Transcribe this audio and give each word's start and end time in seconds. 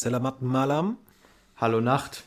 Selamat 0.00 0.40
Malam. 0.40 0.96
Hallo 1.56 1.82
Nacht. 1.82 2.24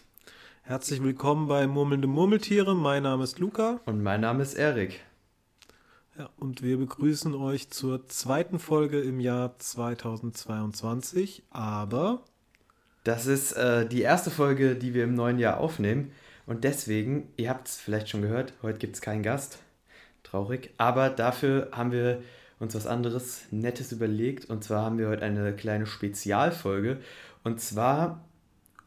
Herzlich 0.62 1.02
willkommen 1.02 1.47
bei 1.47 1.65
Murmelnde 1.65 2.05
Murmeltiere. 2.05 2.75
Mein 2.75 3.02
Name 3.02 3.23
ist 3.23 3.39
Luca. 3.39 3.79
Und 3.86 4.04
mein 4.04 4.21
Name 4.21 4.43
ist 4.43 4.54
Erik. 4.54 4.99
Ja, 6.15 6.29
und 6.38 6.61
wir 6.61 6.78
begrüßen 6.78 7.33
euch 7.33 7.71
zur 7.71 8.07
zweiten 8.07 8.59
Folge 8.59 9.01
im 9.01 9.20
Jahr 9.20 9.57
2022. 9.57 11.41
Aber. 11.50 12.21
Das 13.04 13.25
ist 13.25 13.54
äh, 13.54 13.87
die 13.87 14.04
erste 14.04 14.29
Folge, 14.29 14.75
die 14.75 14.93
wir 14.93 15.05
im 15.05 15.15
neuen 15.15 15.39
Jahr 15.39 15.57
aufnehmen. 15.57 16.11
Und 16.46 16.65
deswegen, 16.65 17.33
ihr 17.37 17.50
habt 17.50 17.69
es 17.69 17.78
vielleicht 17.78 18.07
schon 18.07 18.21
gehört, 18.21 18.54
heute 18.61 18.78
gibt 18.78 18.93
es 18.93 19.01
keinen 19.01 19.24
Gast. 19.24 19.57
Traurig. 20.21 20.69
Aber 20.78 21.10
dafür 21.10 21.69
haben 21.71 21.92
wir 21.92 22.21
uns 22.60 22.75
was 22.75 22.86
anderes 22.86 23.46
Nettes 23.50 23.92
überlegt. 23.92 24.50
Und 24.50 24.64
zwar 24.64 24.86
haben 24.86 25.00
wir 25.00 25.10
heute 25.10 25.24
eine 25.24 25.55
kleine 25.55 25.87
Spezialfolge. 25.87 27.00
Und 27.43 27.60
zwar 27.60 28.24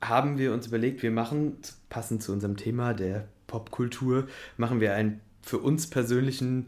haben 0.00 0.38
wir 0.38 0.52
uns 0.52 0.66
überlegt, 0.66 1.02
wir 1.02 1.10
machen, 1.10 1.56
passend 1.88 2.22
zu 2.22 2.32
unserem 2.32 2.56
Thema 2.56 2.94
der 2.94 3.28
Popkultur, 3.46 4.26
machen 4.56 4.80
wir 4.80 4.94
einen 4.94 5.20
für 5.42 5.58
uns 5.58 5.88
persönlichen 5.88 6.66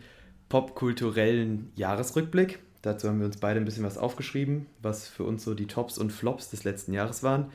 popkulturellen 0.48 1.72
Jahresrückblick. 1.74 2.60
Dazu 2.82 3.08
haben 3.08 3.18
wir 3.18 3.26
uns 3.26 3.38
beide 3.38 3.60
ein 3.60 3.64
bisschen 3.64 3.84
was 3.84 3.98
aufgeschrieben, 3.98 4.66
was 4.82 5.08
für 5.08 5.24
uns 5.24 5.44
so 5.44 5.54
die 5.54 5.66
Tops 5.66 5.98
und 5.98 6.12
Flops 6.12 6.50
des 6.50 6.64
letzten 6.64 6.92
Jahres 6.92 7.22
waren. 7.22 7.50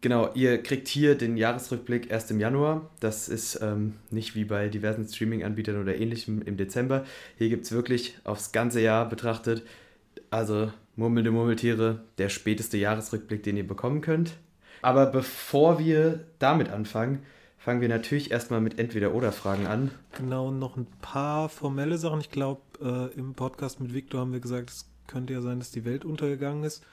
Genau, 0.00 0.32
ihr 0.34 0.62
kriegt 0.62 0.86
hier 0.88 1.16
den 1.16 1.36
Jahresrückblick 1.36 2.10
erst 2.10 2.30
im 2.30 2.38
Januar. 2.38 2.90
Das 3.00 3.28
ist 3.28 3.60
ähm, 3.60 3.94
nicht 4.10 4.36
wie 4.36 4.44
bei 4.44 4.68
diversen 4.68 5.08
Streaming-Anbietern 5.08 5.80
oder 5.80 5.96
ähnlichem 5.96 6.42
im 6.42 6.56
Dezember. 6.56 7.04
Hier 7.36 7.48
gibt 7.48 7.64
es 7.64 7.72
wirklich 7.72 8.16
aufs 8.22 8.52
ganze 8.52 8.80
Jahr 8.80 9.08
betrachtet, 9.08 9.64
also 10.30 10.70
Murmelnde 10.96 11.30
Murmeltiere, 11.30 12.00
der 12.18 12.28
späteste 12.28 12.78
Jahresrückblick, 12.78 13.42
den 13.42 13.56
ihr 13.56 13.66
bekommen 13.66 14.00
könnt. 14.00 14.36
Aber 14.82 15.06
bevor 15.06 15.78
wir 15.78 16.24
damit 16.38 16.70
anfangen, 16.70 17.22
fangen 17.58 17.80
wir 17.80 17.88
natürlich 17.88 18.30
erstmal 18.30 18.60
mit 18.60 18.78
Entweder-Oder-Fragen 18.78 19.66
an. 19.66 19.90
Genau, 20.16 20.50
noch 20.50 20.76
ein 20.76 20.86
paar 21.02 21.48
formelle 21.48 21.98
Sachen. 21.98 22.20
Ich 22.20 22.30
glaube, 22.30 22.60
äh, 22.80 23.18
im 23.18 23.34
Podcast 23.34 23.80
mit 23.80 23.92
Victor 23.92 24.20
haben 24.20 24.32
wir 24.32 24.40
gesagt, 24.40 24.70
es 24.70 24.86
könnte 25.06 25.32
ja 25.32 25.42
sein, 25.42 25.58
dass 25.58 25.70
die 25.70 25.84
Welt 25.84 26.04
untergegangen 26.04 26.64
ist. 26.64 26.84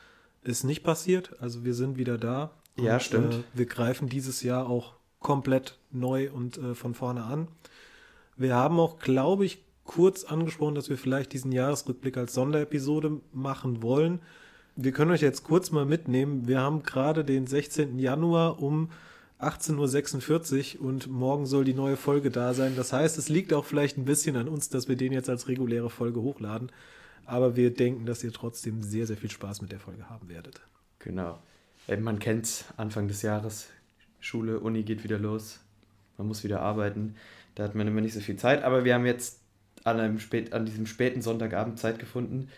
Ist 0.43 0.63
nicht 0.63 0.83
passiert. 0.83 1.41
Also 1.41 1.63
wir 1.63 1.73
sind 1.73 1.97
wieder 1.97 2.17
da. 2.17 2.51
Und, 2.77 2.83
ja, 2.83 2.99
stimmt. 2.99 3.33
Äh, 3.33 3.43
wir 3.53 3.65
greifen 3.65 4.09
dieses 4.09 4.43
Jahr 4.43 4.67
auch 4.67 4.93
komplett 5.19 5.77
neu 5.91 6.31
und 6.31 6.57
äh, 6.57 6.75
von 6.75 6.93
vorne 6.93 7.23
an. 7.23 7.47
Wir 8.35 8.55
haben 8.55 8.79
auch, 8.79 8.99
glaube 8.99 9.45
ich, 9.45 9.62
kurz 9.83 10.23
angesprochen, 10.23 10.75
dass 10.75 10.89
wir 10.89 10.97
vielleicht 10.97 11.33
diesen 11.33 11.51
Jahresrückblick 11.51 12.17
als 12.17 12.33
Sonderepisode 12.33 13.19
machen 13.31 13.83
wollen. 13.83 14.19
Wir 14.75 14.91
können 14.91 15.11
euch 15.11 15.21
jetzt 15.21 15.43
kurz 15.43 15.71
mal 15.71 15.85
mitnehmen. 15.85 16.47
Wir 16.47 16.59
haben 16.59 16.83
gerade 16.83 17.23
den 17.23 17.45
16. 17.45 17.99
Januar 17.99 18.61
um 18.61 18.89
18.46 19.39 20.79
Uhr 20.79 20.87
und 20.87 21.07
morgen 21.07 21.45
soll 21.45 21.65
die 21.65 21.73
neue 21.73 21.97
Folge 21.97 22.31
da 22.31 22.53
sein. 22.53 22.75
Das 22.75 22.93
heißt, 22.93 23.17
es 23.17 23.29
liegt 23.29 23.53
auch 23.53 23.65
vielleicht 23.65 23.97
ein 23.97 24.05
bisschen 24.05 24.35
an 24.37 24.47
uns, 24.47 24.69
dass 24.69 24.87
wir 24.87 24.95
den 24.95 25.11
jetzt 25.11 25.29
als 25.29 25.47
reguläre 25.47 25.89
Folge 25.89 26.21
hochladen. 26.21 26.71
Aber 27.25 27.55
wir 27.55 27.73
denken, 27.73 28.05
dass 28.05 28.23
ihr 28.23 28.31
trotzdem 28.31 28.81
sehr, 28.81 29.05
sehr 29.05 29.17
viel 29.17 29.31
Spaß 29.31 29.61
mit 29.61 29.71
der 29.71 29.79
Folge 29.79 30.09
haben 30.09 30.29
werdet. 30.29 30.61
Genau. 30.99 31.39
Man 31.99 32.19
kennt 32.19 32.65
Anfang 32.77 33.09
des 33.09 33.21
Jahres, 33.21 33.67
Schule, 34.21 34.59
Uni 34.59 34.83
geht 34.83 35.03
wieder 35.03 35.19
los, 35.19 35.59
man 36.17 36.27
muss 36.27 36.45
wieder 36.45 36.61
arbeiten. 36.61 37.15
Da 37.55 37.63
hat 37.63 37.75
man 37.75 37.87
immer 37.87 38.01
nicht 38.01 38.13
so 38.13 38.21
viel 38.21 38.37
Zeit. 38.37 38.63
Aber 38.63 38.85
wir 38.85 38.93
haben 38.93 39.05
jetzt 39.05 39.41
an, 39.83 39.99
einem 39.99 40.19
spät, 40.19 40.53
an 40.53 40.65
diesem 40.65 40.85
späten 40.85 41.21
Sonntagabend 41.21 41.79
Zeit 41.79 41.99
gefunden, 41.99 42.49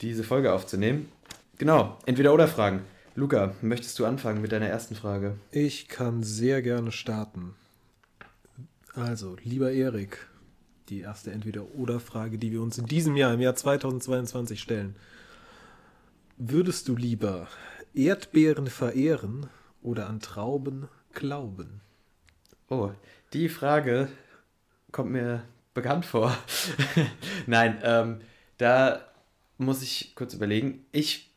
diese 0.00 0.24
Folge 0.24 0.52
aufzunehmen. 0.52 1.08
Genau, 1.58 1.98
entweder 2.06 2.32
oder 2.32 2.48
Fragen. 2.48 2.82
Luca, 3.14 3.54
möchtest 3.62 3.98
du 3.98 4.06
anfangen 4.06 4.40
mit 4.40 4.52
deiner 4.52 4.68
ersten 4.68 4.94
Frage? 4.94 5.36
Ich 5.50 5.88
kann 5.88 6.22
sehr 6.22 6.62
gerne 6.62 6.92
starten. 6.92 7.54
Also, 8.94 9.36
lieber 9.42 9.72
Erik, 9.72 10.28
die 10.88 11.00
erste 11.00 11.32
Entweder-Oder-Frage, 11.32 12.38
die 12.38 12.52
wir 12.52 12.62
uns 12.62 12.78
in 12.78 12.86
diesem 12.86 13.16
Jahr, 13.16 13.34
im 13.34 13.40
Jahr 13.40 13.56
2022 13.56 14.60
stellen. 14.60 14.96
Würdest 16.36 16.88
du 16.88 16.94
lieber 16.94 17.48
Erdbeeren 17.94 18.68
verehren 18.68 19.48
oder 19.82 20.08
an 20.08 20.20
Trauben 20.20 20.88
glauben? 21.12 21.80
Oh, 22.68 22.92
die 23.32 23.48
Frage 23.48 24.08
kommt 24.92 25.10
mir 25.10 25.42
bekannt 25.78 26.04
vor. 26.04 26.36
Nein, 27.46 27.78
ähm, 27.82 28.20
da 28.58 29.00
muss 29.58 29.82
ich 29.82 30.14
kurz 30.14 30.34
überlegen. 30.34 30.84
Ich 30.92 31.28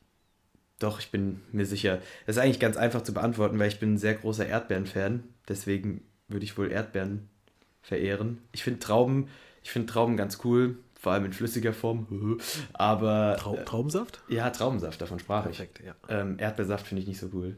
doch, 0.80 1.00
ich 1.00 1.12
bin 1.12 1.42
mir 1.52 1.68
sicher. 1.68 2.00
Das 2.26 2.38
ist 2.38 2.42
eigentlich 2.42 2.60
ganz 2.60 2.76
einfach 2.76 3.04
zu 3.04 3.14
beantworten, 3.14 3.60
weil 3.60 3.68
ich 3.68 3.80
bin 3.80 3.94
ein 3.94 3.98
sehr 4.00 4.16
großer 4.16 4.48
Erdbeeren-Fan. 4.48 5.24
Deswegen 5.48 6.04
würde 6.28 6.44
ich 6.44 6.58
wohl 6.58 6.72
Erdbeeren 6.72 7.30
verehren. 7.84 8.40
Ich 8.52 8.64
finde 8.64 8.80
Trauben, 8.80 9.28
ich 9.62 9.70
finde 9.70 9.92
Trauben 9.94 10.18
ganz 10.18 10.40
cool, 10.44 10.80
vor 11.00 11.12
allem 11.12 11.26
in 11.26 11.34
flüssiger 11.34 11.72
Form. 11.72 12.40
Aber 12.74 13.38
Trau 13.40 13.58
äh, 13.58 13.64
Traubensaft? 13.64 14.22
Ja, 14.28 14.50
Traubensaft, 14.50 15.00
davon 15.00 15.20
sprach 15.20 15.44
Perfekt, 15.44 15.82
ich. 15.82 15.86
Ja. 15.86 15.96
Ähm, 16.10 16.40
Erdbeersaft 16.40 16.88
finde 16.88 17.04
ich 17.04 17.08
nicht 17.08 17.20
so 17.20 17.30
cool. 17.34 17.58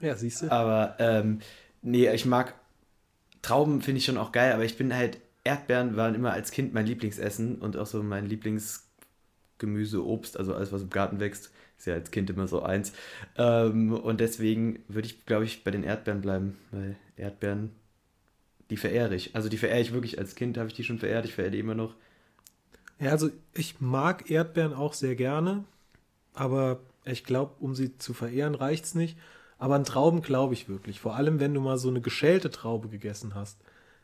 Ja, 0.00 0.16
siehst 0.16 0.42
du. 0.42 0.50
Aber 0.50 0.96
ähm, 0.98 1.38
nee, 1.82 2.12
ich 2.12 2.26
mag 2.26 2.54
Trauben 3.44 3.82
finde 3.82 3.98
ich 3.98 4.06
schon 4.06 4.16
auch 4.16 4.32
geil, 4.32 4.52
aber 4.52 4.64
ich 4.64 4.76
bin 4.78 4.94
halt 4.94 5.18
Erdbeeren 5.44 5.96
waren 5.96 6.14
immer 6.14 6.32
als 6.32 6.50
Kind 6.50 6.74
mein 6.74 6.86
Lieblingsessen 6.86 7.56
und 7.56 7.76
auch 7.76 7.86
so 7.86 8.02
mein 8.02 8.26
Lieblingsgemüse, 8.26 10.04
Obst, 10.04 10.38
also 10.38 10.54
alles 10.54 10.72
was 10.72 10.82
im 10.82 10.90
Garten 10.90 11.20
wächst 11.20 11.50
ist 11.78 11.86
ja 11.86 11.94
als 11.94 12.10
Kind 12.10 12.30
immer 12.30 12.48
so 12.48 12.62
eins. 12.62 12.92
Ähm, 13.36 13.92
und 13.92 14.20
deswegen 14.20 14.82
würde 14.88 15.06
ich, 15.06 15.26
glaube 15.26 15.44
ich, 15.44 15.64
bei 15.64 15.70
den 15.70 15.84
Erdbeeren 15.84 16.20
bleiben, 16.20 16.56
weil 16.70 16.96
Erdbeeren, 17.16 17.70
die 18.70 18.76
verehre 18.76 19.14
ich. 19.14 19.34
Also 19.34 19.48
die 19.48 19.58
verehre 19.58 19.80
ich 19.80 19.92
wirklich 19.92 20.18
als 20.18 20.34
Kind, 20.34 20.56
habe 20.56 20.68
ich 20.68 20.74
die 20.74 20.84
schon 20.84 20.98
verehrt, 20.98 21.24
ich 21.24 21.34
verehre 21.34 21.52
die 21.52 21.58
immer 21.58 21.74
noch. 21.74 21.94
Ja, 23.00 23.10
also 23.10 23.30
ich 23.52 23.80
mag 23.80 24.30
Erdbeeren 24.30 24.72
auch 24.72 24.94
sehr 24.94 25.16
gerne, 25.16 25.64
aber 26.32 26.80
ich 27.04 27.24
glaube, 27.24 27.54
um 27.60 27.74
sie 27.74 27.98
zu 27.98 28.14
verehren, 28.14 28.54
reicht 28.54 28.84
es 28.84 28.94
nicht. 28.94 29.18
Aber 29.58 29.74
an 29.74 29.84
Trauben 29.84 30.22
glaube 30.22 30.54
ich 30.54 30.68
wirklich. 30.68 31.00
Vor 31.00 31.14
allem, 31.16 31.38
wenn 31.38 31.54
du 31.54 31.60
mal 31.60 31.78
so 31.78 31.88
eine 31.88 32.00
geschälte 32.00 32.50
Traube 32.50 32.88
gegessen 32.88 33.34
hast. 33.34 33.58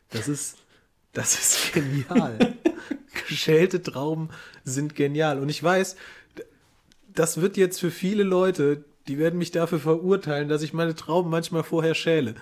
Das 0.09 0.27
ist, 0.27 0.57
das 1.13 1.33
ist 1.33 1.73
genial. 1.73 2.55
geschälte 3.27 3.81
Trauben 3.81 4.29
sind 4.63 4.95
genial. 4.95 5.39
Und 5.39 5.49
ich 5.49 5.61
weiß, 5.61 5.95
das 7.13 7.41
wird 7.41 7.57
jetzt 7.57 7.79
für 7.79 7.91
viele 7.91 8.23
Leute, 8.23 8.83
die 9.07 9.17
werden 9.17 9.37
mich 9.37 9.51
dafür 9.51 9.79
verurteilen, 9.79 10.49
dass 10.49 10.61
ich 10.61 10.73
meine 10.73 10.95
Trauben 10.95 11.29
manchmal 11.29 11.63
vorher 11.63 11.95
schäle. 11.95 12.35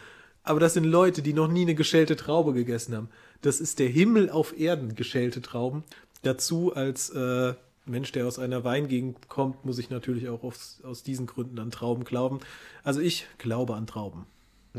Aber 0.44 0.60
das 0.60 0.74
sind 0.74 0.84
Leute, 0.84 1.22
die 1.22 1.34
noch 1.34 1.48
nie 1.48 1.62
eine 1.62 1.76
geschälte 1.76 2.16
Traube 2.16 2.54
gegessen 2.54 2.96
haben. 2.96 3.10
Das 3.42 3.60
ist 3.60 3.80
der 3.80 3.88
Himmel 3.88 4.30
auf 4.30 4.58
Erden, 4.58 4.96
geschälte 4.96 5.42
Trauben. 5.42 5.84
Dazu 6.24 6.76
als 6.76 7.10
äh, 7.12 7.54
Mensch, 7.86 8.12
der 8.12 8.28
aus 8.28 8.40
einer 8.40 8.64
Weingegend 8.64 9.30
kommt, 9.30 9.66
muss 9.66 9.80
ich 9.80 9.90
natürlich 9.90 10.28
auch 10.30 10.44
aus, 10.44 10.80
aus 10.84 11.04
diesen 11.04 11.26
Gründen 11.28 11.60
an 11.60 11.72
Trauben 11.72 12.04
glauben. 12.04 12.40
Also 12.84 13.00
ich 13.00 13.28
glaube 13.38 13.76
an 13.76 13.88
Trauben. 13.88 14.26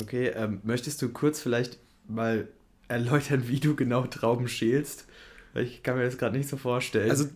Okay, 0.01 0.29
ähm, 0.29 0.61
möchtest 0.63 1.03
du 1.03 1.09
kurz 1.09 1.41
vielleicht 1.41 1.79
mal 2.07 2.49
erläutern, 2.91 3.49
wie 3.49 3.61
du 3.61 3.75
genau 3.77 4.07
Trauben 4.07 4.49
schälst? 4.49 5.07
Ich 5.55 5.83
kann 5.83 5.97
mir 5.97 6.05
das 6.05 6.19
gerade 6.19 6.37
nicht 6.37 6.49
so 6.49 6.57
vorstellen. 6.57 7.11
Also 7.11 7.27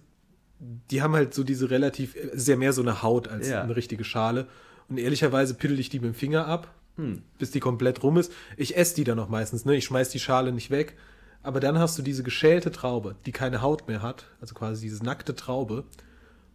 die 0.90 1.02
haben 1.02 1.14
halt 1.14 1.34
so 1.34 1.42
diese 1.44 1.70
relativ, 1.70 2.16
sehr 2.32 2.56
mehr 2.56 2.72
so 2.72 2.82
eine 2.82 3.02
Haut 3.02 3.28
als 3.28 3.48
ja. 3.48 3.62
eine 3.62 3.76
richtige 3.76 4.04
Schale. 4.04 4.46
Und 4.88 4.98
ehrlicherweise 4.98 5.54
piddel 5.54 5.78
ich 5.80 5.88
die 5.88 5.98
mit 5.98 6.08
dem 6.08 6.14
Finger 6.14 6.46
ab, 6.46 6.74
hm. 6.96 7.22
bis 7.38 7.50
die 7.50 7.60
komplett 7.60 8.02
rum 8.02 8.18
ist. 8.18 8.32
Ich 8.56 8.76
esse 8.76 8.94
die 8.94 9.04
dann 9.04 9.16
noch 9.16 9.28
meistens, 9.28 9.64
ne? 9.64 9.74
Ich 9.74 9.84
schmeiß 9.84 10.10
die 10.10 10.20
Schale 10.20 10.52
nicht 10.52 10.70
weg. 10.70 10.96
Aber 11.42 11.60
dann 11.60 11.78
hast 11.78 11.98
du 11.98 12.02
diese 12.02 12.22
geschälte 12.22 12.72
Traube, 12.72 13.16
die 13.26 13.32
keine 13.32 13.60
Haut 13.60 13.86
mehr 13.86 14.00
hat, 14.00 14.26
also 14.40 14.54
quasi 14.54 14.82
diese 14.86 15.04
nackte 15.04 15.34
Traube. 15.34 15.84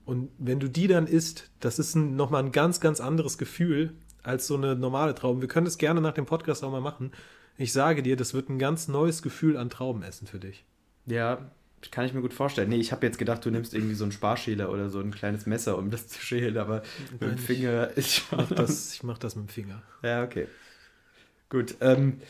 Und 0.05 0.29
wenn 0.39 0.59
du 0.59 0.67
die 0.67 0.87
dann 0.87 1.05
isst, 1.05 1.51
das 1.59 1.77
ist 1.77 1.93
ein, 1.95 2.15
nochmal 2.15 2.43
ein 2.43 2.51
ganz, 2.51 2.79
ganz 2.79 2.99
anderes 2.99 3.37
Gefühl 3.37 3.93
als 4.23 4.47
so 4.47 4.55
eine 4.55 4.75
normale 4.75 5.13
Traube. 5.13 5.41
Wir 5.41 5.47
können 5.47 5.65
das 5.65 5.77
gerne 5.77 6.01
nach 6.01 6.13
dem 6.13 6.25
Podcast 6.25 6.63
auch 6.63 6.71
mal 6.71 6.81
machen. 6.81 7.11
Ich 7.59 7.73
sage 7.73 8.01
dir, 8.01 8.15
das 8.15 8.33
wird 8.33 8.49
ein 8.49 8.57
ganz 8.57 8.87
neues 8.87 9.21
Gefühl 9.21 9.57
an 9.57 9.69
Traubenessen 9.69 10.27
für 10.27 10.39
dich. 10.39 10.63
Ja, 11.05 11.51
kann 11.91 12.05
ich 12.05 12.13
mir 12.13 12.21
gut 12.21 12.33
vorstellen. 12.33 12.69
Nee, 12.69 12.77
ich 12.77 12.93
habe 12.93 13.05
jetzt 13.05 13.17
gedacht, 13.17 13.43
du 13.43 13.51
nimmst 13.51 13.73
irgendwie 13.73 13.95
so 13.95 14.05
einen 14.05 14.13
Sparschäler 14.13 14.71
oder 14.71 14.89
so 14.89 15.01
ein 15.01 15.11
kleines 15.11 15.45
Messer, 15.45 15.77
um 15.77 15.91
das 15.91 16.07
zu 16.07 16.21
schälen, 16.21 16.57
aber 16.57 16.83
mit 17.19 17.21
dem 17.21 17.37
Finger 17.37 17.89
ist 17.97 18.13
schon. 18.15 18.39
Ich 18.39 18.49
mach, 18.49 18.55
das, 18.57 18.93
ich 18.93 19.03
mach 19.03 19.17
das 19.17 19.35
mit 19.35 19.47
dem 19.47 19.49
Finger. 19.49 19.81
Ja, 20.01 20.23
okay. 20.23 20.47
Gut. 21.49 21.75
Ähm, 21.81 22.21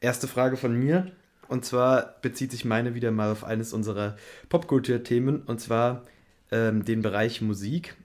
erste 0.00 0.28
Frage 0.28 0.58
von 0.58 0.78
mir. 0.78 1.12
Und 1.48 1.64
zwar 1.64 2.16
bezieht 2.20 2.50
sich 2.50 2.66
meine 2.66 2.94
wieder 2.94 3.10
mal 3.10 3.32
auf 3.32 3.44
eines 3.44 3.72
unserer 3.72 4.18
Popkultur-Themen, 4.50 5.44
und 5.44 5.62
zwar 5.62 6.04
ähm, 6.50 6.84
den 6.84 7.00
Bereich 7.00 7.40
Musik. 7.40 7.96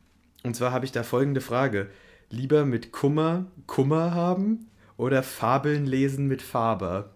Und 0.44 0.56
zwar 0.56 0.72
habe 0.72 0.86
ich 0.86 0.94
da 0.94 1.04
folgende 1.04 1.42
Frage. 1.42 1.90
Lieber 2.30 2.64
mit 2.64 2.94
Kummer 2.94 3.48
Kummer 3.68 4.14
haben 4.14 4.70
oder 5.04 5.22
Fabeln 5.22 5.86
lesen 5.86 6.28
mit 6.28 6.42
Faber? 6.42 7.12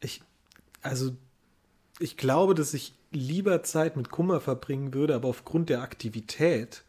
Ich, 0.00 0.22
also 0.82 1.16
ich 1.98 2.16
glaube, 2.16 2.54
dass 2.54 2.74
ich 2.74 2.94
lieber 3.10 3.62
Zeit 3.62 3.96
mit 3.96 4.10
Kummer 4.10 4.40
verbringen 4.40 4.94
würde, 4.94 5.14
aber 5.14 5.28
aufgrund 5.28 5.68
der 5.68 5.82
Aktivität 5.82 6.84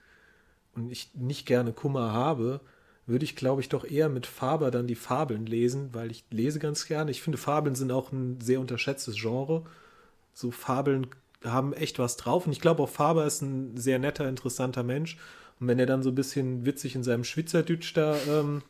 und 0.76 0.92
ich 0.92 1.12
nicht 1.16 1.46
gerne 1.46 1.74
Kummer 1.74 2.14
habe, 2.14 2.62
würde 3.08 3.26
ich, 3.26 3.36
glaube 3.36 3.62
ich, 3.62 3.70
doch 3.70 3.86
eher 3.86 4.08
mit 4.08 4.28
Faber 4.28 4.70
dann 4.70 4.86
die 4.86 4.96
Fabeln 4.96 5.48
lesen, 5.48 5.90
weil 5.94 6.12
ich 6.12 6.26
lese 6.30 6.60
ganz 6.60 6.86
gerne. 6.86 7.10
Ich 7.10 7.24
finde, 7.24 7.40
Fabeln 7.40 7.74
sind 7.74 7.92
auch 7.92 8.12
ein 8.12 8.40
sehr 8.40 8.60
unterschätztes 8.60 9.16
Genre. 9.16 9.64
So 10.32 10.52
Fabeln 10.52 11.08
haben 11.44 11.74
echt 11.74 11.98
was 11.98 12.18
drauf. 12.18 12.46
Und 12.46 12.52
ich 12.52 12.62
glaube 12.62 12.84
auch 12.84 12.90
Faber 12.90 13.26
ist 13.26 13.42
ein 13.42 13.78
sehr 13.78 13.98
netter, 13.98 14.30
interessanter 14.30 14.84
Mensch. 14.84 15.18
Und 15.60 15.68
wenn 15.68 15.80
er 15.80 15.88
dann 15.88 16.04
so 16.04 16.10
ein 16.10 16.16
bisschen 16.16 16.68
witzig 16.68 16.94
in 16.94 17.04
seinem 17.04 17.24
Schweizerdeutsch 17.24 17.98
da 17.98 18.16
ähm, 18.28 18.62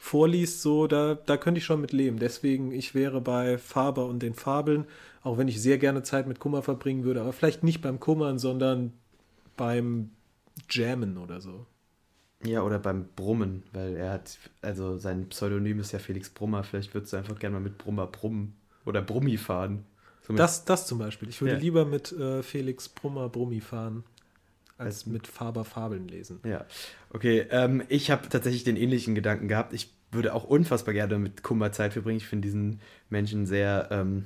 vorliest, 0.00 0.62
so, 0.62 0.86
da, 0.86 1.14
da 1.14 1.36
könnte 1.36 1.58
ich 1.58 1.64
schon 1.64 1.80
mit 1.80 1.92
leben. 1.92 2.18
Deswegen, 2.18 2.72
ich 2.72 2.94
wäre 2.94 3.20
bei 3.20 3.58
Faber 3.58 4.06
und 4.06 4.20
den 4.22 4.34
Fabeln, 4.34 4.86
auch 5.22 5.38
wenn 5.38 5.48
ich 5.48 5.60
sehr 5.60 5.78
gerne 5.78 6.02
Zeit 6.02 6.26
mit 6.26 6.38
Kummer 6.38 6.62
verbringen 6.62 7.04
würde, 7.04 7.20
aber 7.20 7.32
vielleicht 7.32 7.62
nicht 7.62 7.82
beim 7.82 8.00
Kummern, 8.00 8.38
sondern 8.38 8.92
beim 9.56 10.10
Jammen 10.70 11.18
oder 11.18 11.40
so. 11.40 11.66
Ja, 12.44 12.62
oder 12.62 12.78
beim 12.78 13.08
Brummen, 13.16 13.64
weil 13.72 13.96
er 13.96 14.12
hat, 14.12 14.38
also 14.62 14.96
sein 14.96 15.28
Pseudonym 15.28 15.80
ist 15.80 15.92
ja 15.92 15.98
Felix 15.98 16.30
Brummer, 16.30 16.62
vielleicht 16.62 16.94
würdest 16.94 17.12
du 17.12 17.16
einfach 17.16 17.38
gerne 17.38 17.54
mal 17.54 17.62
mit 17.62 17.78
Brummer 17.78 18.06
brummen 18.06 18.54
oder 18.86 19.02
Brummi 19.02 19.36
fahren. 19.36 19.84
So 20.22 20.34
das, 20.34 20.64
das 20.64 20.86
zum 20.86 20.98
Beispiel. 20.98 21.28
Ich 21.28 21.40
würde 21.40 21.54
ja. 21.54 21.60
lieber 21.60 21.84
mit 21.84 22.12
äh, 22.12 22.42
Felix 22.44 22.88
Brummer 22.88 23.28
Brummi 23.28 23.60
fahren, 23.60 24.04
als 24.78 25.06
mit 25.06 25.26
Faber 25.26 25.64
Fabeln 25.64 26.08
lesen. 26.08 26.40
Ja, 26.44 26.64
okay. 27.10 27.46
Ähm, 27.50 27.82
ich 27.88 28.10
habe 28.10 28.28
tatsächlich 28.28 28.64
den 28.64 28.76
ähnlichen 28.76 29.14
Gedanken 29.14 29.48
gehabt. 29.48 29.72
Ich 29.72 29.92
würde 30.10 30.32
auch 30.32 30.44
unfassbar 30.44 30.94
gerne 30.94 31.18
mit 31.18 31.42
Kummer 31.42 31.72
Zeit 31.72 31.92
verbringen. 31.92 32.18
Ich 32.18 32.26
finde 32.26 32.46
diesen 32.46 32.80
Menschen 33.10 33.44
sehr, 33.44 33.88
ähm, 33.90 34.24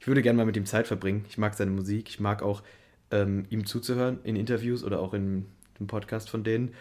ich 0.00 0.08
würde 0.08 0.22
gerne 0.22 0.38
mal 0.38 0.46
mit 0.46 0.56
ihm 0.56 0.66
Zeit 0.66 0.86
verbringen. 0.86 1.24
Ich 1.28 1.38
mag 1.38 1.54
seine 1.54 1.70
Musik, 1.70 2.08
ich 2.08 2.18
mag 2.18 2.42
auch 2.42 2.62
ähm, 3.10 3.44
ihm 3.50 3.66
zuzuhören 3.66 4.18
in 4.24 4.34
Interviews 4.34 4.82
oder 4.82 5.00
auch 5.00 5.14
in 5.14 5.46
dem 5.78 5.86
Podcast 5.86 6.30
von 6.30 6.42
denen. 6.42 6.74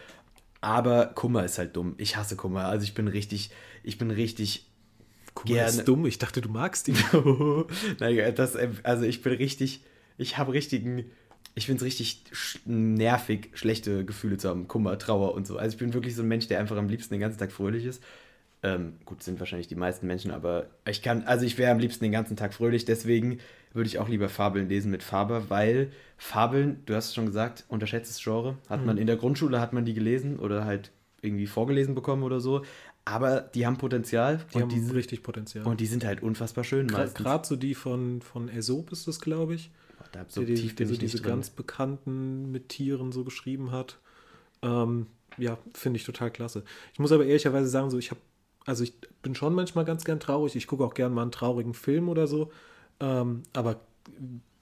Aber 0.62 1.08
Kummer 1.08 1.46
ist 1.46 1.60
halt 1.60 1.76
dumm. 1.76 1.94
Ich 1.98 2.16
hasse 2.18 2.36
Kummer. 2.36 2.66
Also 2.66 2.86
ich 2.86 2.94
bin 2.94 3.08
richtig, 3.08 3.52
ich 3.84 3.98
bin 3.98 4.10
richtig 4.10 4.68
Kummer 5.36 5.56
gerne. 5.56 5.70
ist 5.70 5.88
dumm. 5.88 6.06
Ich 6.06 6.18
dachte, 6.18 6.42
du 6.42 6.50
magst 6.50 6.88
ihn. 6.88 6.98
naja, 8.00 8.32
das, 8.32 8.58
also 8.84 9.04
ich 9.04 9.22
bin 9.22 9.34
richtig, 9.34 9.84
ich 10.18 10.38
habe 10.38 10.54
richtigen, 10.54 11.06
ich 11.56 11.66
finde 11.66 11.80
es 11.80 11.86
richtig 11.86 12.22
sch 12.32 12.60
nervig, 12.66 13.50
schlechte 13.54 14.06
Gefühle 14.06 14.38
zu 14.38 14.50
haben. 14.50 14.68
Kummer, 14.68 15.00
Trauer 15.00 15.34
und 15.34 15.48
so. 15.48 15.58
Also 15.58 15.74
ich 15.74 15.80
bin 15.80 15.94
wirklich 15.94 16.16
so 16.16 16.22
ein 16.22 16.28
Mensch, 16.28 16.48
der 16.48 16.60
einfach 16.60 16.78
am 16.78 16.90
liebsten 16.90 17.14
den 17.14 17.22
ganzen 17.22 17.40
Tag 17.40 17.52
fröhlich 17.52 17.86
ist. 17.86 18.04
Ähm, 18.62 18.94
gut, 19.06 19.24
sind 19.24 19.40
wahrscheinlich 19.40 19.68
die 19.68 19.76
meisten 19.76 20.06
Menschen, 20.06 20.32
aber 20.32 20.68
ich 20.90 21.02
kann, 21.02 21.24
also 21.24 21.46
ich 21.46 21.58
wäre 21.58 21.72
am 21.72 21.80
liebsten 21.80 22.04
den 22.04 22.12
ganzen 22.12 22.36
Tag 22.36 22.54
fröhlich. 22.54 22.84
Deswegen 22.84 23.40
würde 23.74 23.88
ich 23.88 24.00
auch 24.00 24.10
lieber 24.10 24.28
Fabeln 24.28 24.68
lesen 24.68 24.92
mit 24.92 25.04
Faber, 25.04 25.50
weil 25.50 25.92
Fabeln, 26.18 26.82
du 26.86 26.96
hast 26.96 27.10
es 27.10 27.16
schon 27.16 27.26
gesagt, 27.26 27.64
unterschätztes 27.70 28.22
Genre. 28.22 28.58
Hat 28.70 28.82
mhm. 28.82 28.86
man 28.88 28.98
in 28.98 29.08
der 29.08 29.16
Grundschule, 29.18 29.62
hat 29.62 29.72
man 29.72 29.86
die 29.86 29.94
gelesen 29.94 30.40
oder 30.40 30.66
halt 30.66 30.92
irgendwie 31.22 31.48
vorgelesen 31.48 31.96
bekommen 31.96 32.24
oder 32.24 32.40
so. 32.40 32.64
Aber 33.06 33.42
die 33.42 33.66
haben 33.66 33.78
Potenzial. 33.78 34.44
Die 34.54 34.62
haben 34.62 34.70
die, 34.70 34.80
richtig 34.92 35.22
Potenzial. 35.24 35.66
Und 35.66 35.80
die 35.80 35.86
sind 35.86 36.04
halt 36.04 36.24
unfassbar 36.24 36.64
schön. 36.64 36.88
Gerade 36.88 37.48
so 37.48 37.56
die 37.56 37.76
von, 37.76 38.22
von 38.22 38.50
Aesop 38.50 38.92
ist 38.92 39.08
das, 39.08 39.22
glaube 39.22 39.56
ich. 39.56 39.70
Da 40.16 40.26
so 40.30 40.44
der, 40.44 40.56
tief 40.56 40.76
der 40.76 40.88
so 40.88 40.96
diese 40.96 41.18
drin. 41.18 41.32
ganz 41.32 41.50
bekannten 41.50 42.52
mit 42.52 42.70
Tieren 42.70 43.12
so 43.12 43.24
geschrieben 43.24 43.72
hat. 43.72 44.00
Ähm, 44.62 45.08
ja, 45.38 45.58
finde 45.74 45.98
ich 45.98 46.06
total 46.06 46.32
klasse. 46.32 46.64
Ich 46.94 47.00
muss 47.00 47.12
aber 47.12 47.26
ehrlicherweise 47.26 47.68
sagen, 47.68 47.90
so 47.90 47.98
ich 47.98 48.12
habe, 48.12 48.22
also 48.66 48.84
ich 48.84 48.94
bin 49.22 49.36
schon 49.36 49.54
manchmal 49.54 49.84
ganz 49.84 50.06
gern 50.06 50.20
traurig. 50.20 50.56
Ich 50.56 50.68
gucke 50.68 50.86
auch 50.86 50.94
gern 50.94 51.14
mal 51.14 51.24
einen 51.24 51.32
traurigen 51.32 51.74
Film 51.74 52.08
oder 52.08 52.28
so. 52.28 52.50
Ähm, 53.02 53.44
aber 53.54 53.82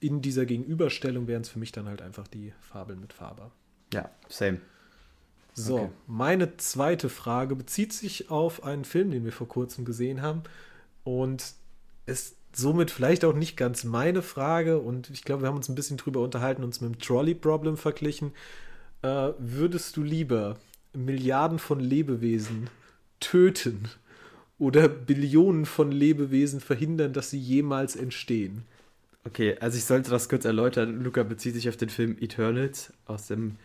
in 0.00 0.20
dieser 0.20 0.44
Gegenüberstellung 0.44 1.28
wären 1.28 1.42
es 1.42 1.48
für 1.48 1.60
mich 1.60 1.70
dann 1.70 1.86
halt 1.86 2.02
einfach 2.02 2.26
die 2.26 2.52
Fabeln 2.60 3.00
mit 3.00 3.12
Faber. 3.12 3.52
Ja, 3.92 4.10
same. 4.28 4.60
So, 5.54 5.78
okay. 5.78 5.90
meine 6.08 6.56
zweite 6.56 7.08
Frage 7.08 7.54
bezieht 7.54 7.92
sich 7.92 8.28
auf 8.28 8.64
einen 8.64 8.84
Film, 8.84 9.12
den 9.12 9.24
wir 9.24 9.30
vor 9.30 9.46
kurzem 9.46 9.84
gesehen 9.84 10.20
haben. 10.20 10.42
Und 11.04 11.54
ist 12.06 12.36
somit 12.56 12.90
vielleicht 12.90 13.24
auch 13.24 13.34
nicht 13.34 13.56
ganz 13.56 13.84
meine 13.84 14.22
Frage. 14.22 14.78
Und 14.78 15.10
ich 15.10 15.24
glaube, 15.24 15.42
wir 15.42 15.48
haben 15.48 15.56
uns 15.56 15.68
ein 15.68 15.74
bisschen 15.74 15.96
drüber 15.96 16.20
unterhalten, 16.20 16.64
uns 16.64 16.80
mit 16.80 16.94
dem 16.94 16.98
Trolley-Problem 16.98 17.76
verglichen. 17.76 18.32
Äh, 19.02 19.32
würdest 19.38 19.96
du 19.96 20.02
lieber 20.02 20.56
Milliarden 20.92 21.58
von 21.58 21.80
Lebewesen 21.80 22.68
töten 23.20 23.88
oder 24.58 24.88
Billionen 24.88 25.66
von 25.66 25.90
Lebewesen 25.90 26.60
verhindern, 26.60 27.12
dass 27.12 27.30
sie 27.30 27.38
jemals 27.38 27.96
entstehen. 27.96 28.62
Okay, 29.24 29.56
also 29.60 29.76
ich 29.78 29.84
sollte 29.84 30.10
das 30.10 30.28
kurz 30.28 30.44
erläutern. 30.44 31.02
Luca 31.02 31.22
bezieht 31.22 31.54
sich 31.54 31.68
auf 31.68 31.76
den 31.76 31.88
Film 31.88 32.16
Eternals 32.20 32.92
aus 33.06 33.26
dem 33.26 33.56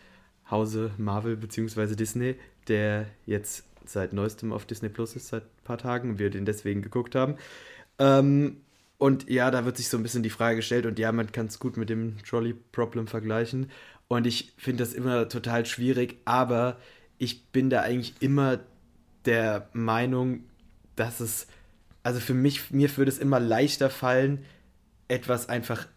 Hause 0.50 0.90
Marvel 0.98 1.36
bzw. 1.36 1.94
Disney, 1.94 2.36
der 2.68 3.06
jetzt 3.26 3.64
seit 3.84 4.12
neuestem 4.12 4.52
auf 4.52 4.64
Disney 4.64 4.88
Plus 4.88 5.16
ist, 5.16 5.28
seit 5.28 5.42
ein 5.42 5.64
paar 5.64 5.78
Tagen 5.78 6.10
und 6.10 6.18
wir 6.18 6.30
den 6.30 6.44
deswegen 6.44 6.82
geguckt 6.82 7.14
haben. 7.14 7.36
Ähm, 7.98 8.56
und 9.00 9.30
ja, 9.30 9.50
da 9.50 9.64
wird 9.64 9.78
sich 9.78 9.88
so 9.88 9.96
ein 9.96 10.02
bisschen 10.02 10.22
die 10.22 10.28
Frage 10.28 10.56
gestellt 10.56 10.84
und 10.84 10.98
ja, 10.98 11.10
man 11.10 11.32
kann 11.32 11.46
es 11.46 11.58
gut 11.58 11.78
mit 11.78 11.88
dem 11.88 12.18
Trolley-Problem 12.22 13.06
vergleichen. 13.06 13.70
Und 14.08 14.26
ich 14.26 14.52
finde 14.58 14.84
das 14.84 14.92
immer 14.92 15.26
total 15.26 15.64
schwierig, 15.64 16.18
aber 16.26 16.76
ich 17.16 17.46
bin 17.46 17.70
da 17.70 17.80
eigentlich 17.80 18.12
immer 18.20 18.60
der 19.24 19.70
Meinung, 19.72 20.44
dass 20.96 21.20
es, 21.20 21.46
also 22.02 22.20
für 22.20 22.34
mich, 22.34 22.72
mir 22.72 22.94
würde 22.98 23.10
es 23.10 23.18
immer 23.18 23.40
leichter 23.40 23.88
fallen, 23.88 24.44
etwas 25.08 25.48
einfach, 25.48 25.88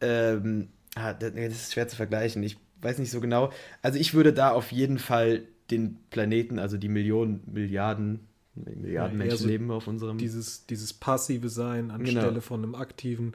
ähm, 0.00 0.68
ah, 0.94 1.14
das 1.14 1.32
ist 1.34 1.72
schwer 1.72 1.88
zu 1.88 1.96
vergleichen, 1.96 2.44
ich 2.44 2.58
weiß 2.80 2.98
nicht 2.98 3.10
so 3.10 3.20
genau. 3.20 3.50
Also 3.82 3.98
ich 3.98 4.14
würde 4.14 4.32
da 4.32 4.52
auf 4.52 4.70
jeden 4.70 5.00
Fall 5.00 5.42
den 5.72 5.98
Planeten, 6.10 6.60
also 6.60 6.76
die 6.76 6.88
Millionen, 6.88 7.42
Milliarden, 7.46 8.28
Milliarden 8.54 9.18
ja, 9.18 9.24
Menschen 9.24 9.38
so 9.38 9.48
leben 9.48 9.70
auf 9.70 9.86
unserem. 9.86 10.18
Dieses, 10.18 10.66
dieses 10.66 10.92
passive 10.92 11.48
Sein 11.48 11.90
anstelle 11.90 12.28
genau. 12.28 12.40
von 12.40 12.62
einem 12.62 12.74
aktiven. 12.74 13.32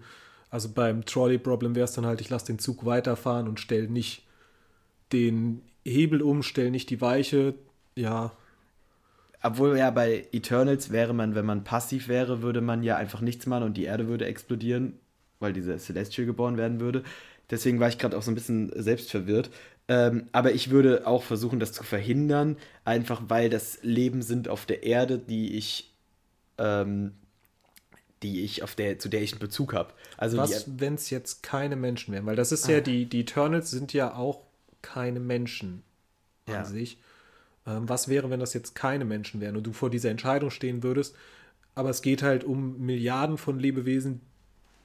Also 0.50 0.70
beim 0.70 1.06
Trolley-Problem 1.06 1.76
wäre 1.76 1.86
es 1.86 1.94
dann 1.94 2.06
halt, 2.06 2.22
ich 2.22 2.30
lasse 2.30 2.48
den 2.48 2.60
Zug 2.60 2.86
weiterfahren 2.86 3.48
und 3.48 3.60
stelle 3.60 3.88
nicht 3.88 4.26
den 5.12 5.62
Hebel 5.84 6.22
um, 6.22 6.44
stelle 6.44 6.72
nicht 6.72 6.90
die 6.90 7.02
Weiche. 7.02 7.54
Ja, 7.96 8.32
obwohl 9.42 9.78
ja 9.78 9.90
bei 9.92 10.28
Eternals 10.32 10.92
wäre 10.92 11.14
man, 11.14 11.36
wenn 11.36 11.46
man 11.46 11.64
passiv 11.64 12.08
wäre, 12.08 12.42
würde 12.42 12.62
man 12.62 12.84
ja 12.84 12.98
einfach 12.98 13.22
nichts 13.22 13.46
machen 13.46 13.64
und 13.64 13.78
die 13.78 13.86
Erde 13.86 14.08
würde 14.08 14.26
explodieren, 14.26 14.94
weil 15.40 15.54
diese 15.54 15.78
Celestial 15.78 16.26
geboren 16.26 16.58
werden 16.58 16.80
würde. 16.80 17.04
Deswegen 17.50 17.80
war 17.80 17.88
ich 17.90 17.98
gerade 17.98 18.18
auch 18.18 18.22
so 18.22 18.32
ein 18.32 18.36
bisschen 18.36 18.72
selbst 18.76 19.10
verwirrt. 19.10 19.50
Ähm, 19.90 20.30
aber 20.32 20.54
ich 20.54 20.70
würde 20.70 21.08
auch 21.08 21.24
versuchen, 21.24 21.60
das 21.60 21.74
zu 21.74 21.84
verhindern, 21.84 22.58
einfach 22.86 23.24
weil 23.28 23.50
das 23.50 23.80
Leben 23.82 24.22
sind 24.22 24.48
auf 24.48 24.68
der 24.68 24.84
Erde, 24.84 25.18
die 25.18 25.58
ich, 25.58 25.92
ähm, 26.60 27.14
die 28.22 28.44
ich 28.44 28.62
auf 28.62 28.76
der, 28.76 29.00
zu 29.00 29.10
der 29.10 29.24
ich 29.24 29.34
einen 29.34 29.40
Bezug 29.40 29.74
habe. 29.74 29.92
Also 30.16 30.38
was, 30.38 30.66
wenn 30.80 30.94
es 30.94 31.10
jetzt 31.10 31.42
keine 31.42 31.76
Menschen 31.76 32.14
wären? 32.14 32.28
Weil 32.28 32.36
das 32.36 32.52
ist 32.52 32.70
ah. 32.70 32.74
ja 32.74 32.82
die, 32.82 33.08
die 33.08 33.22
Eternals 33.22 33.72
sind 33.72 33.92
ja 33.92 34.16
auch 34.16 34.42
keine 34.84 35.20
Menschen 35.20 35.82
an 36.46 36.54
ja. 36.54 36.66
sich. 36.66 37.00
Ähm, 37.66 37.90
was 37.90 38.08
wäre, 38.08 38.30
wenn 38.30 38.40
das 38.40 38.54
jetzt 38.54 38.76
keine 38.76 39.06
Menschen 39.06 39.42
wären 39.42 39.58
und 39.58 39.66
du 39.66 39.74
vor 39.74 39.90
dieser 39.90 40.12
Entscheidung 40.12 40.52
stehen 40.52 40.84
würdest? 40.84 41.16
Aber 41.74 41.90
es 41.90 42.04
geht 42.04 42.22
halt 42.22 42.44
um 42.44 42.80
Milliarden 42.86 43.40
von 43.40 43.58
Lebewesen, 43.60 44.22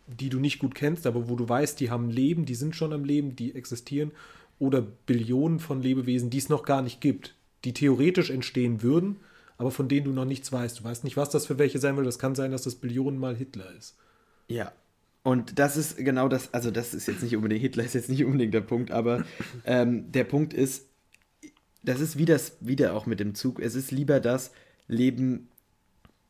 die 0.06 0.30
du 0.30 0.40
nicht 0.40 0.60
gut 0.60 0.74
kennst, 0.74 1.06
aber 1.06 1.28
wo 1.28 1.36
du 1.36 1.46
weißt, 1.46 1.78
die 1.78 1.90
haben 1.90 2.08
Leben, 2.08 2.46
die 2.46 2.54
sind 2.54 2.74
schon 2.74 2.94
am 2.94 3.04
Leben, 3.04 3.36
die 3.36 3.54
existieren. 3.54 4.12
Oder 4.58 4.82
Billionen 4.82 5.58
von 5.58 5.82
Lebewesen, 5.82 6.30
die 6.30 6.38
es 6.38 6.48
noch 6.48 6.64
gar 6.64 6.82
nicht 6.82 7.00
gibt, 7.00 7.34
die 7.64 7.72
theoretisch 7.72 8.30
entstehen 8.30 8.82
würden, 8.82 9.16
aber 9.58 9.70
von 9.70 9.88
denen 9.88 10.06
du 10.06 10.12
noch 10.12 10.24
nichts 10.24 10.52
weißt. 10.52 10.80
Du 10.80 10.84
weißt 10.84 11.04
nicht, 11.04 11.16
was 11.16 11.30
das 11.30 11.46
für 11.46 11.58
welche 11.58 11.78
sein 11.78 11.96
will. 11.96 12.04
Das 12.04 12.18
kann 12.18 12.34
sein, 12.34 12.50
dass 12.50 12.62
das 12.62 12.74
Billionen 12.76 13.18
mal 13.18 13.36
Hitler 13.36 13.70
ist. 13.76 13.96
Ja. 14.48 14.72
Und 15.22 15.58
das 15.58 15.76
ist 15.76 15.96
genau 15.96 16.28
das, 16.28 16.52
also 16.52 16.70
das 16.70 16.92
ist 16.92 17.06
jetzt 17.06 17.22
nicht 17.22 17.34
unbedingt, 17.34 17.62
Hitler 17.62 17.84
ist 17.84 17.94
jetzt 17.94 18.10
nicht 18.10 18.24
unbedingt 18.24 18.52
der 18.52 18.60
Punkt, 18.60 18.90
aber 18.90 19.24
ähm, 19.64 20.12
der 20.12 20.24
Punkt 20.24 20.52
ist, 20.52 20.84
das 21.82 22.00
ist 22.00 22.18
wie 22.18 22.26
das, 22.26 22.56
wieder 22.60 22.94
auch 22.94 23.06
mit 23.06 23.20
dem 23.20 23.34
Zug. 23.34 23.60
Es 23.60 23.74
ist 23.74 23.90
lieber 23.90 24.20
das 24.20 24.52
Leben. 24.86 25.48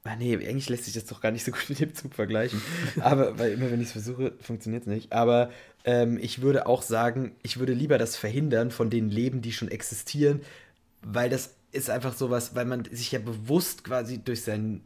Ah, 0.04 0.16
nee, 0.16 0.34
eigentlich 0.34 0.68
lässt 0.68 0.84
sich 0.84 0.94
das 0.94 1.06
doch 1.06 1.20
gar 1.20 1.32
nicht 1.32 1.44
so 1.44 1.50
gut 1.50 1.68
mit 1.68 1.80
dem 1.80 1.94
Zug 1.94 2.14
vergleichen. 2.14 2.60
Aber, 3.00 3.38
weil 3.38 3.52
immer 3.52 3.70
wenn 3.70 3.80
ich 3.80 3.86
es 3.86 3.92
versuche, 3.92 4.34
funktioniert 4.40 4.82
es 4.82 4.86
nicht. 4.86 5.12
Aber 5.12 5.50
ähm, 5.84 6.18
ich 6.20 6.42
würde 6.42 6.66
auch 6.66 6.82
sagen, 6.82 7.32
ich 7.42 7.58
würde 7.58 7.72
lieber 7.72 7.96
das 7.96 8.16
verhindern 8.16 8.70
von 8.70 8.90
den 8.90 9.08
Leben, 9.08 9.40
die 9.40 9.52
schon 9.52 9.68
existieren, 9.68 10.42
weil 11.02 11.30
das 11.30 11.54
ist 11.72 11.90
einfach 11.90 12.14
sowas, 12.14 12.54
weil 12.54 12.66
man 12.66 12.84
sich 12.84 13.12
ja 13.12 13.18
bewusst 13.18 13.84
quasi 13.84 14.18
durch 14.18 14.42
sein. 14.42 14.82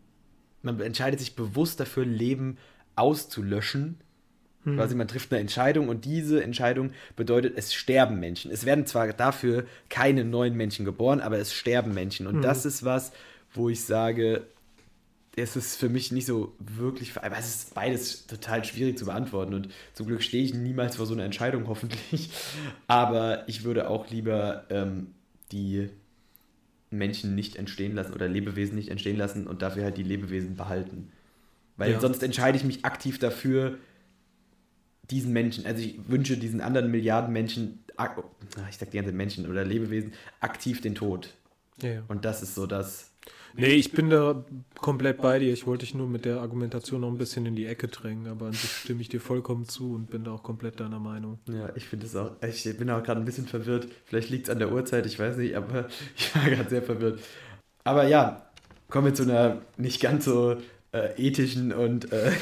Man 0.62 0.80
entscheidet 0.80 1.20
sich 1.20 1.37
bewusst 1.37 1.80
dafür, 1.80 2.04
Leben 2.04 2.56
auszulöschen 2.96 3.98
hm. 4.64 4.76
Quasi 4.76 4.94
man 4.94 5.08
trifft 5.08 5.32
eine 5.32 5.40
Entscheidung 5.40 5.88
und 5.88 6.04
diese 6.04 6.42
Entscheidung 6.42 6.90
bedeutet, 7.16 7.54
es 7.56 7.75
sterben 7.75 8.18
Menschen. 8.20 8.50
Es 8.50 8.64
werden 8.66 8.87
zwar 8.87 9.12
dafür 9.12 9.64
keine 9.88 10.25
neuen 10.25 10.54
Menschen 10.54 10.84
geboren, 10.84 11.20
aber 11.20 11.38
es 11.38 11.52
sterben 11.52 11.94
Menschen. 11.94 12.26
Und 12.26 12.37
hm. 12.37 12.42
das 12.42 12.64
ist 12.64 12.84
was, 12.84 13.12
wo 13.52 13.68
ich 13.68 13.84
sage, 13.84 14.46
es 15.38 15.57
ist 15.57 15.76
für 15.76 15.88
mich 15.88 16.12
nicht 16.12 16.26
so 16.26 16.54
wirklich, 16.59 17.16
aber 17.16 17.38
es 17.38 17.49
ist 17.49 17.75
beides 17.75 18.26
total 18.26 18.64
schwierig 18.64 18.99
zu 18.99 19.07
beantworten 19.07 19.54
und 19.54 19.68
zum 19.95 20.07
Glück 20.07 20.23
stehe 20.23 20.45
ich 20.45 20.54
niemals 20.54 20.97
vor 20.97 21.07
so 21.07 21.14
einer 21.14 21.25
Entscheidung, 21.25 21.66
hoffentlich. 21.68 22.30
Aber 22.87 23.49
ich 23.49 23.64
würde 23.64 23.88
auch 23.88 24.11
lieber 24.11 24.64
ähm, 24.71 25.14
die 25.52 25.88
Menschen 26.90 27.35
nicht 27.35 27.57
entstehen 27.57 27.95
lassen 27.95 28.12
oder 28.12 28.28
Lebewesen 28.28 28.76
nicht 28.76 28.88
entstehen 28.88 29.16
lassen 29.16 29.47
und 29.47 29.62
dafür 29.62 29.85
halt 29.85 29.97
die 29.97 30.02
Lebewesen 30.02 30.57
behalten. 30.57 31.12
Weil 31.76 31.92
Ja. 31.92 32.00
sonst 32.00 32.23
entscheide 32.23 32.57
ich 32.57 32.64
mich 32.64 32.85
aktiv 32.85 33.18
dafür, 33.18 33.78
diesen 35.11 35.33
Menschen, 35.33 35.64
also 35.64 35.83
ich 35.83 36.09
wünsche 36.09 36.37
diesen 36.37 36.61
anderen 36.61 36.90
Milliarden 36.90 37.33
Menschen, 37.33 37.85
ich 38.68 38.76
sag 38.76 38.90
die 38.90 38.97
ganze 38.97 39.12
Menschen 39.12 39.49
oder 39.49 39.64
Lebewesen, 39.64 40.12
aktiv 40.40 40.80
den 40.80 40.95
Tod. 40.95 41.35
Ja, 41.80 41.88
ja. 41.90 42.02
Und 42.09 42.25
das 42.25 42.42
ist 42.42 42.54
so 42.54 42.66
das. 42.66 43.12
Nee, 43.56 43.75
ich 43.75 43.92
bin 43.92 44.11
da 44.11 44.44
komplett 44.76 45.20
bei 45.20 45.38
dir. 45.38 45.52
Ich 45.52 45.66
wollte 45.66 45.85
dich 45.85 45.94
nur 45.94 46.06
mit 46.06 46.25
der 46.25 46.40
Argumentation 46.40 47.00
noch 47.00 47.08
ein 47.08 47.18
bisschen 47.18 47.44
in 47.47 47.56
die 47.56 47.66
Ecke 47.66 47.88
drängen, 47.88 48.28
aber 48.28 48.47
an 48.47 48.52
sich 48.52 48.70
stimme 48.70 49.00
ich 49.00 49.08
dir 49.08 49.20
vollkommen 49.20 49.68
zu 49.68 49.94
und 49.94 50.11
bin 50.11 50.25
da 50.25 50.32
auch 50.32 50.42
komplett 50.42 50.78
deiner 50.78 51.00
Meinung. 51.00 51.38
Ja, 51.49 51.70
ich 51.75 51.87
finde 51.87 52.06
es 52.06 52.14
auch, 52.14 52.32
ich 52.42 52.64
bin 52.78 52.88
auch 52.90 53.02
gerade 53.02 53.20
ein 53.20 53.25
bisschen 53.25 53.47
verwirrt. 53.47 53.88
Vielleicht 54.04 54.30
liegt 54.30 54.49
es 54.49 54.50
an 54.50 54.58
der 54.58 54.73
Uhrzeit, 54.73 55.06
ich 55.06 55.18
weiß 55.18 55.38
nicht, 55.38 55.56
aber 55.56 55.88
ich 56.16 56.35
war 56.37 56.49
gerade 56.49 56.70
sehr 56.70 56.82
verwirrt. 56.82 57.20
Aber 57.85 58.06
ja, 58.06 58.47
kommen 58.88 59.06
wir 59.06 59.14
zu 59.14 59.25
einer 59.25 59.62
nicht 59.76 60.00
ganz 60.00 60.25
so 60.25 60.56
äh, 60.92 61.20
ethischen 61.20 61.73
und 61.73 62.12
äh, 62.12 62.32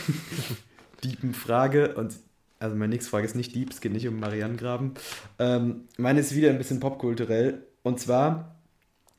deepen 1.05 1.35
Frage. 1.35 1.95
Und 1.95 2.15
also 2.59 2.77
meine 2.77 2.93
nächste 2.93 3.11
Frage 3.11 3.27
ist 3.27 3.37
nicht 3.37 3.55
deep, 3.55 3.71
es 3.71 3.81
geht 3.81 3.93
nicht 3.93 4.09
um 4.09 4.19
Marianengraben. 4.21 4.93
Ähm, 5.39 5.83
meine 5.99 6.21
ist 6.21 6.35
wieder 6.35 6.51
ein 6.51 6.59
bisschen 6.59 6.81
popkulturell. 6.81 7.63
Und 7.83 8.01
zwar, 8.01 8.56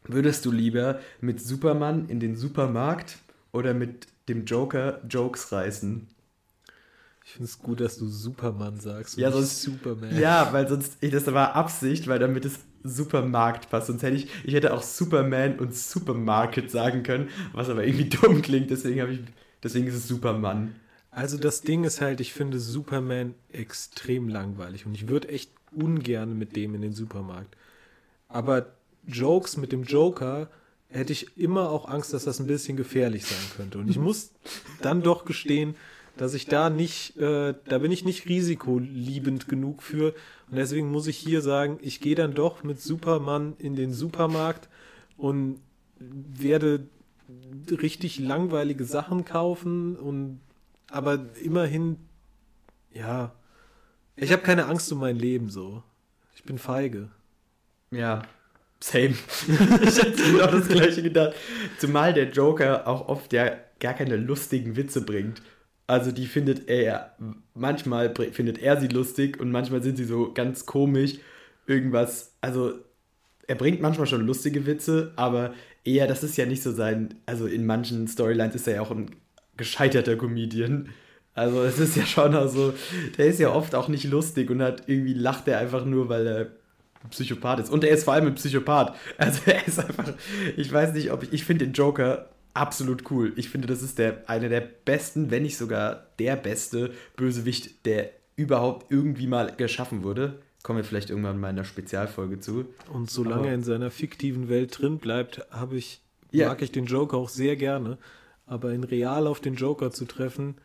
würdest 0.09 0.45
du 0.45 0.51
lieber 0.51 0.99
mit 1.21 1.41
Superman 1.41 2.09
in 2.09 2.19
den 2.19 2.35
Supermarkt 2.35 3.17
oder 3.51 3.73
mit 3.73 4.07
dem 4.29 4.45
Joker 4.45 5.01
Jokes 5.09 5.51
reißen? 5.51 6.07
Ich 7.25 7.33
finde 7.33 7.45
es 7.45 7.59
gut, 7.59 7.81
dass 7.81 7.97
du 7.97 8.07
Superman 8.07 8.79
sagst. 8.79 9.17
Ja, 9.17 9.31
sonst- 9.31 9.61
Superman. 9.63 10.17
Ja, 10.17 10.53
weil 10.53 10.67
sonst, 10.67 10.97
ich, 11.01 11.11
das 11.11 11.25
war 11.33 11.55
Absicht, 11.55 12.07
weil 12.07 12.19
damit 12.19 12.45
es 12.45 12.59
Supermarkt 12.83 13.69
passt. 13.69 13.87
Sonst 13.87 14.03
hätte 14.03 14.15
ich, 14.15 14.29
ich 14.45 14.53
hätte 14.53 14.73
auch 14.73 14.81
Superman 14.81 15.59
und 15.59 15.75
Supermarket 15.75 16.71
sagen 16.71 17.03
können, 17.03 17.29
was 17.51 17.69
aber 17.69 17.85
irgendwie 17.85 18.09
dumm 18.21 18.41
klingt. 18.41 18.69
Deswegen 18.71 19.01
habe 19.01 19.11
ich, 19.13 19.19
deswegen 19.61 19.87
ist 19.87 19.95
es 19.95 20.07
Superman. 20.07 20.75
Also 21.11 21.37
das 21.37 21.61
Ding 21.61 21.83
ist 21.83 22.01
halt, 22.01 22.19
ich 22.21 22.33
finde 22.33 22.59
Superman 22.59 23.33
extrem 23.49 24.29
langweilig 24.29 24.85
und 24.85 24.93
ich 24.93 25.07
würde 25.07 25.29
echt 25.29 25.51
ungern 25.71 26.37
mit 26.37 26.55
dem 26.55 26.75
in 26.75 26.81
den 26.81 26.93
Supermarkt. 26.93 27.55
Aber 28.29 28.76
Jokes 29.07 29.57
mit 29.57 29.71
dem 29.71 29.83
Joker 29.83 30.49
hätte 30.89 31.13
ich 31.13 31.37
immer 31.37 31.69
auch 31.69 31.87
Angst, 31.87 32.13
dass 32.13 32.25
das 32.25 32.39
ein 32.39 32.47
bisschen 32.47 32.77
gefährlich 32.77 33.25
sein 33.25 33.51
könnte. 33.55 33.77
Und 33.77 33.89
ich 33.89 33.97
muss 33.97 34.31
dann 34.81 35.01
doch 35.01 35.25
gestehen, 35.25 35.75
dass 36.15 36.33
ich 36.33 36.47
da 36.47 36.69
nicht, 36.69 37.17
äh, 37.17 37.53
da 37.65 37.77
bin 37.77 37.91
ich 37.91 38.05
nicht 38.05 38.27
risikoliebend 38.27 39.47
genug 39.47 39.83
für. 39.83 40.13
Und 40.49 40.57
deswegen 40.57 40.91
muss 40.91 41.07
ich 41.07 41.17
hier 41.17 41.41
sagen, 41.41 41.77
ich 41.81 41.99
gehe 41.99 42.15
dann 42.15 42.33
doch 42.33 42.63
mit 42.63 42.81
Superman 42.81 43.55
in 43.59 43.75
den 43.75 43.93
Supermarkt 43.93 44.69
und 45.17 45.59
werde 45.99 46.87
richtig 47.69 48.19
langweilige 48.19 48.85
Sachen 48.85 49.25
kaufen 49.25 49.95
und 49.95 50.39
aber 50.89 51.25
immerhin, 51.43 51.97
ja, 52.93 53.33
ich 54.15 54.31
habe 54.31 54.41
keine 54.41 54.67
Angst 54.67 54.91
um 54.91 54.99
mein 54.99 55.17
Leben 55.17 55.49
so. 55.49 55.83
Ich 56.35 56.43
bin 56.43 56.57
feige. 56.57 57.09
Ja, 57.91 58.21
same. 58.79 59.15
ich 59.81 59.97
hätte 59.97 60.23
genau 60.23 60.47
das 60.47 60.67
gleiche 60.67 61.01
gedacht. 61.01 61.35
Zumal 61.79 62.13
der 62.13 62.29
Joker 62.29 62.87
auch 62.87 63.07
oft 63.07 63.33
ja 63.33 63.51
gar 63.79 63.93
keine 63.93 64.17
lustigen 64.17 64.75
Witze 64.75 65.01
bringt. 65.01 65.41
Also 65.87 66.11
die 66.11 66.27
findet 66.27 66.67
er, 66.67 67.15
manchmal 67.53 68.13
findet 68.31 68.59
er 68.59 68.79
sie 68.79 68.87
lustig 68.87 69.39
und 69.39 69.51
manchmal 69.51 69.81
sind 69.81 69.97
sie 69.97 70.03
so 70.03 70.33
ganz 70.33 70.65
komisch. 70.65 71.15
Irgendwas, 71.65 72.33
also 72.41 72.73
er 73.47 73.55
bringt 73.55 73.81
manchmal 73.81 74.07
schon 74.07 74.25
lustige 74.25 74.65
Witze, 74.65 75.13
aber 75.15 75.53
eher, 75.85 76.07
das 76.07 76.23
ist 76.23 76.37
ja 76.37 76.45
nicht 76.45 76.61
so 76.61 76.71
sein, 76.71 77.15
also 77.25 77.47
in 77.47 77.65
manchen 77.65 78.07
Storylines 78.07 78.55
ist 78.55 78.67
er 78.67 78.75
ja 78.75 78.81
auch 78.81 78.91
ein 78.91 79.11
gescheiterter 79.55 80.17
Comedian. 80.17 80.89
Also 81.33 81.63
es 81.63 81.79
ist 81.79 81.95
ja 81.95 82.05
schon 82.05 82.35
also, 82.35 82.73
der 83.17 83.27
ist 83.27 83.39
ja 83.39 83.53
oft 83.53 83.75
auch 83.75 83.87
nicht 83.87 84.05
lustig 84.05 84.49
und 84.49 84.61
hat 84.61 84.83
irgendwie 84.87 85.13
lacht 85.13 85.47
er 85.47 85.59
einfach 85.59 85.85
nur, 85.85 86.09
weil 86.09 86.27
er 86.27 86.51
Psychopath 87.09 87.59
ist. 87.59 87.69
Und 87.69 87.83
er 87.83 87.91
ist 87.91 88.03
vor 88.03 88.13
allem 88.13 88.27
ein 88.27 88.35
Psychopath. 88.35 88.95
Also 89.17 89.41
er 89.45 89.67
ist 89.67 89.79
einfach, 89.79 90.13
ich 90.55 90.71
weiß 90.71 90.93
nicht, 90.93 91.11
ob 91.11 91.23
ich, 91.23 91.33
ich 91.33 91.43
finde 91.45 91.65
den 91.65 91.73
Joker 91.73 92.29
absolut 92.53 93.09
cool. 93.11 93.33
Ich 93.35 93.49
finde, 93.49 93.67
das 93.67 93.81
ist 93.81 93.99
der, 93.99 94.27
einer 94.29 94.49
der 94.49 94.61
besten, 94.61 95.29
wenn 95.31 95.43
nicht 95.43 95.57
sogar 95.57 96.05
der 96.19 96.35
beste 96.35 96.91
Bösewicht, 97.15 97.85
der 97.85 98.09
überhaupt 98.35 98.91
irgendwie 98.91 99.27
mal 99.27 99.53
geschaffen 99.55 100.03
wurde. 100.03 100.39
Kommen 100.63 100.77
wir 100.77 100.83
vielleicht 100.83 101.09
irgendwann 101.09 101.39
mal 101.39 101.49
in 101.49 101.55
einer 101.57 101.65
Spezialfolge 101.65 102.39
zu. 102.39 102.65
Und 102.91 103.09
solange 103.09 103.41
Aber- 103.41 103.47
er 103.49 103.55
in 103.55 103.63
seiner 103.63 103.91
fiktiven 103.91 104.49
Welt 104.49 104.79
drin 104.79 104.97
bleibt, 104.97 105.45
habe 105.51 105.75
ich, 105.77 106.01
Ja. 106.31 106.49
mag 106.49 106.61
ich 106.61 106.71
den 106.71 106.85
Joker 106.85 107.17
auch 107.17 107.29
sehr 107.29 107.55
gerne. 107.55 107.97
Aber 108.45 108.71
in 108.71 108.83
real 108.83 109.27
auf 109.27 109.39
den 109.39 109.55
Joker 109.55 109.91
zu 109.91 110.05
treffen, 110.05 110.55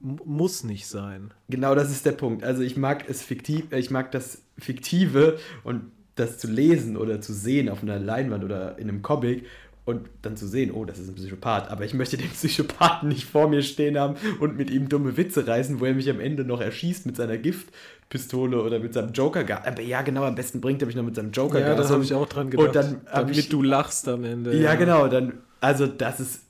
muss 0.00 0.62
nicht 0.64 0.86
sein. 0.86 1.32
Genau 1.48 1.74
das 1.74 1.90
ist 1.90 2.04
der 2.06 2.12
Punkt. 2.12 2.44
Also 2.44 2.62
ich 2.62 2.76
mag 2.76 3.08
es 3.08 3.22
fiktiv, 3.22 3.72
äh, 3.72 3.78
ich 3.78 3.90
mag 3.90 4.12
das 4.12 4.42
Fiktive 4.58 5.38
und 5.64 5.82
das 6.16 6.38
zu 6.38 6.48
lesen 6.48 6.96
oder 6.96 7.20
zu 7.20 7.32
sehen 7.32 7.68
auf 7.68 7.82
einer 7.82 7.98
Leinwand 7.98 8.44
oder 8.44 8.78
in 8.78 8.88
einem 8.88 9.02
Comic 9.02 9.44
und 9.84 10.08
dann 10.22 10.36
zu 10.36 10.46
sehen, 10.48 10.70
oh, 10.72 10.84
das 10.84 10.98
ist 10.98 11.08
ein 11.08 11.14
Psychopath. 11.14 11.70
Aber 11.70 11.84
ich 11.84 11.94
möchte 11.94 12.16
den 12.16 12.28
Psychopathen 12.30 13.08
nicht 13.08 13.24
vor 13.24 13.48
mir 13.48 13.62
stehen 13.62 13.98
haben 13.98 14.16
und 14.40 14.56
mit 14.56 14.70
ihm 14.70 14.88
dumme 14.88 15.16
Witze 15.16 15.46
reißen, 15.46 15.78
wo 15.80 15.84
er 15.84 15.94
mich 15.94 16.10
am 16.10 16.20
Ende 16.20 16.44
noch 16.44 16.60
erschießt 16.60 17.06
mit 17.06 17.16
seiner 17.16 17.36
Giftpistole 17.38 18.62
oder 18.62 18.78
mit 18.80 18.94
seinem 18.94 19.12
Joker. 19.12 19.44
Aber 19.66 19.80
ja, 19.82 20.02
genau, 20.02 20.24
am 20.24 20.34
besten 20.34 20.60
bringt 20.60 20.82
er 20.82 20.86
mich 20.86 20.96
noch 20.96 21.04
mit 21.04 21.14
seinem 21.16 21.30
Joker. 21.32 21.60
Ja, 21.60 21.68
da 21.70 21.74
Gas 21.76 21.90
habe 21.90 22.02
ich 22.02 22.12
auch 22.14 22.26
dran 22.28 22.50
gedacht. 22.50 22.66
Und 22.66 22.74
dann 22.74 23.00
damit 23.12 23.36
ich- 23.36 23.48
du 23.48 23.62
lachst 23.62 24.08
am 24.08 24.24
Ende. 24.24 24.56
Ja, 24.60 24.74
genau, 24.74 25.08
dann, 25.08 25.34
also 25.60 25.86
das 25.86 26.20
ist, 26.20 26.40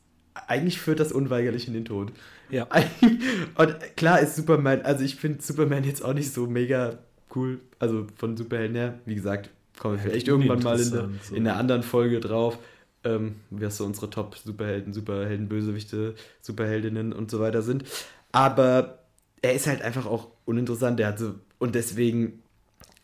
eigentlich 0.49 0.81
führt 0.81 1.01
das 1.01 1.13
unweigerlich 1.13 1.67
in 1.69 1.75
den 1.75 1.85
Tod. 1.85 2.13
Ja. 2.51 2.69
Und 3.57 3.97
klar 3.97 4.21
ist 4.21 4.37
Superman, 4.37 4.83
also 4.83 5.05
ich 5.05 5.17
finde 5.17 5.43
Superman 5.43 5.85
jetzt 5.85 6.05
auch 6.05 6.15
nicht 6.15 6.33
so 6.33 6.47
mega 6.47 6.99
cool, 7.35 7.61
also 7.79 8.07
von 8.17 8.37
Superhelden 8.37 8.77
her, 8.77 8.99
wie 9.05 9.15
gesagt, 9.15 9.51
kommen 9.79 9.95
wir 9.95 10.05
Ja, 10.05 10.11
vielleicht 10.11 10.29
irgendwann 10.29 10.63
mal 10.63 10.81
in, 10.81 10.91
der, 10.91 11.09
so. 11.23 11.35
in 11.35 11.47
einer 11.47 11.57
anderen 11.59 11.83
Folge 11.83 12.21
drauf, 12.21 12.59
ähm, 13.05 13.37
was 13.51 13.77
so 13.77 13.85
unsere 13.85 14.11
Top-Superhelden, 14.11 14.93
Superhelden, 14.93 15.49
Bösewichte, 15.49 16.15
Superheldinnen 16.41 17.13
und 17.13 17.31
so 17.31 17.41
weiter 17.41 17.63
sind. 17.63 17.85
Aber 18.33 19.01
er 19.43 19.55
ist 19.55 19.67
halt 19.67 19.83
einfach 19.83 20.07
auch 20.07 20.29
uninteressant, 20.45 20.99
der 20.99 21.09
hat 21.09 21.19
so, 21.19 21.35
und 21.59 21.75
deswegen 21.75 22.43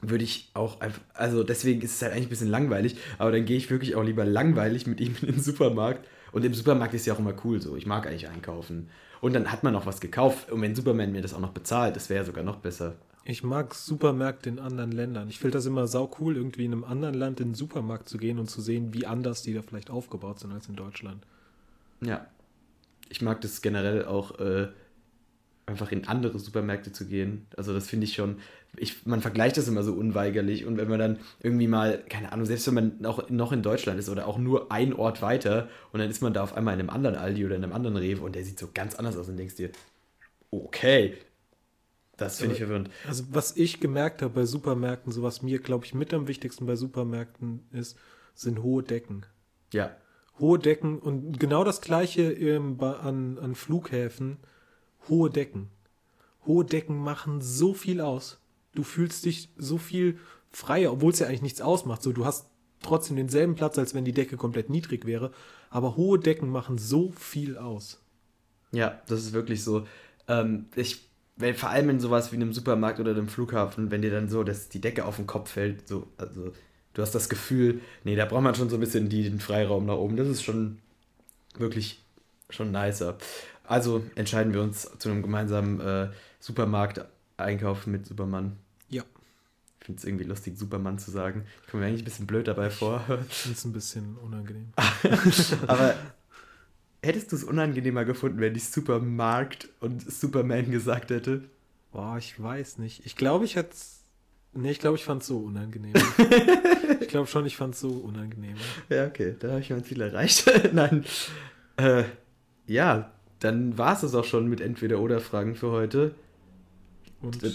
würde 0.01 0.25
ich 0.25 0.51
auch 0.55 0.81
einfach, 0.81 1.01
also 1.15 1.45
deswegen 1.45 1.81
ist 1.83 1.95
es 1.95 2.03
halt 2.03 2.13
eigentlich 2.13 2.27
ein 2.27 2.31
bisschen 2.31 2.49
langweilig, 2.49 2.97
aber 3.19 3.31
dann 3.31 3.45
gehe 3.45 3.57
ich 3.57 3.71
wirklich 3.71 3.95
auch 3.95 4.03
lieber 4.03 4.25
langweilig 4.25 4.87
mit 4.87 5.01
ihm 5.01 5.15
in 5.23 5.29
den 5.29 5.41
Supermarkt. 5.41 6.07
Und 6.33 6.45
im 6.45 6.55
Supermarkt 6.55 6.95
ist 6.95 7.07
ja 7.07 7.15
auch 7.15 7.19
immer 7.19 7.35
cool 7.45 7.61
so. 7.61 7.77
Ich 7.77 7.87
mag 7.87 8.07
eigentlich 8.07 8.29
einkaufen. 8.29 8.89
Und 9.23 9.35
dann 9.35 9.53
hat 9.53 9.63
man 9.63 9.73
noch 9.73 9.87
was 9.87 10.01
gekauft. 10.01 10.51
Und 10.51 10.61
wenn 10.63 10.75
Superman 10.75 11.13
mir 11.13 11.23
das 11.23 11.33
auch 11.33 11.39
noch 11.39 11.53
bezahlt, 11.53 11.95
das 11.95 12.11
wäre 12.11 12.25
sogar 12.25 12.43
noch 12.43 12.57
besser. 12.57 12.97
Ich 13.25 13.45
mag 13.45 13.73
Supermärkte 13.73 14.49
in 14.49 14.59
anderen 14.59 14.91
Ländern. 14.91 15.29
Ich 15.29 15.39
finde 15.39 15.53
das 15.53 15.65
immer 15.65 15.87
sau 15.87 16.11
cool, 16.19 16.37
irgendwie 16.37 16.65
in 16.65 16.73
einem 16.73 16.83
anderen 16.83 17.15
Land 17.15 17.39
in 17.39 17.51
den 17.51 17.55
Supermarkt 17.55 18.09
zu 18.09 18.19
gehen 18.19 18.41
und 18.41 18.51
zu 18.51 18.61
sehen, 18.61 18.93
wie 18.93 19.07
anders 19.07 19.43
die 19.43 19.55
da 19.55 19.63
vielleicht 19.63 19.91
aufgebaut 19.91 20.41
sind 20.41 20.53
als 20.53 20.69
in 20.69 20.75
Deutschland. 20.75 21.25
Ja. 22.01 22.27
Ich 23.11 23.23
mag 23.23 23.41
das 23.43 23.63
generell 23.63 24.07
auch, 24.07 24.41
äh, 24.41 24.71
einfach 25.67 25.93
in 25.93 26.09
andere 26.09 26.41
Supermärkte 26.41 26.91
zu 26.91 27.07
gehen. 27.07 27.47
Also 27.57 27.73
das 27.73 27.89
finde 27.89 28.07
ich 28.07 28.15
schon, 28.15 28.39
ich, 28.77 29.07
man 29.07 29.21
vergleicht 29.21 29.57
das 29.57 29.69
immer 29.69 29.83
so 29.83 29.93
unweigerlich 29.93 30.65
und 30.65 30.79
wenn 30.79 30.89
man 30.89 30.99
dann 30.99 31.19
irgendwie 31.41 31.69
mal, 31.69 32.03
keine 32.09 32.33
Ahnung, 32.33 32.47
selbst 32.47 32.67
wenn 32.67 32.75
man 32.75 32.93
noch, 33.01 33.29
noch 33.29 33.53
in 33.53 33.63
Deutschland 33.63 33.99
ist 33.99 34.09
oder 34.09 34.27
auch 34.27 34.39
nur 34.39 34.73
ein 34.73 34.95
Ort 34.95 35.21
weiter 35.21 35.69
und 35.93 36.01
dann 36.01 36.09
ist 36.09 36.23
man 36.23 36.33
da 36.33 36.43
auf 36.43 36.57
einmal 36.57 36.75
in 36.75 36.81
einem 36.81 36.91
anderen 36.91 37.17
Aldi 37.17 37.45
oder 37.45 37.57
in 37.57 37.65
einem 37.65 37.73
anderen 37.73 37.97
Rewe 37.97 38.23
und 38.23 38.35
der 38.35 38.45
sieht 38.45 38.59
so 38.59 38.69
ganz 38.73 38.95
anders 38.95 39.17
aus 39.17 39.29
und 39.29 39.37
denkst 39.37 39.57
dir, 39.57 39.71
okay, 40.51 41.15
das 42.17 42.39
finde 42.39 42.55
ich 42.55 42.61
verwirrend. 42.61 42.91
Also 43.07 43.25
was 43.31 43.57
ich 43.57 43.81
gemerkt 43.81 44.23
habe 44.23 44.35
bei 44.35 44.45
Supermärkten, 44.45 45.13
so 45.13 45.23
was 45.23 45.43
mir, 45.43 45.59
glaube 45.59 45.85
ich, 45.85 45.95
mit 45.95 46.15
am 46.15 46.29
wichtigsten 46.29 46.67
bei 46.67 46.77
Supermärkten 46.77 47.61
ist, 47.73 47.99
sind 48.35 48.63
hohe 48.63 48.83
Decken. 48.83 49.27
Ja, 49.73 49.97
Hohe 50.39 50.59
Decken 50.59 50.99
und 50.99 51.39
genau 51.39 51.63
das 51.65 51.81
gleiche 51.81 52.33
ähm, 52.33 52.81
an, 52.81 53.39
an 53.39 53.55
Flughäfen. 53.55 54.39
Hohe 55.09 55.31
Decken. 55.31 55.69
Hohe 56.47 56.65
Decken 56.65 56.97
machen 56.97 57.41
so 57.41 57.75
viel 57.75 58.01
aus. 58.01 58.41
Du 58.75 58.83
fühlst 58.83 59.25
dich 59.25 59.51
so 59.57 59.79
viel 59.79 60.19
freier, 60.51 60.93
obwohl 60.93 61.13
es 61.13 61.19
ja 61.19 61.27
eigentlich 61.27 61.43
nichts 61.43 61.61
ausmacht. 61.61 62.03
So, 62.03 62.13
du 62.13 62.25
hast 62.25 62.47
trotzdem 62.83 63.17
denselben 63.17 63.55
Platz, 63.55 63.79
als 63.79 63.95
wenn 63.95 64.05
die 64.05 64.13
Decke 64.13 64.37
komplett 64.37 64.71
niedrig 64.71 65.07
wäre. 65.07 65.33
Aber 65.71 65.97
hohe 65.97 66.19
Decken 66.19 66.51
machen 66.51 66.79
so 66.79 67.13
viel 67.13 67.57
aus. 67.57 68.01
Ja, 68.73 69.01
das 69.07 69.21
ist 69.21 69.33
wirklich 69.33 69.63
so. 69.63 69.87
Ähm, 70.29 70.67
ich, 70.75 71.09
wenn, 71.37 71.55
vor 71.55 71.71
allem 71.71 71.91
in 71.91 72.01
sowas 72.01 72.33
wie 72.33 72.37
einem 72.37 72.53
Supermarkt 72.53 73.01
oder 73.01 73.13
einem 73.13 73.29
Flughafen, 73.29 73.91
wenn 73.91 74.03
dir 74.03 74.11
dann 74.11 74.29
so, 74.29 74.45
dass 74.45 74.69
die 74.69 74.81
Decke 74.81 75.05
auf 75.05 75.17
den 75.17 75.27
Kopf 75.27 75.51
fällt, 75.51 75.89
so, 75.89 76.07
also 76.17 76.53
du 76.95 77.03
hast 77.03 77.15
das 77.15 77.29
Gefühl, 77.29 77.81
nee, 78.05 78.17
da 78.17 78.25
braucht 78.25 78.43
man 78.43 78.55
schon 78.55 78.71
so 78.71 78.77
ein 78.77 78.81
bisschen 78.81 79.09
die, 79.09 79.23
den 79.25 79.41
Freiraum 79.41 79.87
nach 79.87 79.97
oben. 79.97 80.17
Das 80.17 80.29
ist 80.29 80.43
schon 80.43 80.79
wirklich 81.57 82.03
schon 82.51 82.71
nicer. 82.71 83.17
Also 83.65 84.03
entscheiden 84.15 84.53
wir 84.53 84.63
uns 84.63 84.91
zu 84.99 85.09
einem 85.09 85.23
gemeinsamen 85.23 85.81
äh, 85.81 86.09
Supermarkt-Einkauf 87.33 87.87
mit 87.87 88.07
Superman. 88.07 88.57
Ja. 88.89 89.03
Ich 89.81 89.87
finde 89.87 89.99
es 89.99 90.05
irgendwie 90.05 90.25
lustig, 90.25 90.57
Superman 90.57 90.99
zu 90.99 91.11
sagen. 91.11 91.45
Ich 91.65 91.71
komme 91.71 91.83
mir 91.83 91.89
eigentlich 91.89 92.03
ein 92.03 92.07
bisschen 92.07 92.27
blöd 92.27 92.47
dabei 92.47 92.71
vor. 92.71 93.03
Ich 93.29 93.37
finde 93.37 93.59
es 93.59 93.65
ein 93.65 93.73
bisschen 93.73 94.17
unangenehm. 94.17 94.73
Aber 95.67 95.95
hättest 97.03 97.33
du 97.33 97.37
es 97.37 97.45
unangenehmer 97.45 98.05
gefunden, 98.05 98.39
wenn 98.41 98.55
ich 98.55 98.69
Supermarkt 98.69 99.69
und 99.81 100.09
Superman 100.11 100.71
gesagt 100.71 101.11
hätte? 101.11 101.45
Boah, 101.91 102.17
ich 102.17 102.41
weiß 102.41 102.79
nicht. 102.79 103.05
Ich 103.05 103.17
glaube, 103.17 103.45
ich 103.45 103.57
hätte 103.57 103.75
Nee, 104.55 104.73
ich 104.73 104.81
glaube, 104.81 104.99
ich 104.99 105.05
fand 105.05 105.23
es 105.23 105.29
so 105.29 105.39
unangenehm. 105.39 105.95
ich 107.01 107.09
glaube 107.09 107.27
schon, 107.27 107.47
ich 107.47 107.57
fand 107.57 107.73
es 107.73 107.81
so 107.81 107.89
unangenehm. 107.89 108.57
Ja, 108.91 109.07
okay, 109.07 109.35
da 109.39 109.49
habe 109.49 109.61
ich 109.61 109.71
mein 109.71 109.83
Ziel 109.83 110.03
erreicht. 110.03 110.45
Nein. 110.75 111.07
Äh, 111.79 112.05
ja, 112.67 113.11
dann 113.41 113.79
war 113.79 113.95
es 113.95 114.03
es 114.03 114.15
auch 114.15 114.27
schon 114.27 114.49
mit 114.49 114.61
Entweder-Oder-Fragen 114.61 115.55
für 115.57 115.71
heute. 115.71 116.15
Und 117.23 117.43
dann 117.43 117.55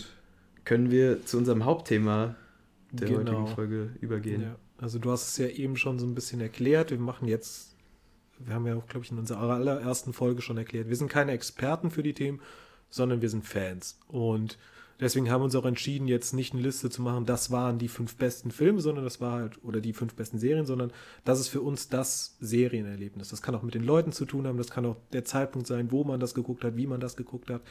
können 0.63 0.91
wir 0.91 1.25
zu 1.25 1.37
unserem 1.37 1.65
Hauptthema 1.65 2.35
der 2.91 3.07
genau. 3.07 3.31
heutigen 3.31 3.47
Folge 3.47 3.89
übergehen. 4.01 4.41
Ja, 4.41 4.55
also 4.77 4.99
du 4.99 5.11
hast 5.11 5.29
es 5.29 5.37
ja 5.37 5.47
eben 5.47 5.77
schon 5.77 5.99
so 5.99 6.05
ein 6.05 6.15
bisschen 6.15 6.41
erklärt. 6.41 6.91
Wir 6.91 6.99
machen 6.99 7.27
jetzt, 7.27 7.75
wir 8.39 8.53
haben 8.53 8.67
ja 8.67 8.75
auch, 8.75 8.87
glaube 8.87 9.05
ich, 9.05 9.11
in 9.11 9.17
unserer 9.17 9.53
allerersten 9.53 10.13
Folge 10.13 10.41
schon 10.41 10.57
erklärt, 10.57 10.89
wir 10.89 10.95
sind 10.95 11.09
keine 11.09 11.31
Experten 11.31 11.91
für 11.91 12.03
die 12.03 12.13
Themen, 12.13 12.41
sondern 12.89 13.21
wir 13.21 13.29
sind 13.29 13.45
Fans. 13.45 13.99
Und 14.07 14.57
deswegen 14.99 15.29
haben 15.29 15.41
wir 15.41 15.45
uns 15.45 15.55
auch 15.55 15.65
entschieden, 15.65 16.07
jetzt 16.07 16.33
nicht 16.33 16.53
eine 16.53 16.61
Liste 16.61 16.89
zu 16.89 17.01
machen, 17.01 17.25
das 17.25 17.51
waren 17.51 17.79
die 17.79 17.87
fünf 17.87 18.15
besten 18.15 18.51
Filme, 18.51 18.81
sondern 18.81 19.03
das 19.03 19.19
war 19.19 19.33
halt, 19.33 19.63
oder 19.63 19.81
die 19.81 19.93
fünf 19.93 20.15
besten 20.15 20.39
Serien, 20.39 20.65
sondern 20.65 20.91
das 21.25 21.39
ist 21.39 21.49
für 21.49 21.61
uns 21.61 21.89
das 21.89 22.37
Serienerlebnis. 22.39 23.29
Das 23.29 23.41
kann 23.41 23.55
auch 23.55 23.63
mit 23.63 23.73
den 23.73 23.83
Leuten 23.83 24.11
zu 24.11 24.25
tun 24.25 24.47
haben, 24.47 24.57
das 24.57 24.69
kann 24.69 24.85
auch 24.85 24.97
der 25.11 25.25
Zeitpunkt 25.25 25.67
sein, 25.67 25.91
wo 25.91 26.03
man 26.03 26.19
das 26.19 26.33
geguckt 26.33 26.63
hat, 26.63 26.77
wie 26.77 26.87
man 26.87 26.99
das 26.99 27.17
geguckt 27.17 27.49
hat. 27.49 27.61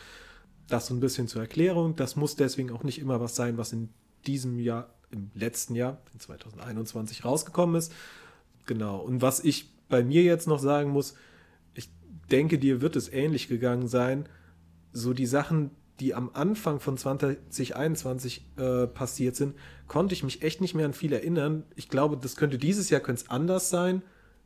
Das 0.68 0.86
so 0.86 0.94
ein 0.94 1.00
bisschen 1.00 1.28
zur 1.28 1.42
Erklärung. 1.42 1.96
Das 1.96 2.16
muss 2.16 2.36
deswegen 2.36 2.70
auch 2.70 2.82
nicht 2.82 2.98
immer 2.98 3.20
was 3.20 3.36
sein, 3.36 3.56
was 3.56 3.72
in 3.72 3.90
diesem 4.26 4.58
Jahr, 4.58 4.94
im 5.10 5.30
letzten 5.34 5.74
Jahr, 5.74 5.98
in 6.12 6.20
2021 6.20 7.24
rausgekommen 7.24 7.76
ist. 7.76 7.92
Genau. 8.66 8.98
Und 8.98 9.22
was 9.22 9.40
ich 9.40 9.70
bei 9.88 10.02
mir 10.02 10.22
jetzt 10.22 10.48
noch 10.48 10.58
sagen 10.58 10.90
muss, 10.90 11.14
ich 11.74 11.88
denke, 12.30 12.58
dir 12.58 12.80
wird 12.80 12.96
es 12.96 13.12
ähnlich 13.12 13.48
gegangen 13.48 13.88
sein. 13.88 14.28
So 14.92 15.12
die 15.12 15.26
Sachen, 15.26 15.70
die 16.00 16.14
am 16.14 16.30
Anfang 16.34 16.80
von 16.80 16.98
2021 16.98 18.44
äh, 18.56 18.86
passiert 18.86 19.36
sind, 19.36 19.54
konnte 19.86 20.14
ich 20.14 20.24
mich 20.24 20.42
echt 20.42 20.60
nicht 20.60 20.74
mehr 20.74 20.86
an 20.86 20.92
viel 20.92 21.12
erinnern. 21.12 21.64
Ich 21.76 21.88
glaube, 21.88 22.16
das 22.16 22.36
könnte 22.36 22.58
dieses 22.58 22.90
Jahr 22.90 23.00
könnte 23.00 23.22
es 23.22 23.30
anders 23.30 23.70
sein, 23.70 24.02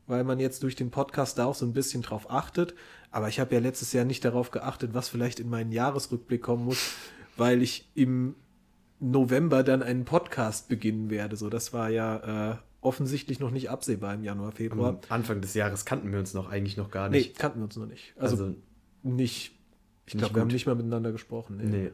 weil 0.07 0.23
man 0.23 0.39
jetzt 0.39 0.63
durch 0.63 0.75
den 0.75 0.91
Podcast 0.91 1.37
da 1.37 1.45
auch 1.45 1.55
so 1.55 1.65
ein 1.65 1.73
bisschen 1.73 2.01
drauf 2.01 2.29
achtet. 2.29 2.75
Aber 3.11 3.27
ich 3.27 3.39
habe 3.39 3.53
ja 3.53 3.61
letztes 3.61 3.93
Jahr 3.93 4.05
nicht 4.05 4.23
darauf 4.23 4.51
geachtet, 4.51 4.93
was 4.93 5.09
vielleicht 5.09 5.39
in 5.39 5.49
meinen 5.49 5.71
Jahresrückblick 5.71 6.41
kommen 6.41 6.65
muss, 6.65 6.93
weil 7.37 7.61
ich 7.61 7.89
im 7.93 8.35
November 8.99 9.63
dann 9.63 9.83
einen 9.83 10.05
Podcast 10.05 10.69
beginnen 10.69 11.09
werde. 11.09 11.35
So, 11.35 11.49
das 11.49 11.73
war 11.73 11.89
ja 11.89 12.51
äh, 12.51 12.57
offensichtlich 12.81 13.39
noch 13.39 13.51
nicht 13.51 13.69
absehbar 13.69 14.13
im 14.13 14.23
Januar, 14.23 14.51
Februar. 14.51 14.89
Am 14.89 14.99
Anfang 15.09 15.41
des 15.41 15.53
Jahres 15.53 15.85
kannten 15.85 16.11
wir 16.11 16.19
uns 16.19 16.33
noch 16.33 16.49
eigentlich 16.49 16.77
noch 16.77 16.91
gar 16.91 17.09
nicht. 17.09 17.29
Nee, 17.29 17.33
kannten 17.37 17.59
wir 17.59 17.65
uns 17.65 17.75
noch 17.75 17.87
nicht. 17.87 18.13
Also, 18.17 18.43
also 18.43 18.55
nicht 19.03 19.53
ich 20.05 20.17
glaube, 20.17 20.35
wir 20.35 20.41
haben 20.41 20.47
nicht 20.49 20.65
mal 20.65 20.75
miteinander 20.75 21.11
gesprochen. 21.11 21.57
Nee. 21.57 21.65
nee. 21.65 21.91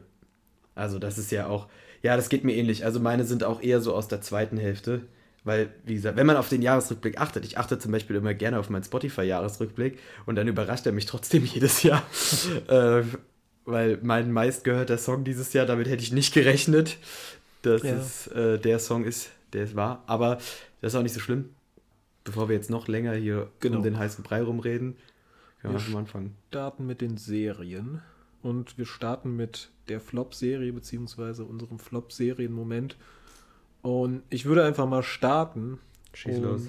Also 0.74 0.98
das 0.98 1.18
ist 1.18 1.30
ja 1.30 1.46
auch, 1.46 1.68
ja, 2.02 2.16
das 2.16 2.28
geht 2.28 2.44
mir 2.44 2.54
ähnlich. 2.54 2.84
Also 2.84 3.00
meine 3.00 3.24
sind 3.24 3.44
auch 3.44 3.60
eher 3.60 3.80
so 3.80 3.94
aus 3.94 4.08
der 4.08 4.20
zweiten 4.20 4.56
Hälfte. 4.56 5.02
Weil, 5.44 5.72
wie 5.84 5.94
gesagt, 5.94 6.16
wenn 6.16 6.26
man 6.26 6.36
auf 6.36 6.48
den 6.48 6.62
Jahresrückblick 6.62 7.20
achtet, 7.20 7.44
ich 7.44 7.58
achte 7.58 7.78
zum 7.78 7.92
Beispiel 7.92 8.16
immer 8.16 8.34
gerne 8.34 8.58
auf 8.58 8.70
meinen 8.70 8.84
Spotify-Jahresrückblick 8.84 9.98
und 10.26 10.36
dann 10.36 10.48
überrascht 10.48 10.86
er 10.86 10.92
mich 10.92 11.06
trotzdem 11.06 11.44
jedes 11.54 11.82
Jahr. 11.82 12.02
äh, 12.68 13.02
weil 13.64 13.98
mein 14.02 14.32
meistgehörter 14.32 14.98
Song 14.98 15.24
dieses 15.24 15.52
Jahr, 15.52 15.66
damit 15.66 15.88
hätte 15.88 16.02
ich 16.02 16.12
nicht 16.12 16.32
gerechnet, 16.32 16.96
dass 17.62 17.82
ja. 17.82 17.96
es 17.96 18.26
äh, 18.28 18.58
der 18.58 18.78
Song 18.78 19.04
ist, 19.04 19.30
der 19.52 19.64
es 19.64 19.76
war. 19.76 20.02
Aber 20.06 20.36
das 20.80 20.92
ist 20.92 20.94
auch 20.94 21.02
nicht 21.02 21.14
so 21.14 21.20
schlimm. 21.20 21.50
Bevor 22.24 22.48
wir 22.48 22.56
jetzt 22.56 22.70
noch 22.70 22.88
länger 22.88 23.14
hier 23.14 23.50
genau. 23.60 23.78
um 23.78 23.82
den 23.82 23.98
heißen 23.98 24.22
Brei 24.24 24.42
rumreden, 24.42 24.96
ja, 25.62 25.70
wir 25.70 25.98
anfangen. 25.98 26.34
starten 26.48 26.86
mit 26.86 27.00
den 27.00 27.16
Serien 27.16 28.02
und 28.42 28.78
wir 28.78 28.86
starten 28.86 29.36
mit 29.36 29.70
der 29.88 30.00
Flop-Serie 30.00 30.72
beziehungsweise 30.72 31.44
unserem 31.44 31.78
Flop-Serien-Moment. 31.78 32.96
Und 33.82 34.22
ich 34.30 34.44
würde 34.44 34.64
einfach 34.64 34.86
mal 34.86 35.02
starten. 35.02 35.78
Schieß 36.12 36.38
los. 36.38 36.62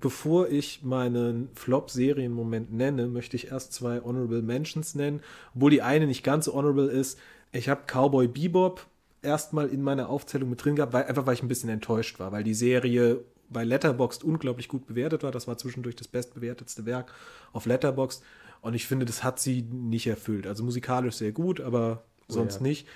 Bevor 0.00 0.48
ich 0.48 0.82
meinen 0.82 1.50
Flop-Serien-Moment 1.54 2.72
nenne, 2.72 3.08
möchte 3.08 3.36
ich 3.36 3.50
erst 3.50 3.74
zwei 3.74 4.00
Honorable 4.00 4.40
Mentions 4.40 4.94
nennen, 4.94 5.20
obwohl 5.54 5.70
die 5.70 5.82
eine 5.82 6.06
nicht 6.06 6.24
ganz 6.24 6.46
so 6.46 6.54
honorable 6.54 6.86
ist. 6.86 7.18
Ich 7.52 7.68
habe 7.68 7.82
Cowboy 7.86 8.26
Bebop 8.26 8.86
erstmal 9.20 9.68
in 9.68 9.82
meiner 9.82 10.08
Aufzählung 10.08 10.48
mit 10.48 10.64
drin 10.64 10.76
gehabt, 10.76 10.94
weil, 10.94 11.04
einfach 11.04 11.26
weil 11.26 11.34
ich 11.34 11.42
ein 11.42 11.48
bisschen 11.48 11.68
enttäuscht 11.68 12.18
war, 12.18 12.32
weil 12.32 12.42
die 12.42 12.54
Serie 12.54 13.20
bei 13.50 13.64
Letterboxd 13.64 14.24
unglaublich 14.24 14.68
gut 14.68 14.86
bewertet 14.86 15.22
war. 15.22 15.30
Das 15.30 15.46
war 15.46 15.58
zwischendurch 15.58 15.96
das 15.96 16.08
bestbewertetste 16.08 16.86
Werk 16.86 17.12
auf 17.52 17.66
Letterboxd. 17.66 18.22
Und 18.62 18.74
ich 18.74 18.86
finde, 18.86 19.04
das 19.04 19.22
hat 19.22 19.38
sie 19.38 19.62
nicht 19.62 20.06
erfüllt. 20.06 20.46
Also 20.46 20.64
musikalisch 20.64 21.16
sehr 21.16 21.32
gut, 21.32 21.60
aber 21.60 22.04
oh, 22.28 22.32
sonst 22.32 22.56
ja. 22.56 22.62
nicht. 22.62 22.88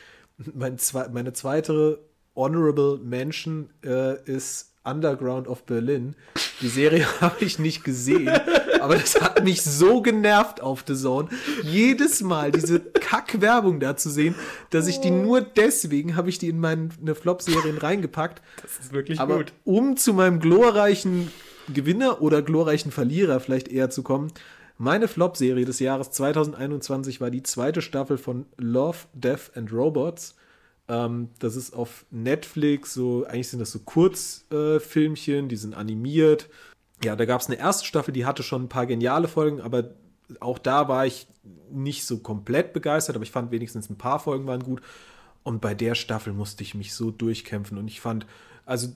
Mein 0.54 0.78
meine 1.12 1.34
zweite 1.34 2.00
Honorable 2.40 2.98
Mention 3.04 3.68
äh, 3.84 4.18
ist 4.24 4.72
Underground 4.82 5.46
of 5.46 5.64
Berlin. 5.64 6.16
Die 6.62 6.68
Serie 6.68 7.06
habe 7.20 7.44
ich 7.44 7.58
nicht 7.58 7.84
gesehen, 7.84 8.30
aber 8.80 8.96
das 8.96 9.20
hat 9.20 9.44
mich 9.44 9.60
so 9.62 10.00
genervt 10.00 10.62
auf 10.62 10.82
The 10.86 10.94
Zone. 10.94 11.28
Jedes 11.62 12.22
Mal 12.22 12.50
diese 12.50 12.80
Kack-Werbung 12.80 13.78
da 13.78 13.94
zu 13.94 14.08
sehen, 14.08 14.34
dass 14.70 14.86
ich 14.86 15.00
die 15.00 15.10
nur 15.10 15.42
deswegen 15.42 16.16
habe 16.16 16.30
ich 16.30 16.38
die 16.38 16.48
in 16.48 16.60
meine 16.60 16.88
Flop-Serien 17.14 17.76
reingepackt. 17.76 18.40
Das 18.62 18.78
ist 18.78 18.94
wirklich 18.94 19.20
aber 19.20 19.36
gut. 19.36 19.52
Um 19.64 19.98
zu 19.98 20.14
meinem 20.14 20.40
glorreichen 20.40 21.30
Gewinner 21.68 22.22
oder 22.22 22.40
glorreichen 22.40 22.90
Verlierer 22.90 23.40
vielleicht 23.40 23.68
eher 23.68 23.90
zu 23.90 24.02
kommen. 24.02 24.32
Meine 24.78 25.08
Flop-Serie 25.08 25.66
des 25.66 25.78
Jahres 25.78 26.10
2021 26.10 27.20
war 27.20 27.30
die 27.30 27.42
zweite 27.42 27.82
Staffel 27.82 28.16
von 28.16 28.46
Love, 28.56 28.96
Death 29.12 29.54
and 29.54 29.70
Robots. 29.74 30.36
Ähm, 30.90 31.28
das 31.38 31.54
ist 31.54 31.72
auf 31.72 32.04
Netflix, 32.10 32.92
so, 32.92 33.24
eigentlich 33.24 33.48
sind 33.48 33.60
das 33.60 33.70
so 33.70 33.78
Kurzfilmchen, 33.78 35.44
äh, 35.44 35.48
die 35.48 35.56
sind 35.56 35.74
animiert. 35.74 36.48
Ja, 37.04 37.14
da 37.14 37.26
gab 37.26 37.40
es 37.40 37.46
eine 37.46 37.58
erste 37.58 37.86
Staffel, 37.86 38.12
die 38.12 38.26
hatte 38.26 38.42
schon 38.42 38.64
ein 38.64 38.68
paar 38.68 38.86
geniale 38.86 39.28
Folgen, 39.28 39.60
aber 39.60 39.90
auch 40.40 40.58
da 40.58 40.88
war 40.88 41.06
ich 41.06 41.28
nicht 41.70 42.04
so 42.04 42.18
komplett 42.18 42.72
begeistert, 42.72 43.14
aber 43.14 43.22
ich 43.22 43.30
fand 43.30 43.52
wenigstens 43.52 43.88
ein 43.88 43.98
paar 43.98 44.18
Folgen 44.18 44.48
waren 44.48 44.64
gut. 44.64 44.82
Und 45.44 45.60
bei 45.60 45.74
der 45.74 45.94
Staffel 45.94 46.32
musste 46.32 46.64
ich 46.64 46.74
mich 46.74 46.92
so 46.92 47.12
durchkämpfen 47.12 47.78
und 47.78 47.86
ich 47.86 48.00
fand, 48.00 48.26
also 48.66 48.88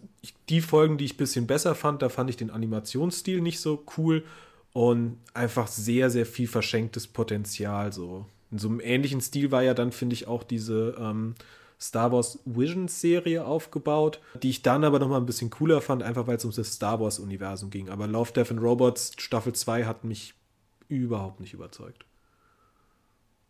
die 0.49 0.61
Folgen, 0.61 0.99
die 0.99 1.05
ich 1.05 1.15
ein 1.15 1.19
bisschen 1.19 1.47
besser 1.47 1.77
fand, 1.77 2.03
da 2.03 2.09
fand 2.09 2.29
ich 2.29 2.37
den 2.37 2.51
Animationsstil 2.51 3.41
nicht 3.41 3.61
so 3.61 3.85
cool 3.97 4.25
und 4.73 5.19
einfach 5.33 5.69
sehr, 5.69 6.11
sehr 6.11 6.27
viel 6.27 6.49
verschenktes 6.49 7.07
Potenzial. 7.07 7.93
So. 7.93 8.27
In 8.51 8.59
so 8.59 8.69
einem 8.69 8.81
ähnlichen 8.81 9.21
Stil 9.21 9.53
war 9.53 9.63
ja 9.63 9.75
dann, 9.75 9.93
finde 9.93 10.15
ich, 10.15 10.27
auch 10.27 10.43
diese 10.43 10.97
ähm, 10.99 11.35
Star 11.81 12.13
Wars 12.13 12.39
Visions 12.45 13.01
Serie 13.01 13.45
aufgebaut, 13.45 14.21
die 14.43 14.51
ich 14.51 14.63
dann 14.63 14.85
aber 14.85 14.99
nochmal 14.99 15.21
ein 15.21 15.27
bisschen 15.27 15.51
cooler 15.51 15.81
fand, 15.81 16.03
einfach 16.03 16.27
weil 16.27 16.37
es 16.37 16.45
um 16.45 16.53
das 16.53 16.73
Star 16.73 17.01
Wars 17.01 17.19
Universum 17.19 17.71
ging. 17.71 17.89
Aber 17.89 18.07
Love, 18.07 18.33
Death 18.33 18.51
and 18.51 18.63
Robots 18.63 19.13
Staffel 19.19 19.53
2 19.53 19.85
hat 19.85 20.05
mich 20.05 20.35
überhaupt 20.89 21.41
nicht 21.41 21.55
überzeugt. 21.55 22.05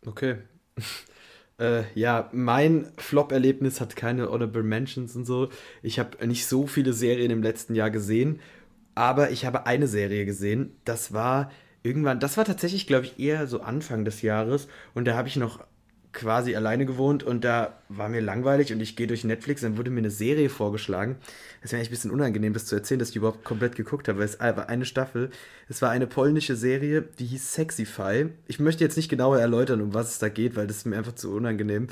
Okay. 0.05 0.37
äh, 1.59 1.83
ja, 1.93 2.29
mein 2.33 2.91
Flop-Erlebnis 2.97 3.79
hat 3.81 3.95
keine 3.95 4.29
Honorable 4.29 4.63
Mentions 4.63 5.15
und 5.15 5.25
so. 5.25 5.49
Ich 5.81 5.99
habe 5.99 6.25
nicht 6.27 6.45
so 6.47 6.67
viele 6.67 6.93
Serien 6.93 7.31
im 7.31 7.43
letzten 7.43 7.75
Jahr 7.75 7.91
gesehen, 7.91 8.39
aber 8.95 9.31
ich 9.31 9.45
habe 9.45 9.65
eine 9.65 9.87
Serie 9.87 10.25
gesehen. 10.25 10.75
Das 10.85 11.13
war 11.13 11.51
irgendwann, 11.83 12.19
das 12.19 12.37
war 12.37 12.45
tatsächlich, 12.45 12.87
glaube 12.87 13.05
ich, 13.05 13.19
eher 13.19 13.47
so 13.47 13.61
Anfang 13.61 14.05
des 14.05 14.21
Jahres 14.21 14.67
und 14.93 15.05
da 15.05 15.15
habe 15.15 15.27
ich 15.27 15.35
noch 15.35 15.59
quasi 16.15 16.55
alleine 16.55 16.87
gewohnt 16.87 17.21
und 17.21 17.43
da 17.43 17.77
war 17.89 18.09
mir 18.09 18.21
langweilig 18.21 18.73
und 18.73 18.79
ich 18.79 18.95
gehe 18.95 19.05
durch 19.05 19.23
Netflix, 19.23 19.61
dann 19.61 19.77
wurde 19.77 19.91
mir 19.91 19.99
eine 19.99 20.09
Serie 20.09 20.49
vorgeschlagen. 20.49 21.17
Es 21.61 21.71
wäre 21.71 21.79
eigentlich 21.79 21.89
ein 21.89 21.91
bisschen 21.91 22.11
unangenehm, 22.11 22.53
das 22.53 22.65
zu 22.65 22.75
erzählen, 22.75 22.99
dass 22.99 23.09
ich 23.09 23.17
überhaupt 23.17 23.43
komplett 23.43 23.75
geguckt 23.75 24.07
habe, 24.07 24.19
weil 24.19 24.25
es 24.25 24.39
war 24.39 24.69
eine 24.69 24.85
Staffel. 24.85 25.29
Es 25.69 25.81
war 25.81 25.91
eine 25.91 26.07
polnische 26.07 26.55
Serie, 26.55 27.03
die 27.19 27.25
hieß 27.25 27.53
Sexify. 27.53 28.29
Ich 28.47 28.59
möchte 28.59 28.83
jetzt 28.83 28.97
nicht 28.97 29.09
genauer 29.09 29.39
erläutern, 29.39 29.81
um 29.81 29.93
was 29.93 30.11
es 30.11 30.19
da 30.19 30.29
geht, 30.29 30.55
weil 30.55 30.65
das 30.65 30.77
ist 30.77 30.85
mir 30.85 30.97
einfach 30.97 31.15
zu 31.15 31.31
unangenehm. 31.35 31.87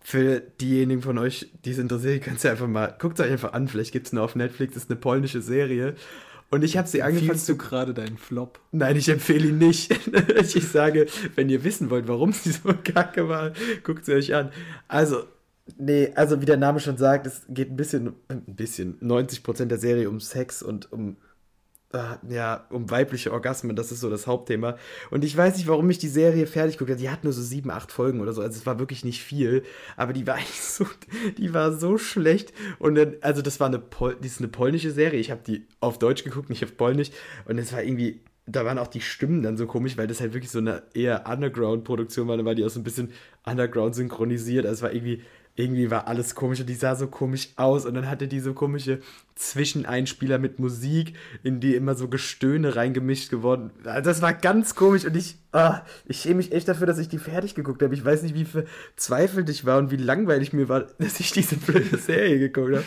Für 0.00 0.40
diejenigen 0.60 1.00
von 1.02 1.16
euch, 1.18 1.50
die 1.64 1.70
es 1.70 1.78
interessiert, 1.78 2.24
könnt 2.24 2.44
ihr 2.44 2.50
einfach 2.50 2.68
mal, 2.68 2.94
guckt 2.98 3.18
es 3.18 3.24
euch 3.24 3.32
einfach 3.32 3.52
an, 3.52 3.68
vielleicht 3.68 3.92
gibt 3.92 4.06
es 4.06 4.12
nur 4.12 4.24
auf 4.24 4.36
Netflix, 4.36 4.74
das 4.74 4.84
ist 4.84 4.90
eine 4.90 5.00
polnische 5.00 5.40
Serie. 5.40 5.94
Und 6.52 6.62
ich 6.64 6.76
habe 6.76 6.86
sie 6.86 7.02
angefangen. 7.02 7.30
Empfiehlst 7.30 7.48
du 7.48 7.56
gerade 7.56 7.94
deinen 7.94 8.18
Flop? 8.18 8.60
Nein, 8.72 8.96
ich 8.96 9.08
empfehle 9.08 9.48
ihn 9.48 9.56
nicht. 9.56 9.90
ich 10.38 10.68
sage, 10.68 11.06
wenn 11.34 11.48
ihr 11.48 11.64
wissen 11.64 11.88
wollt, 11.88 12.06
warum 12.08 12.34
sie 12.34 12.52
so 12.52 12.74
kacke 12.84 13.26
war, 13.26 13.52
guckt 13.82 14.04
sie 14.04 14.12
euch 14.12 14.34
an. 14.34 14.50
Also, 14.86 15.24
nee, 15.78 16.12
also 16.14 16.42
wie 16.42 16.44
der 16.44 16.58
Name 16.58 16.78
schon 16.78 16.98
sagt, 16.98 17.26
es 17.26 17.46
geht 17.48 17.70
ein 17.70 17.76
bisschen, 17.76 18.12
ein 18.28 18.42
bisschen, 18.44 19.00
90% 19.00 19.64
der 19.64 19.78
Serie 19.78 20.10
um 20.10 20.20
Sex 20.20 20.62
und 20.62 20.92
um 20.92 21.16
ja, 22.28 22.66
um 22.70 22.90
weibliche 22.90 23.32
Orgasmen, 23.32 23.76
das 23.76 23.92
ist 23.92 24.00
so 24.00 24.10
das 24.10 24.26
Hauptthema. 24.26 24.76
Und 25.10 25.24
ich 25.24 25.36
weiß 25.36 25.56
nicht, 25.56 25.68
warum 25.68 25.88
ich 25.90 25.98
die 25.98 26.08
Serie 26.08 26.46
fertig 26.46 26.78
gucke. 26.78 26.96
Die 26.96 27.10
hat 27.10 27.24
nur 27.24 27.32
so 27.32 27.42
sieben, 27.42 27.70
acht 27.70 27.92
Folgen 27.92 28.20
oder 28.20 28.32
so. 28.32 28.40
Also 28.40 28.58
es 28.58 28.66
war 28.66 28.78
wirklich 28.78 29.04
nicht 29.04 29.22
viel. 29.22 29.62
Aber 29.96 30.12
die 30.12 30.26
war 30.26 30.34
eigentlich 30.36 30.60
so, 30.60 30.86
die 31.38 31.52
war 31.54 31.72
so 31.72 31.98
schlecht. 31.98 32.52
Und 32.78 32.94
dann, 32.94 33.16
also 33.20 33.42
das 33.42 33.60
war 33.60 33.66
eine, 33.68 33.78
Pol 33.78 34.16
die 34.22 34.28
ist 34.28 34.38
eine 34.38 34.48
polnische 34.48 34.90
Serie. 34.90 35.20
Ich 35.20 35.30
habe 35.30 35.42
die 35.46 35.66
auf 35.80 35.98
Deutsch 35.98 36.24
geguckt, 36.24 36.50
nicht 36.50 36.64
auf 36.64 36.76
Polnisch. 36.76 37.10
Und 37.44 37.58
es 37.58 37.72
war 37.72 37.82
irgendwie, 37.82 38.20
da 38.46 38.64
waren 38.64 38.78
auch 38.78 38.88
die 38.88 39.00
Stimmen 39.00 39.42
dann 39.42 39.56
so 39.56 39.66
komisch, 39.66 39.96
weil 39.96 40.06
das 40.06 40.20
halt 40.20 40.34
wirklich 40.34 40.50
so 40.50 40.58
eine 40.58 40.82
eher 40.94 41.26
Underground-Produktion 41.28 42.28
war. 42.28 42.36
Da 42.36 42.44
war 42.44 42.54
die 42.54 42.64
auch 42.64 42.70
so 42.70 42.80
ein 42.80 42.84
bisschen 42.84 43.12
Underground 43.44 43.94
synchronisiert. 43.94 44.66
Also 44.66 44.76
es 44.78 44.82
war 44.82 44.92
irgendwie 44.92 45.22
irgendwie 45.54 45.90
war 45.90 46.06
alles 46.08 46.34
komisch 46.34 46.60
und 46.60 46.68
die 46.68 46.74
sah 46.74 46.94
so 46.94 47.08
komisch 47.08 47.50
aus 47.56 47.84
und 47.84 47.94
dann 47.94 48.08
hatte 48.08 48.26
die 48.26 48.40
so 48.40 48.54
komische 48.54 49.00
Zwischeneinspieler 49.34 50.38
mit 50.38 50.58
Musik, 50.58 51.14
in 51.42 51.60
die 51.60 51.74
immer 51.74 51.94
so 51.94 52.08
Gestöhne 52.08 52.74
reingemischt 52.74 53.28
geworden. 53.28 53.70
Also 53.84 54.08
das 54.08 54.22
war 54.22 54.32
ganz 54.32 54.74
komisch 54.74 55.04
und 55.04 55.16
ich, 55.16 55.36
ah, 55.52 55.82
ich 56.06 56.20
schäme 56.20 56.36
mich 56.36 56.52
echt 56.52 56.68
dafür, 56.68 56.86
dass 56.86 56.98
ich 56.98 57.08
die 57.08 57.18
fertig 57.18 57.54
geguckt 57.54 57.82
habe. 57.82 57.94
Ich 57.94 58.04
weiß 58.04 58.22
nicht, 58.22 58.34
wie 58.34 58.46
verzweifelt 58.46 59.50
ich 59.50 59.66
war 59.66 59.78
und 59.78 59.90
wie 59.90 59.96
langweilig 59.96 60.52
mir 60.54 60.68
war, 60.68 60.86
dass 60.98 61.20
ich 61.20 61.32
diese 61.32 61.56
blöde 61.56 61.98
Serie 61.98 62.38
geguckt 62.38 62.74
habe. 62.74 62.84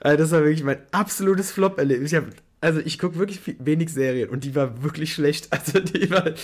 Also 0.00 0.16
das 0.16 0.30
war 0.32 0.40
wirklich 0.40 0.64
mein 0.64 0.78
absolutes 0.90 1.52
Flop-Erlebnis. 1.52 2.12
Also 2.60 2.80
ich 2.80 2.98
gucke 2.98 3.18
wirklich 3.18 3.40
wenig 3.58 3.92
Serien 3.92 4.28
und 4.28 4.44
die 4.44 4.54
war 4.54 4.82
wirklich 4.82 5.12
schlecht. 5.12 5.48
Also 5.60 5.80
die 5.80 6.10
war, 6.10 6.34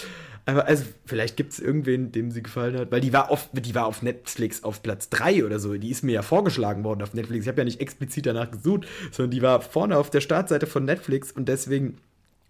aber 0.49 0.67
also, 0.67 0.85
vielleicht 1.05 1.37
gibt 1.37 1.53
es 1.53 1.59
irgendwen, 1.59 2.13
dem 2.13 2.31
sie 2.31 2.43
gefallen 2.43 2.79
hat. 2.79 2.93
Weil 2.93 3.01
die 3.01 3.13
war, 3.13 3.31
auf, 3.31 3.51
die 3.53 3.75
war 3.75 3.87
auf 3.87 4.03
Netflix 4.03 4.63
auf 4.63 4.81
Platz 4.81 5.11
3 5.11 5.45
oder 5.45 5.59
so. 5.59 5.75
Die 5.75 5.91
ist 5.91 6.05
mir 6.05 6.13
ja 6.13 6.23
vorgeschlagen 6.23 6.85
worden 6.85 7.03
auf 7.03 7.15
Netflix. 7.15 7.45
Ich 7.45 7.49
habe 7.49 7.59
ja 7.61 7.65
nicht 7.65 7.81
explizit 7.81 8.27
danach 8.27 8.53
gesucht, 8.53 8.87
sondern 9.11 9.33
die 9.33 9.43
war 9.43 9.61
vorne 9.61 9.99
auf 9.99 10.09
der 10.09 10.21
Startseite 10.21 10.67
von 10.69 10.85
Netflix 10.85 11.33
und 11.33 11.49
deswegen 11.49 11.97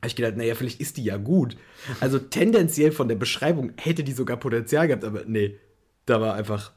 habe 0.01 0.09
ich 0.09 0.17
gedacht, 0.17 0.37
naja, 0.37 0.55
vielleicht 0.55 0.79
ist 0.79 0.99
die 0.99 1.05
ja 1.05 1.17
gut. 1.17 1.57
Also 2.01 2.19
tendenziell 2.19 2.93
von 2.93 3.09
der 3.09 3.17
Beschreibung 3.17 3.73
hätte 3.79 4.05
die 4.05 4.13
sogar 4.13 4.37
Potenzial 4.37 4.87
gehabt, 4.89 5.05
aber 5.05 5.25
nee, 5.27 5.59
da 6.05 6.21
war 6.21 6.35
einfach 6.35 6.73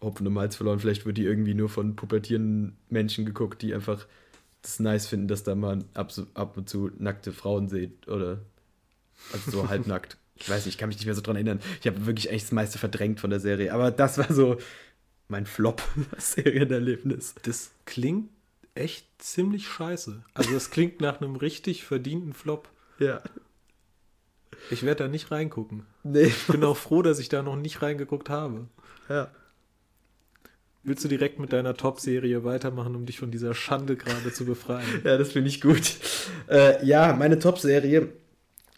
Hopfen 0.00 0.26
und 0.26 0.32
Malz 0.32 0.54
verloren. 0.54 0.78
Vielleicht 0.78 1.04
wird 1.04 1.18
die 1.18 1.24
irgendwie 1.24 1.54
nur 1.54 1.68
von 1.68 1.96
pubertierenden 1.96 2.76
Menschen 2.88 3.26
geguckt, 3.26 3.60
die 3.62 3.74
einfach 3.74 4.06
das 4.62 4.80
nice 4.80 5.06
finden, 5.06 5.28
dass 5.28 5.42
da 5.42 5.54
mal 5.54 5.84
ab, 5.94 6.12
ab 6.34 6.56
und 6.56 6.68
zu 6.68 6.90
nackte 6.98 7.32
Frauen 7.32 7.68
seht 7.68 8.08
oder 8.08 8.40
also 9.32 9.50
so 9.50 9.68
halbnackt. 9.68 10.16
Ich 10.42 10.48
weiß 10.48 10.64
nicht, 10.64 10.76
ich 10.76 10.78
kann 10.78 10.88
mich 10.88 10.96
nicht 10.96 11.04
mehr 11.04 11.14
so 11.14 11.20
dran 11.20 11.36
erinnern. 11.36 11.60
Ich 11.82 11.86
habe 11.86 12.06
wirklich 12.06 12.30
echt 12.30 12.46
das 12.46 12.52
meiste 12.52 12.78
verdrängt 12.78 13.20
von 13.20 13.28
der 13.28 13.40
Serie. 13.40 13.74
Aber 13.74 13.90
das 13.90 14.16
war 14.16 14.32
so 14.32 14.56
mein 15.28 15.44
Flop-Serienerlebnis. 15.44 17.34
Das 17.42 17.72
klingt 17.84 18.30
echt 18.74 19.06
ziemlich 19.18 19.68
scheiße. 19.68 20.24
Also 20.32 20.52
das 20.52 20.70
klingt 20.70 21.02
nach 21.02 21.20
einem 21.20 21.36
richtig 21.36 21.84
verdienten 21.84 22.32
Flop. 22.32 22.70
Ja. 22.98 23.20
Ich 24.70 24.82
werde 24.82 25.04
da 25.04 25.08
nicht 25.08 25.30
reingucken. 25.30 25.84
Nee. 26.04 26.22
Ich 26.22 26.46
bin 26.46 26.64
auch 26.64 26.78
froh, 26.78 27.02
dass 27.02 27.18
ich 27.18 27.28
da 27.28 27.42
noch 27.42 27.56
nicht 27.56 27.82
reingeguckt 27.82 28.30
habe. 28.30 28.66
Ja. 29.10 29.30
Willst 30.82 31.04
du 31.04 31.08
direkt 31.08 31.38
mit 31.38 31.52
deiner 31.52 31.74
Top-Serie 31.74 32.42
weitermachen, 32.44 32.96
um 32.96 33.04
dich 33.04 33.18
von 33.18 33.30
dieser 33.30 33.54
Schande 33.54 33.96
gerade 33.96 34.32
zu 34.32 34.44
befreien? 34.44 34.86
Ja, 35.04 35.18
das 35.18 35.32
finde 35.32 35.48
ich 35.48 35.60
gut. 35.60 35.96
Äh, 36.48 36.84
ja, 36.86 37.12
meine 37.12 37.38
Top-Serie 37.38 38.08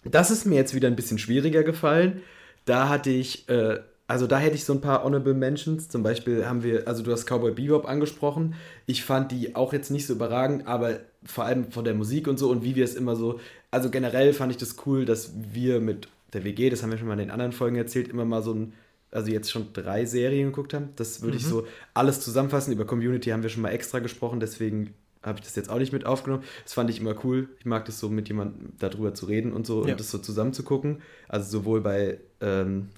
das 0.04 0.30
ist 0.30 0.44
mir 0.44 0.56
jetzt 0.56 0.74
wieder 0.74 0.88
ein 0.88 0.96
bisschen 0.96 1.18
schwieriger 1.18 1.62
gefallen. 1.62 2.22
Da 2.64 2.88
hatte 2.88 3.10
ich, 3.10 3.48
äh, 3.48 3.80
also 4.06 4.26
da 4.26 4.38
hätte 4.38 4.56
ich 4.56 4.64
so 4.64 4.72
ein 4.72 4.80
paar 4.80 5.04
Honorable 5.04 5.34
Mentions. 5.34 5.88
Zum 5.88 6.02
Beispiel 6.02 6.46
haben 6.46 6.62
wir, 6.62 6.88
also 6.88 7.02
du 7.02 7.12
hast 7.12 7.26
Cowboy 7.26 7.52
Bebop 7.52 7.88
angesprochen. 7.88 8.54
Ich 8.86 9.04
fand 9.04 9.32
die 9.32 9.54
auch 9.54 9.72
jetzt 9.72 9.90
nicht 9.90 10.06
so 10.06 10.14
überragend, 10.14 10.66
aber 10.66 11.00
vor 11.24 11.44
allem 11.44 11.70
von 11.70 11.84
der 11.84 11.94
Musik 11.94 12.26
und 12.26 12.38
so 12.38 12.50
und 12.50 12.64
wie 12.64 12.74
wir 12.74 12.84
es 12.84 12.94
immer 12.94 13.16
so, 13.16 13.38
also 13.70 13.90
generell 13.90 14.32
fand 14.32 14.50
ich 14.50 14.58
das 14.58 14.76
cool, 14.86 15.04
dass 15.04 15.32
wir 15.52 15.80
mit 15.80 16.08
der 16.32 16.44
WG, 16.44 16.68
das 16.70 16.82
haben 16.82 16.90
wir 16.90 16.98
schon 16.98 17.06
mal 17.06 17.14
in 17.14 17.20
den 17.20 17.30
anderen 17.30 17.52
Folgen 17.52 17.76
erzählt, 17.76 18.08
immer 18.08 18.24
mal 18.24 18.42
so 18.42 18.54
ein, 18.54 18.72
also 19.12 19.30
jetzt 19.30 19.50
schon 19.50 19.72
drei 19.72 20.04
Serien 20.04 20.48
geguckt 20.48 20.74
haben. 20.74 20.90
Das 20.96 21.22
würde 21.22 21.34
mhm. 21.34 21.40
ich 21.40 21.46
so 21.46 21.66
alles 21.94 22.20
zusammenfassen. 22.20 22.72
Über 22.72 22.84
Community 22.84 23.30
haben 23.30 23.42
wir 23.42 23.50
schon 23.50 23.62
mal 23.62 23.70
extra 23.70 24.00
gesprochen, 24.00 24.40
deswegen 24.40 24.94
habe 25.22 25.38
ich 25.38 25.44
das 25.44 25.54
jetzt 25.54 25.70
auch 25.70 25.78
nicht 25.78 25.92
mit 25.92 26.04
aufgenommen. 26.04 26.42
Das 26.64 26.74
fand 26.74 26.90
ich 26.90 27.00
immer 27.00 27.14
cool. 27.24 27.48
Ich 27.60 27.66
mag 27.66 27.84
das 27.84 28.00
so, 28.00 28.08
mit 28.08 28.28
jemandem 28.28 28.72
darüber 28.78 29.14
zu 29.14 29.26
reden 29.26 29.52
und 29.52 29.66
so 29.66 29.84
ja. 29.84 29.92
und 29.92 30.00
das 30.00 30.10
so 30.10 30.18
zusammen 30.18 30.52
zu 30.52 30.64
gucken. 30.64 31.00
Also 31.28 31.58
sowohl 31.58 31.80
bei 31.80 32.18
ähm, 32.40 32.88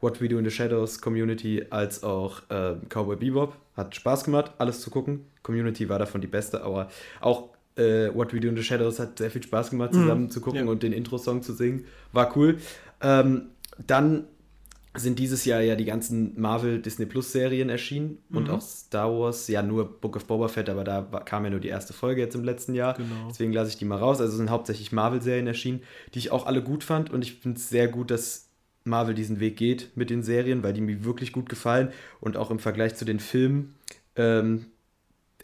What 0.00 0.20
We 0.20 0.28
Do 0.28 0.38
in 0.38 0.44
the 0.44 0.50
Shadows 0.50 1.00
Community 1.00 1.66
als 1.70 2.02
auch 2.02 2.42
äh, 2.48 2.76
Cowboy 2.88 3.16
Bebop. 3.16 3.56
Hat 3.76 3.94
Spaß 3.94 4.24
gemacht, 4.24 4.52
alles 4.58 4.80
zu 4.80 4.90
gucken. 4.90 5.26
Community 5.42 5.88
war 5.88 5.98
davon 5.98 6.20
die 6.20 6.26
beste, 6.26 6.62
aber 6.62 6.90
auch 7.20 7.50
äh, 7.76 8.12
What 8.14 8.32
We 8.32 8.40
Do 8.40 8.48
in 8.48 8.56
the 8.56 8.62
Shadows 8.62 8.98
hat 8.98 9.18
sehr 9.18 9.30
viel 9.30 9.42
Spaß 9.42 9.70
gemacht, 9.70 9.92
mhm. 9.92 10.00
zusammen 10.00 10.22
mhm. 10.24 10.30
zu 10.30 10.40
gucken 10.40 10.64
ja. 10.64 10.70
und 10.70 10.82
den 10.82 10.92
Intro-Song 10.92 11.42
zu 11.42 11.52
singen. 11.52 11.84
War 12.12 12.34
cool. 12.36 12.58
Ähm, 13.02 13.50
dann 13.86 14.24
sind 14.98 15.18
dieses 15.18 15.44
Jahr 15.44 15.60
ja 15.60 15.76
die 15.76 15.84
ganzen 15.84 16.38
Marvel 16.40 16.80
Disney 16.80 17.06
Plus 17.06 17.32
Serien 17.32 17.68
erschienen 17.68 18.18
mhm. 18.28 18.36
und 18.36 18.50
auch 18.50 18.60
Star 18.60 19.10
Wars, 19.10 19.48
ja 19.48 19.62
nur 19.62 20.00
Book 20.00 20.16
of 20.16 20.26
Boba 20.26 20.48
Fett, 20.48 20.68
aber 20.68 20.84
da 20.84 21.02
kam 21.24 21.44
ja 21.44 21.50
nur 21.50 21.60
die 21.60 21.68
erste 21.68 21.92
Folge 21.92 22.20
jetzt 22.20 22.34
im 22.34 22.44
letzten 22.44 22.74
Jahr. 22.74 22.94
Genau. 22.94 23.28
Deswegen 23.28 23.52
lasse 23.52 23.70
ich 23.70 23.76
die 23.76 23.84
mal 23.84 23.98
raus. 23.98 24.20
Also 24.20 24.36
sind 24.36 24.50
hauptsächlich 24.50 24.92
Marvel 24.92 25.22
Serien 25.22 25.46
erschienen, 25.46 25.82
die 26.14 26.18
ich 26.18 26.30
auch 26.30 26.46
alle 26.46 26.62
gut 26.62 26.84
fand 26.84 27.10
und 27.10 27.22
ich 27.22 27.34
finde 27.34 27.58
es 27.58 27.68
sehr 27.68 27.88
gut, 27.88 28.10
dass 28.10 28.48
Marvel 28.84 29.14
diesen 29.14 29.40
Weg 29.40 29.56
geht 29.56 29.96
mit 29.96 30.10
den 30.10 30.22
Serien, 30.22 30.62
weil 30.62 30.72
die 30.72 30.80
mir 30.80 31.04
wirklich 31.04 31.32
gut 31.32 31.48
gefallen 31.48 31.90
und 32.20 32.36
auch 32.36 32.50
im 32.50 32.58
Vergleich 32.58 32.94
zu 32.94 33.04
den 33.04 33.20
Filmen 33.20 33.74
ähm, 34.16 34.66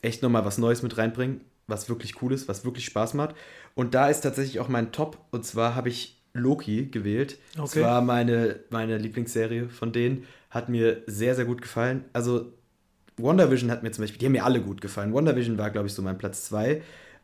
echt 0.02 0.22
nochmal 0.22 0.44
was 0.44 0.58
Neues 0.58 0.82
mit 0.82 0.96
reinbringen, 0.98 1.42
was 1.66 1.88
wirklich 1.88 2.20
cool 2.22 2.32
ist, 2.32 2.48
was 2.48 2.64
wirklich 2.64 2.84
Spaß 2.86 3.14
macht. 3.14 3.34
Und 3.74 3.94
da 3.94 4.08
ist 4.08 4.22
tatsächlich 4.22 4.60
auch 4.60 4.68
mein 4.68 4.92
Top 4.92 5.18
und 5.30 5.44
zwar 5.44 5.74
habe 5.74 5.88
ich 5.88 6.13
Loki 6.34 6.86
gewählt. 6.86 7.38
Okay. 7.52 7.62
Das 7.62 7.76
war 7.80 8.02
meine, 8.02 8.60
meine 8.70 8.98
Lieblingsserie 8.98 9.68
von 9.68 9.92
denen. 9.92 10.24
Hat 10.50 10.68
mir 10.68 11.02
sehr, 11.06 11.34
sehr 11.34 11.44
gut 11.44 11.62
gefallen. 11.62 12.04
Also, 12.12 12.52
WandaVision 13.16 13.70
hat 13.70 13.82
mir 13.82 13.92
zum 13.92 14.02
Beispiel, 14.02 14.18
die 14.18 14.26
haben 14.26 14.32
mir 14.32 14.44
alle 14.44 14.60
gut 14.60 14.80
gefallen. 14.80 15.14
WandaVision 15.14 15.56
war, 15.58 15.70
glaube 15.70 15.86
ich, 15.86 15.94
so 15.94 16.02
mein 16.02 16.18
Platz 16.18 16.44
2. 16.44 16.82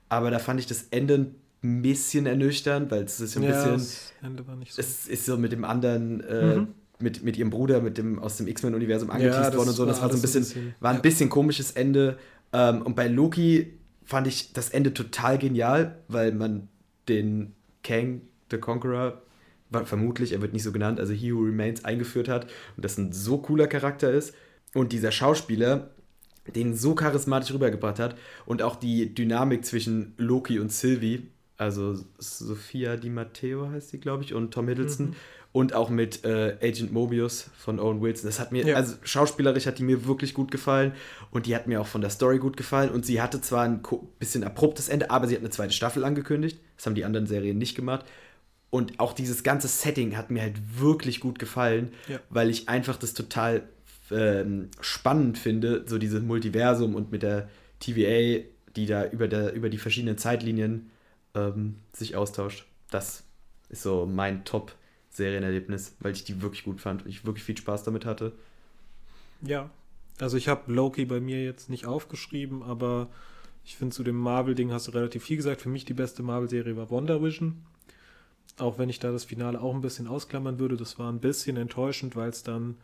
Aber 0.08 0.30
da 0.30 0.38
fand 0.38 0.60
ich 0.60 0.66
das 0.66 0.86
Ende 0.90 1.32
ein 1.62 1.82
bisschen 1.82 2.26
ernüchternd, 2.26 2.90
weil 2.90 3.04
es 3.04 3.20
ist 3.20 3.36
ein 3.36 3.42
ja, 3.42 3.50
bisschen. 3.50 3.72
Das 3.72 4.12
Ende 4.22 4.46
war 4.46 4.56
nicht 4.56 4.72
so. 4.72 4.80
Es 4.80 5.06
ist 5.06 5.26
so 5.26 5.36
mit 5.36 5.52
dem 5.52 5.64
anderen. 5.64 6.20
Äh, 6.20 6.56
mhm. 6.56 6.68
Mit, 7.02 7.24
mit 7.24 7.38
ihrem 7.38 7.48
Bruder, 7.48 7.80
mit 7.80 7.96
dem 7.96 8.18
aus 8.18 8.36
dem 8.36 8.46
X-Men-Universum 8.46 9.10
angeteased 9.10 9.54
ja, 9.54 9.56
worden 9.56 9.70
und 9.70 9.74
so. 9.74 9.86
Das 9.86 10.02
war 10.02 10.10
so 10.10 10.16
ein 10.16 10.20
bisschen, 10.20 10.42
ein 10.42 10.44
bisschen 10.44 10.74
war 10.80 10.90
ein 10.90 10.96
ja. 10.96 11.02
bisschen 11.02 11.30
komisches 11.30 11.70
Ende. 11.70 12.18
Ähm, 12.52 12.82
und 12.82 12.94
bei 12.94 13.08
Loki 13.08 13.72
fand 14.04 14.26
ich 14.26 14.52
das 14.52 14.68
Ende 14.68 14.92
total 14.92 15.38
genial, 15.38 15.96
weil 16.08 16.32
man 16.32 16.68
den 17.08 17.54
Kang 17.82 18.20
the 18.50 18.58
Conqueror, 18.58 19.22
vermutlich, 19.84 20.32
er 20.32 20.42
wird 20.42 20.52
nicht 20.52 20.62
so 20.62 20.72
genannt, 20.72 20.98
also 20.98 21.12
He 21.12 21.32
Who 21.32 21.40
Remains 21.40 21.84
eingeführt 21.84 22.28
hat 22.28 22.46
und 22.76 22.84
das 22.84 22.98
ein 22.98 23.12
so 23.12 23.38
cooler 23.38 23.66
Charakter 23.66 24.10
ist. 24.10 24.34
Und 24.74 24.92
dieser 24.92 25.12
Schauspieler, 25.12 25.90
den 26.54 26.74
so 26.74 26.94
charismatisch 26.94 27.52
rübergebracht 27.52 27.98
hat 27.98 28.16
und 28.46 28.62
auch 28.62 28.76
die 28.76 29.14
Dynamik 29.14 29.64
zwischen 29.64 30.14
Loki 30.16 30.58
und 30.58 30.72
Sylvie, 30.72 31.28
also 31.56 31.94
Sophia 32.18 32.96
Di 32.96 33.10
Matteo 33.10 33.68
heißt 33.70 33.90
sie, 33.90 34.00
glaube 34.00 34.24
ich, 34.24 34.32
und 34.32 34.52
Tom 34.52 34.66
Hiddleston. 34.68 35.08
Mhm. 35.08 35.14
Und 35.52 35.74
auch 35.74 35.90
mit 35.90 36.24
äh, 36.24 36.56
Agent 36.62 36.92
Mobius 36.92 37.50
von 37.58 37.80
Owen 37.80 38.00
Wilson. 38.00 38.26
Das 38.26 38.38
hat 38.38 38.52
mir, 38.52 38.64
ja. 38.64 38.76
also 38.76 38.94
schauspielerisch 39.02 39.66
hat 39.66 39.78
die 39.78 39.82
mir 39.82 40.06
wirklich 40.06 40.32
gut 40.32 40.52
gefallen. 40.52 40.92
Und 41.32 41.46
die 41.46 41.56
hat 41.56 41.66
mir 41.66 41.80
auch 41.80 41.88
von 41.88 42.00
der 42.00 42.10
Story 42.10 42.38
gut 42.38 42.56
gefallen. 42.56 42.88
Und 42.88 43.04
sie 43.04 43.20
hatte 43.20 43.40
zwar 43.40 43.64
ein 43.64 43.82
bisschen 44.20 44.44
abruptes 44.44 44.88
Ende, 44.88 45.10
aber 45.10 45.26
sie 45.26 45.34
hat 45.34 45.40
eine 45.40 45.50
zweite 45.50 45.72
Staffel 45.72 46.04
angekündigt. 46.04 46.60
Das 46.76 46.86
haben 46.86 46.94
die 46.94 47.04
anderen 47.04 47.26
Serien 47.26 47.58
nicht 47.58 47.74
gemacht. 47.74 48.06
Und 48.70 49.00
auch 49.00 49.12
dieses 49.12 49.42
ganze 49.42 49.66
Setting 49.66 50.16
hat 50.16 50.30
mir 50.30 50.42
halt 50.42 50.56
wirklich 50.78 51.20
gut 51.20 51.38
gefallen, 51.38 51.92
ja. 52.08 52.20
weil 52.30 52.50
ich 52.50 52.68
einfach 52.68 52.96
das 52.96 53.14
total 53.14 53.68
ähm, 54.12 54.68
spannend 54.80 55.38
finde, 55.38 55.84
so 55.86 55.98
dieses 55.98 56.22
Multiversum 56.22 56.94
und 56.94 57.10
mit 57.10 57.22
der 57.22 57.48
TVA, 57.80 58.44
die 58.76 58.86
da 58.86 59.06
über, 59.08 59.26
der, 59.26 59.52
über 59.54 59.70
die 59.70 59.78
verschiedenen 59.78 60.18
Zeitlinien 60.18 60.90
ähm, 61.34 61.76
sich 61.92 62.16
austauscht. 62.16 62.66
Das 62.90 63.24
ist 63.68 63.82
so 63.82 64.06
mein 64.06 64.44
Top-Serienerlebnis, 64.44 65.96
weil 66.00 66.12
ich 66.12 66.24
die 66.24 66.40
wirklich 66.42 66.64
gut 66.64 66.80
fand 66.80 67.04
und 67.04 67.08
ich 67.08 67.24
wirklich 67.24 67.44
viel 67.44 67.56
Spaß 67.56 67.82
damit 67.82 68.04
hatte. 68.04 68.32
Ja, 69.42 69.70
also 70.20 70.36
ich 70.36 70.48
habe 70.48 70.72
Loki 70.72 71.04
bei 71.06 71.20
mir 71.20 71.42
jetzt 71.42 71.70
nicht 71.70 71.86
aufgeschrieben, 71.86 72.62
aber 72.62 73.08
ich 73.64 73.76
finde 73.76 73.94
zu 73.94 74.04
dem 74.04 74.16
Marvel-Ding 74.16 74.72
hast 74.72 74.88
du 74.88 74.92
relativ 74.92 75.24
viel 75.24 75.36
gesagt. 75.36 75.60
Für 75.60 75.68
mich 75.68 75.84
die 75.84 75.94
beste 75.94 76.22
Marvel-Serie 76.22 76.76
war 76.76 76.90
WandaVision 76.90 77.62
auch 78.58 78.78
wenn 78.78 78.88
ich 78.88 78.98
da 78.98 79.12
das 79.12 79.24
Finale 79.24 79.60
auch 79.60 79.74
ein 79.74 79.80
bisschen 79.80 80.06
ausklammern 80.06 80.58
würde, 80.58 80.76
das 80.76 80.98
war 80.98 81.10
ein 81.10 81.20
bisschen 81.20 81.56
enttäuschend, 81.56 82.16
weil 82.16 82.30
es 82.30 82.42
dann 82.42 82.76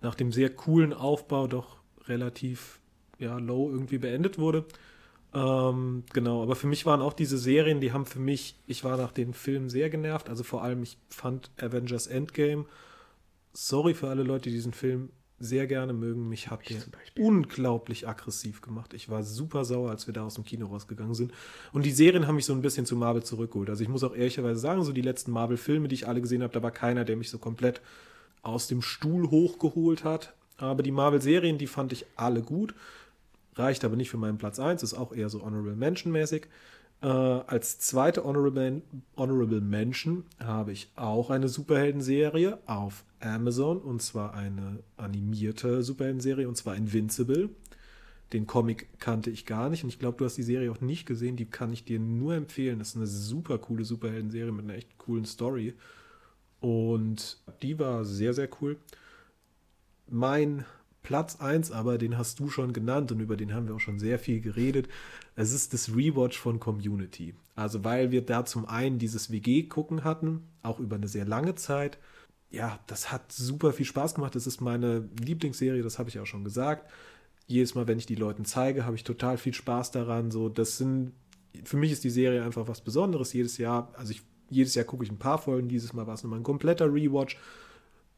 nach 0.00 0.14
dem 0.14 0.32
sehr 0.32 0.50
coolen 0.50 0.92
Aufbau 0.92 1.46
doch 1.46 1.78
relativ 2.06 2.80
ja, 3.18 3.38
low 3.38 3.70
irgendwie 3.70 3.98
beendet 3.98 4.38
wurde. 4.38 4.64
Ähm, 5.34 6.04
genau, 6.12 6.42
aber 6.42 6.54
für 6.54 6.66
mich 6.66 6.86
waren 6.86 7.02
auch 7.02 7.12
diese 7.12 7.38
Serien, 7.38 7.80
die 7.80 7.92
haben 7.92 8.06
für 8.06 8.20
mich, 8.20 8.56
ich 8.66 8.84
war 8.84 8.96
nach 8.96 9.12
den 9.12 9.34
Filmen 9.34 9.68
sehr 9.68 9.90
genervt, 9.90 10.28
also 10.28 10.44
vor 10.44 10.62
allem, 10.62 10.82
ich 10.82 10.96
fand 11.08 11.50
Avengers 11.60 12.06
Endgame, 12.06 12.66
sorry 13.52 13.94
für 13.94 14.08
alle 14.08 14.22
Leute, 14.22 14.48
die 14.48 14.54
diesen 14.54 14.72
Film 14.72 15.10
sehr 15.38 15.66
gerne 15.66 15.92
mögen. 15.92 16.28
Mich 16.28 16.50
hat 16.50 16.68
der 16.70 16.82
unglaublich 17.18 18.08
aggressiv 18.08 18.60
gemacht. 18.62 18.94
Ich 18.94 19.08
war 19.08 19.22
super 19.22 19.64
sauer, 19.64 19.90
als 19.90 20.06
wir 20.06 20.14
da 20.14 20.24
aus 20.24 20.34
dem 20.34 20.44
Kino 20.44 20.66
rausgegangen 20.66 21.14
sind. 21.14 21.32
Und 21.72 21.84
die 21.84 21.90
Serien 21.90 22.26
haben 22.26 22.36
mich 22.36 22.46
so 22.46 22.52
ein 22.52 22.62
bisschen 22.62 22.86
zu 22.86 22.96
Marvel 22.96 23.24
zurückgeholt. 23.24 23.68
Also 23.68 23.82
ich 23.82 23.88
muss 23.88 24.04
auch 24.04 24.14
ehrlicherweise 24.14 24.60
sagen, 24.60 24.84
so 24.84 24.92
die 24.92 25.02
letzten 25.02 25.32
Marvel-Filme, 25.32 25.88
die 25.88 25.96
ich 25.96 26.08
alle 26.08 26.20
gesehen 26.20 26.42
habe, 26.42 26.52
da 26.52 26.62
war 26.62 26.70
keiner, 26.70 27.04
der 27.04 27.16
mich 27.16 27.30
so 27.30 27.38
komplett 27.38 27.80
aus 28.42 28.68
dem 28.68 28.82
Stuhl 28.82 29.30
hochgeholt 29.30 30.04
hat. 30.04 30.34
Aber 30.56 30.82
die 30.82 30.92
Marvel-Serien, 30.92 31.58
die 31.58 31.66
fand 31.66 31.92
ich 31.92 32.06
alle 32.16 32.42
gut. 32.42 32.74
Reicht 33.56 33.84
aber 33.84 33.96
nicht 33.96 34.10
für 34.10 34.16
meinen 34.16 34.38
Platz 34.38 34.58
1, 34.58 34.82
ist 34.82 34.94
auch 34.94 35.12
eher 35.12 35.28
so 35.28 35.42
Honorable 35.42 35.76
Mention-mäßig. 35.76 36.46
Äh, 37.04 37.06
als 37.06 37.78
zweite 37.80 38.24
Honorable, 38.24 38.80
Honorable 39.14 39.60
Mention 39.60 40.24
habe 40.42 40.72
ich 40.72 40.90
auch 40.96 41.28
eine 41.28 41.48
Superhelden-Serie 41.48 42.58
auf 42.64 43.04
Amazon 43.20 43.76
und 43.76 44.00
zwar 44.00 44.32
eine 44.32 44.82
animierte 44.96 45.82
Superhelden-Serie 45.82 46.48
und 46.48 46.56
zwar 46.56 46.76
Invincible. 46.76 47.50
Den 48.32 48.46
Comic 48.46 48.98
kannte 49.00 49.28
ich 49.28 49.44
gar 49.44 49.68
nicht 49.68 49.84
und 49.84 49.90
ich 49.90 49.98
glaube, 49.98 50.16
du 50.16 50.24
hast 50.24 50.36
die 50.36 50.42
Serie 50.42 50.72
auch 50.72 50.80
nicht 50.80 51.04
gesehen. 51.04 51.36
Die 51.36 51.44
kann 51.44 51.74
ich 51.74 51.84
dir 51.84 51.98
nur 52.00 52.36
empfehlen. 52.36 52.78
Das 52.78 52.88
ist 52.88 52.96
eine 52.96 53.06
super 53.06 53.58
coole 53.58 53.84
Superhelden-Serie 53.84 54.52
mit 54.52 54.64
einer 54.64 54.74
echt 54.74 54.96
coolen 54.96 55.26
Story. 55.26 55.74
Und 56.60 57.36
die 57.60 57.78
war 57.78 58.06
sehr, 58.06 58.32
sehr 58.32 58.48
cool. 58.62 58.78
Mein 60.08 60.64
Platz 61.04 61.36
1 61.36 61.70
aber, 61.70 61.98
den 61.98 62.18
hast 62.18 62.40
du 62.40 62.48
schon 62.48 62.72
genannt 62.72 63.12
und 63.12 63.20
über 63.20 63.36
den 63.36 63.54
haben 63.54 63.68
wir 63.68 63.76
auch 63.76 63.80
schon 63.80 64.00
sehr 64.00 64.18
viel 64.18 64.40
geredet. 64.40 64.88
Es 65.36 65.52
ist 65.52 65.74
das 65.74 65.94
Rewatch 65.94 66.38
von 66.38 66.58
Community. 66.58 67.34
Also 67.54 67.84
weil 67.84 68.10
wir 68.10 68.24
da 68.24 68.44
zum 68.44 68.66
einen 68.66 68.98
dieses 68.98 69.30
WG-Gucken 69.30 70.02
hatten, 70.02 70.48
auch 70.62 70.80
über 70.80 70.96
eine 70.96 71.06
sehr 71.06 71.26
lange 71.26 71.54
Zeit. 71.54 71.98
Ja, 72.50 72.80
das 72.86 73.12
hat 73.12 73.30
super 73.30 73.72
viel 73.72 73.84
Spaß 73.84 74.14
gemacht. 74.14 74.34
Das 74.34 74.46
ist 74.46 74.62
meine 74.62 75.08
Lieblingsserie, 75.22 75.82
das 75.82 75.98
habe 75.98 76.08
ich 76.08 76.18
auch 76.18 76.26
schon 76.26 76.42
gesagt. 76.42 76.90
Jedes 77.46 77.74
Mal, 77.74 77.86
wenn 77.86 77.98
ich 77.98 78.06
die 78.06 78.14
Leuten 78.14 78.46
zeige, 78.46 78.86
habe 78.86 78.96
ich 78.96 79.04
total 79.04 79.36
viel 79.36 79.52
Spaß 79.52 79.90
daran. 79.90 80.30
So, 80.30 80.48
das 80.48 80.78
sind, 80.78 81.12
für 81.64 81.76
mich 81.76 81.92
ist 81.92 82.04
die 82.04 82.10
Serie 82.10 82.42
einfach 82.42 82.66
was 82.66 82.80
Besonderes. 82.80 83.34
Jedes 83.34 83.58
Jahr, 83.58 83.92
also 83.98 84.12
ich, 84.12 84.22
jedes 84.48 84.74
Jahr 84.74 84.86
gucke 84.86 85.04
ich 85.04 85.12
ein 85.12 85.18
paar 85.18 85.38
Folgen. 85.38 85.68
Dieses 85.68 85.92
Mal 85.92 86.06
war 86.06 86.14
es 86.14 86.22
nochmal 86.22 86.40
ein 86.40 86.44
kompletter 86.44 86.86
Rewatch 86.86 87.36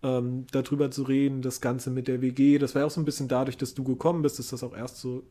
ähm, 0.02 0.46
darüber 0.52 0.90
zu 0.90 1.02
reden, 1.02 1.42
das 1.42 1.60
Ganze 1.60 1.90
mit 1.90 2.08
der 2.08 2.20
WG. 2.20 2.58
Das 2.58 2.74
war 2.74 2.82
ja 2.82 2.86
auch 2.86 2.90
so 2.90 3.00
ein 3.00 3.04
bisschen 3.04 3.28
dadurch, 3.28 3.56
dass 3.56 3.74
du 3.74 3.84
gekommen 3.84 4.22
bist, 4.22 4.38
ist 4.38 4.52
das 4.52 4.62
auch 4.62 4.76
erst 4.76 4.98
so 4.98 5.24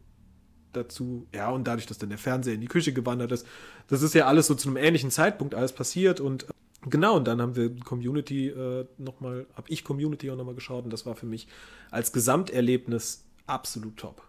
dazu, 0.73 1.27
ja, 1.33 1.49
und 1.49 1.65
dadurch, 1.65 1.85
dass 1.85 1.97
dann 1.97 2.09
der 2.09 2.17
Fernseher 2.17 2.53
in 2.53 2.61
die 2.61 2.67
Küche 2.67 2.93
gewandert 2.93 3.31
ist. 3.31 3.47
Das 3.87 4.01
ist 4.01 4.13
ja 4.13 4.25
alles 4.25 4.47
so 4.47 4.55
zu 4.55 4.67
einem 4.67 4.77
ähnlichen 4.77 5.11
Zeitpunkt 5.11 5.55
alles 5.55 5.73
passiert 5.73 6.19
und 6.19 6.43
äh, 6.43 6.53
Genau, 6.87 7.15
und 7.15 7.27
dann 7.27 7.41
haben 7.41 7.55
wir 7.55 7.75
Community 7.79 8.49
äh, 8.49 8.85
nochmal, 8.99 9.47
habe 9.55 9.69
ich 9.69 9.83
Community 9.83 10.29
auch 10.29 10.35
nochmal 10.35 10.53
geschaut 10.53 10.83
und 10.83 10.93
das 10.93 11.05
war 11.07 11.15
für 11.15 11.25
mich 11.25 11.47
als 11.89 12.11
Gesamterlebnis 12.13 13.25
absolut 13.47 13.97
top. 13.97 14.21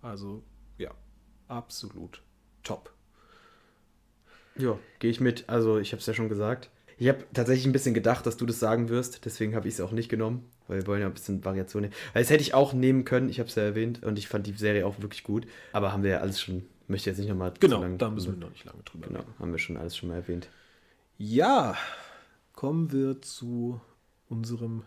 Also, 0.00 0.42
ja, 0.78 0.92
absolut 1.48 2.22
top. 2.62 2.94
Ja, 4.56 4.78
gehe 4.98 5.10
ich 5.10 5.20
mit. 5.20 5.48
Also, 5.48 5.78
ich 5.78 5.92
habe 5.92 6.00
es 6.00 6.06
ja 6.06 6.14
schon 6.14 6.30
gesagt. 6.30 6.70
Ich 7.00 7.08
habe 7.08 7.24
tatsächlich 7.32 7.66
ein 7.66 7.72
bisschen 7.72 7.94
gedacht, 7.94 8.26
dass 8.26 8.36
du 8.36 8.44
das 8.44 8.60
sagen 8.60 8.90
wirst, 8.90 9.24
deswegen 9.24 9.54
habe 9.56 9.66
ich 9.66 9.72
es 9.74 9.80
auch 9.80 9.90
nicht 9.90 10.10
genommen, 10.10 10.44
weil 10.68 10.80
wir 10.80 10.86
wollen 10.86 11.00
ja 11.00 11.06
ein 11.06 11.14
bisschen 11.14 11.42
Variation 11.44 11.80
nehmen. 11.80 11.94
Weil 12.12 12.22
das 12.22 12.30
hätte 12.30 12.42
ich 12.42 12.52
auch 12.52 12.74
nehmen 12.74 13.06
können, 13.06 13.30
ich 13.30 13.38
habe 13.40 13.48
es 13.48 13.54
ja 13.54 13.62
erwähnt 13.62 14.02
und 14.04 14.18
ich 14.18 14.28
fand 14.28 14.46
die 14.46 14.52
Serie 14.52 14.86
auch 14.86 15.00
wirklich 15.00 15.24
gut, 15.24 15.46
aber 15.72 15.92
haben 15.92 16.02
wir 16.02 16.10
ja 16.10 16.18
alles 16.20 16.38
schon, 16.42 16.66
möchte 16.88 17.08
jetzt 17.08 17.18
nicht 17.18 17.30
nochmal 17.30 17.54
Genau, 17.58 17.80
lang, 17.80 17.96
da 17.96 18.10
müssen 18.10 18.32
wir 18.34 18.38
noch 18.38 18.50
nicht 18.50 18.66
lange 18.66 18.82
drüber 18.84 19.06
Genau, 19.08 19.20
reden. 19.20 19.32
haben 19.38 19.50
wir 19.52 19.58
schon 19.58 19.78
alles 19.78 19.96
schon 19.96 20.10
mal 20.10 20.16
erwähnt. 20.16 20.50
Ja, 21.16 21.74
kommen 22.52 22.92
wir 22.92 23.22
zu 23.22 23.80
unserem 24.28 24.82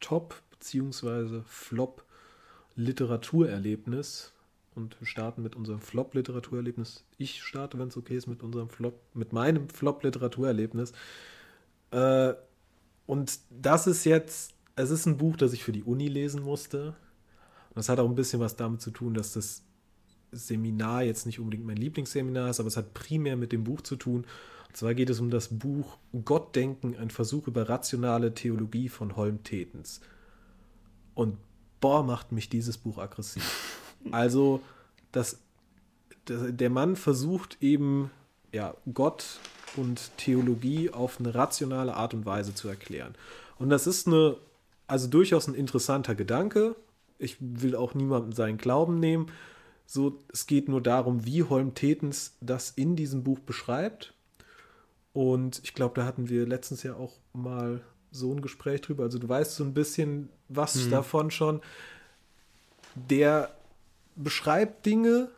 Top- 0.00 0.34
bzw. 0.58 1.42
Flop-Literaturerlebnis 1.46 4.32
und 4.74 5.00
wir 5.00 5.06
starten 5.06 5.44
mit 5.44 5.54
unserem 5.54 5.80
Flop-Literaturerlebnis. 5.80 7.04
Ich 7.16 7.40
starte, 7.44 7.78
wenn 7.78 7.86
es 7.88 7.96
okay 7.96 8.16
ist, 8.16 8.26
mit 8.26 8.42
unserem 8.42 8.70
Flop, 8.70 8.98
mit 9.14 9.32
meinem 9.32 9.68
Flop-Literaturerlebnis. 9.68 10.92
Äh, 11.94 12.34
und 13.06 13.38
das 13.50 13.86
ist 13.86 14.04
jetzt, 14.04 14.54
es 14.76 14.90
ist 14.90 15.06
ein 15.06 15.16
Buch, 15.16 15.36
das 15.36 15.52
ich 15.52 15.62
für 15.62 15.72
die 15.72 15.84
Uni 15.84 16.08
lesen 16.08 16.42
musste. 16.42 16.88
Und 16.88 17.76
das 17.76 17.88
hat 17.88 18.00
auch 18.00 18.08
ein 18.08 18.16
bisschen 18.16 18.40
was 18.40 18.56
damit 18.56 18.80
zu 18.80 18.90
tun, 18.90 19.14
dass 19.14 19.32
das 19.32 19.62
Seminar 20.32 21.04
jetzt 21.04 21.26
nicht 21.26 21.38
unbedingt 21.38 21.64
mein 21.64 21.76
Lieblingsseminar 21.76 22.50
ist, 22.50 22.58
aber 22.58 22.66
es 22.66 22.76
hat 22.76 22.94
primär 22.94 23.36
mit 23.36 23.52
dem 23.52 23.62
Buch 23.62 23.82
zu 23.82 23.94
tun. 23.94 24.26
Und 24.68 24.76
zwar 24.76 24.94
geht 24.94 25.10
es 25.10 25.20
um 25.20 25.30
das 25.30 25.48
Buch 25.48 25.98
Gottdenken, 26.24 26.96
ein 26.96 27.10
Versuch 27.10 27.46
über 27.46 27.68
rationale 27.68 28.34
Theologie 28.34 28.88
von 28.88 29.14
Holm 29.14 29.44
Tetens. 29.44 30.00
Und 31.14 31.36
boah, 31.80 32.02
macht 32.02 32.32
mich 32.32 32.48
dieses 32.48 32.78
Buch 32.78 32.98
aggressiv. 32.98 33.70
Also, 34.10 34.60
das, 35.12 35.38
der 36.28 36.68
Mann 36.68 36.94
versucht 36.94 37.56
eben, 37.62 38.10
ja, 38.52 38.74
Gott 38.92 39.40
und 39.76 40.10
Theologie 40.16 40.90
auf 40.90 41.18
eine 41.18 41.34
rationale 41.34 41.94
Art 41.94 42.14
und 42.14 42.26
Weise 42.26 42.54
zu 42.54 42.68
erklären. 42.68 43.14
Und 43.58 43.70
das 43.70 43.86
ist 43.86 44.06
eine, 44.06 44.36
also 44.86 45.08
durchaus 45.08 45.46
ein 45.48 45.54
interessanter 45.54 46.14
Gedanke. 46.14 46.76
Ich 47.18 47.36
will 47.40 47.76
auch 47.76 47.94
niemandem 47.94 48.32
seinen 48.32 48.58
Glauben 48.58 49.00
nehmen. 49.00 49.30
So, 49.86 50.18
es 50.32 50.46
geht 50.46 50.68
nur 50.68 50.80
darum, 50.80 51.24
wie 51.24 51.42
Holm 51.42 51.74
Tetens 51.74 52.36
das 52.40 52.70
in 52.70 52.96
diesem 52.96 53.22
Buch 53.22 53.38
beschreibt. 53.40 54.14
Und 55.12 55.60
ich 55.62 55.74
glaube, 55.74 55.94
da 55.94 56.06
hatten 56.06 56.28
wir 56.28 56.46
letztens 56.46 56.82
ja 56.82 56.94
auch 56.94 57.12
mal 57.32 57.80
so 58.10 58.32
ein 58.32 58.42
Gespräch 58.42 58.80
drüber. 58.80 59.04
Also 59.04 59.18
du 59.18 59.28
weißt 59.28 59.54
so 59.56 59.64
ein 59.64 59.74
bisschen 59.74 60.28
was 60.48 60.74
hm. 60.74 60.90
davon 60.90 61.30
schon. 61.30 61.60
Der 62.94 63.54
beschreibt 64.16 64.86
Dinge 64.86 65.30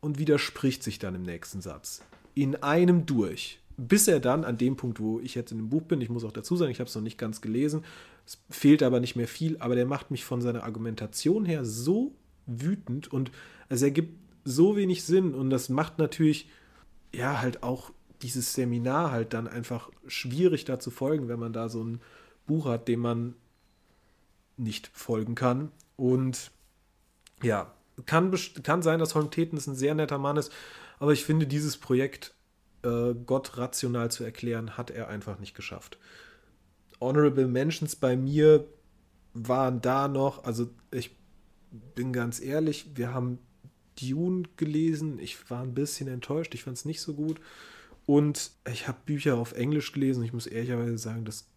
und 0.00 0.18
widerspricht 0.18 0.82
sich 0.82 0.98
dann 0.98 1.14
im 1.14 1.22
nächsten 1.22 1.60
Satz. 1.62 2.02
In 2.34 2.56
einem 2.56 3.06
durch. 3.06 3.60
Bis 3.76 4.06
er 4.06 4.20
dann 4.20 4.44
an 4.44 4.56
dem 4.56 4.76
Punkt, 4.76 5.00
wo 5.00 5.18
ich 5.18 5.34
jetzt 5.34 5.50
in 5.50 5.58
dem 5.58 5.68
Buch 5.68 5.82
bin, 5.82 6.00
ich 6.00 6.08
muss 6.08 6.24
auch 6.24 6.32
dazu 6.32 6.56
sagen, 6.56 6.70
ich 6.70 6.78
habe 6.78 6.88
es 6.88 6.94
noch 6.94 7.02
nicht 7.02 7.18
ganz 7.18 7.40
gelesen, 7.40 7.84
es 8.24 8.38
fehlt 8.48 8.82
aber 8.82 9.00
nicht 9.00 9.16
mehr 9.16 9.26
viel, 9.26 9.56
aber 9.58 9.74
der 9.74 9.86
macht 9.86 10.12
mich 10.12 10.24
von 10.24 10.40
seiner 10.40 10.62
Argumentation 10.62 11.44
her 11.44 11.64
so 11.64 12.12
wütend 12.46 13.12
und 13.12 13.32
es 13.68 13.82
ergibt 13.82 14.16
so 14.44 14.76
wenig 14.76 15.02
Sinn 15.02 15.34
und 15.34 15.50
das 15.50 15.68
macht 15.68 15.98
natürlich 15.98 16.48
ja 17.12 17.40
halt 17.40 17.62
auch 17.62 17.90
dieses 18.22 18.54
Seminar 18.54 19.10
halt 19.10 19.34
dann 19.34 19.48
einfach 19.48 19.90
schwierig 20.06 20.64
da 20.64 20.78
zu 20.78 20.90
folgen, 20.90 21.28
wenn 21.28 21.38
man 21.38 21.52
da 21.52 21.68
so 21.68 21.82
ein 21.82 22.00
Buch 22.46 22.66
hat, 22.66 22.88
dem 22.88 23.00
man 23.00 23.34
nicht 24.56 24.90
folgen 24.92 25.34
kann. 25.34 25.70
Und 25.96 26.50
ja, 27.42 27.72
kann, 28.06 28.34
kann 28.62 28.82
sein, 28.82 28.98
dass 28.98 29.14
Holm 29.14 29.30
Tetens 29.30 29.66
ein 29.66 29.74
sehr 29.74 29.94
netter 29.94 30.18
Mann 30.18 30.36
ist, 30.36 30.52
aber 31.04 31.12
ich 31.12 31.26
finde, 31.26 31.46
dieses 31.46 31.76
Projekt, 31.76 32.34
äh, 32.82 33.12
Gott 33.26 33.58
rational 33.58 34.10
zu 34.10 34.24
erklären, 34.24 34.78
hat 34.78 34.90
er 34.90 35.08
einfach 35.08 35.38
nicht 35.38 35.54
geschafft. 35.54 35.98
Honorable 36.98 37.46
Mentions 37.46 37.94
bei 37.94 38.16
mir 38.16 38.66
waren 39.34 39.82
da 39.82 40.08
noch, 40.08 40.44
also 40.44 40.70
ich 40.90 41.14
bin 41.94 42.14
ganz 42.14 42.40
ehrlich, 42.40 42.92
wir 42.94 43.12
haben 43.12 43.38
Dune 44.00 44.44
gelesen, 44.56 45.18
ich 45.18 45.50
war 45.50 45.60
ein 45.60 45.74
bisschen 45.74 46.08
enttäuscht, 46.08 46.54
ich 46.54 46.62
fand 46.62 46.78
es 46.78 46.86
nicht 46.86 47.02
so 47.02 47.12
gut. 47.12 47.38
Und 48.06 48.52
ich 48.72 48.88
habe 48.88 48.96
Bücher 49.04 49.36
auf 49.36 49.52
Englisch 49.52 49.92
gelesen, 49.92 50.24
ich 50.24 50.32
muss 50.32 50.46
ehrlicherweise 50.46 50.96
sagen, 50.96 51.26
das 51.26 51.50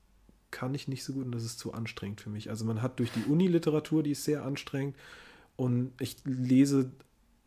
kann 0.52 0.76
ich 0.76 0.90
nicht 0.90 1.06
so 1.06 1.14
gut 1.14 1.24
und 1.24 1.32
das 1.32 1.46
ist 1.46 1.58
zu 1.58 1.72
anstrengend 1.72 2.20
für 2.20 2.30
mich. 2.30 2.50
Also 2.50 2.66
man 2.66 2.82
hat 2.82 3.00
durch 3.00 3.14
die 3.14 3.24
Uni-Literatur, 3.32 4.04
die 4.04 4.12
ist 4.12 4.26
sehr 4.26 4.44
anstrengend, 4.44 4.98
und 5.56 5.94
ich 6.02 6.18
lese, 6.26 6.92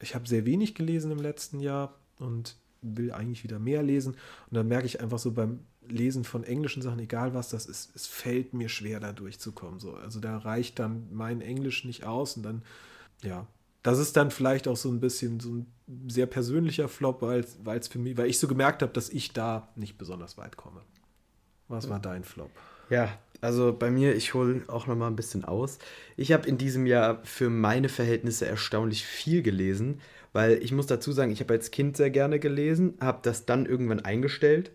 ich 0.00 0.14
habe 0.14 0.26
sehr 0.26 0.46
wenig 0.46 0.74
gelesen 0.74 1.10
im 1.10 1.18
letzten 1.18 1.60
Jahr 1.60 1.94
und 2.18 2.56
will 2.82 3.12
eigentlich 3.12 3.44
wieder 3.44 3.58
mehr 3.58 3.82
lesen. 3.82 4.14
Und 4.14 4.54
dann 4.54 4.68
merke 4.68 4.86
ich 4.86 5.00
einfach 5.00 5.18
so 5.18 5.32
beim 5.32 5.60
Lesen 5.88 6.24
von 6.24 6.44
englischen 6.44 6.82
Sachen, 6.82 6.98
egal 6.98 7.34
was 7.34 7.48
das 7.48 7.66
ist, 7.66 7.94
es 7.94 8.06
fällt 8.06 8.54
mir 8.54 8.68
schwer, 8.68 9.00
da 9.00 9.12
durchzukommen. 9.12 9.80
So. 9.80 9.94
Also 9.94 10.20
da 10.20 10.38
reicht 10.38 10.78
dann 10.78 11.08
mein 11.12 11.40
Englisch 11.40 11.84
nicht 11.84 12.04
aus 12.04 12.36
und 12.36 12.42
dann, 12.42 12.62
ja, 13.22 13.46
das 13.82 13.98
ist 13.98 14.16
dann 14.16 14.30
vielleicht 14.30 14.68
auch 14.68 14.76
so 14.76 14.90
ein 14.90 15.00
bisschen 15.00 15.40
so 15.40 15.54
ein 15.54 15.66
sehr 16.06 16.26
persönlicher 16.26 16.88
Flop, 16.88 17.22
weil 17.22 17.44
es 17.78 17.88
für 17.88 17.98
mich, 17.98 18.16
weil 18.16 18.28
ich 18.28 18.38
so 18.38 18.46
gemerkt 18.46 18.82
habe, 18.82 18.92
dass 18.92 19.08
ich 19.08 19.32
da 19.32 19.68
nicht 19.74 19.96
besonders 19.96 20.36
weit 20.36 20.56
komme. 20.56 20.82
Was 21.68 21.88
war 21.88 21.98
dein 21.98 22.24
Flop? 22.24 22.50
Ja, 22.90 23.18
also 23.40 23.72
bei 23.72 23.90
mir, 23.90 24.14
ich 24.14 24.34
hole 24.34 24.62
auch 24.66 24.86
noch 24.86 24.96
mal 24.96 25.06
ein 25.06 25.16
bisschen 25.16 25.44
aus. 25.44 25.78
Ich 26.16 26.32
habe 26.32 26.48
in 26.48 26.58
diesem 26.58 26.86
Jahr 26.86 27.20
für 27.24 27.48
meine 27.50 27.88
Verhältnisse 27.88 28.46
erstaunlich 28.46 29.04
viel 29.04 29.42
gelesen, 29.42 30.00
weil 30.32 30.62
ich 30.62 30.72
muss 30.72 30.86
dazu 30.86 31.12
sagen, 31.12 31.32
ich 31.32 31.40
habe 31.40 31.54
als 31.54 31.70
Kind 31.70 31.96
sehr 31.96 32.10
gerne 32.10 32.38
gelesen, 32.38 32.94
habe 33.00 33.20
das 33.22 33.46
dann 33.46 33.66
irgendwann 33.66 34.00
eingestellt, 34.00 34.70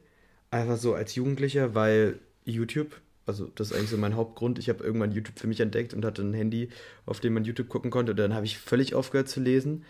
einfach 0.51 0.77
so 0.77 0.93
als 0.93 1.15
Jugendlicher, 1.15 1.75
weil 1.75 2.19
YouTube, 2.43 2.99
also 3.25 3.47
das 3.55 3.71
ist 3.71 3.77
eigentlich 3.77 3.89
so 3.91 3.97
mein 3.97 4.15
Hauptgrund. 4.15 4.59
Ich 4.59 4.69
habe 4.69 4.83
irgendwann 4.83 5.11
YouTube 5.11 5.39
für 5.39 5.47
mich 5.47 5.59
entdeckt 5.59 5.93
und 5.93 6.05
hatte 6.05 6.21
ein 6.21 6.33
Handy, 6.33 6.69
auf 7.05 7.19
dem 7.19 7.33
man 7.33 7.45
YouTube 7.45 7.69
gucken 7.69 7.91
konnte. 7.91 8.11
Und 8.11 8.17
dann 8.17 8.33
habe 8.33 8.45
ich 8.45 8.57
völlig 8.57 8.95
aufgehört 8.95 9.29
zu 9.29 9.39
lesen 9.39 9.83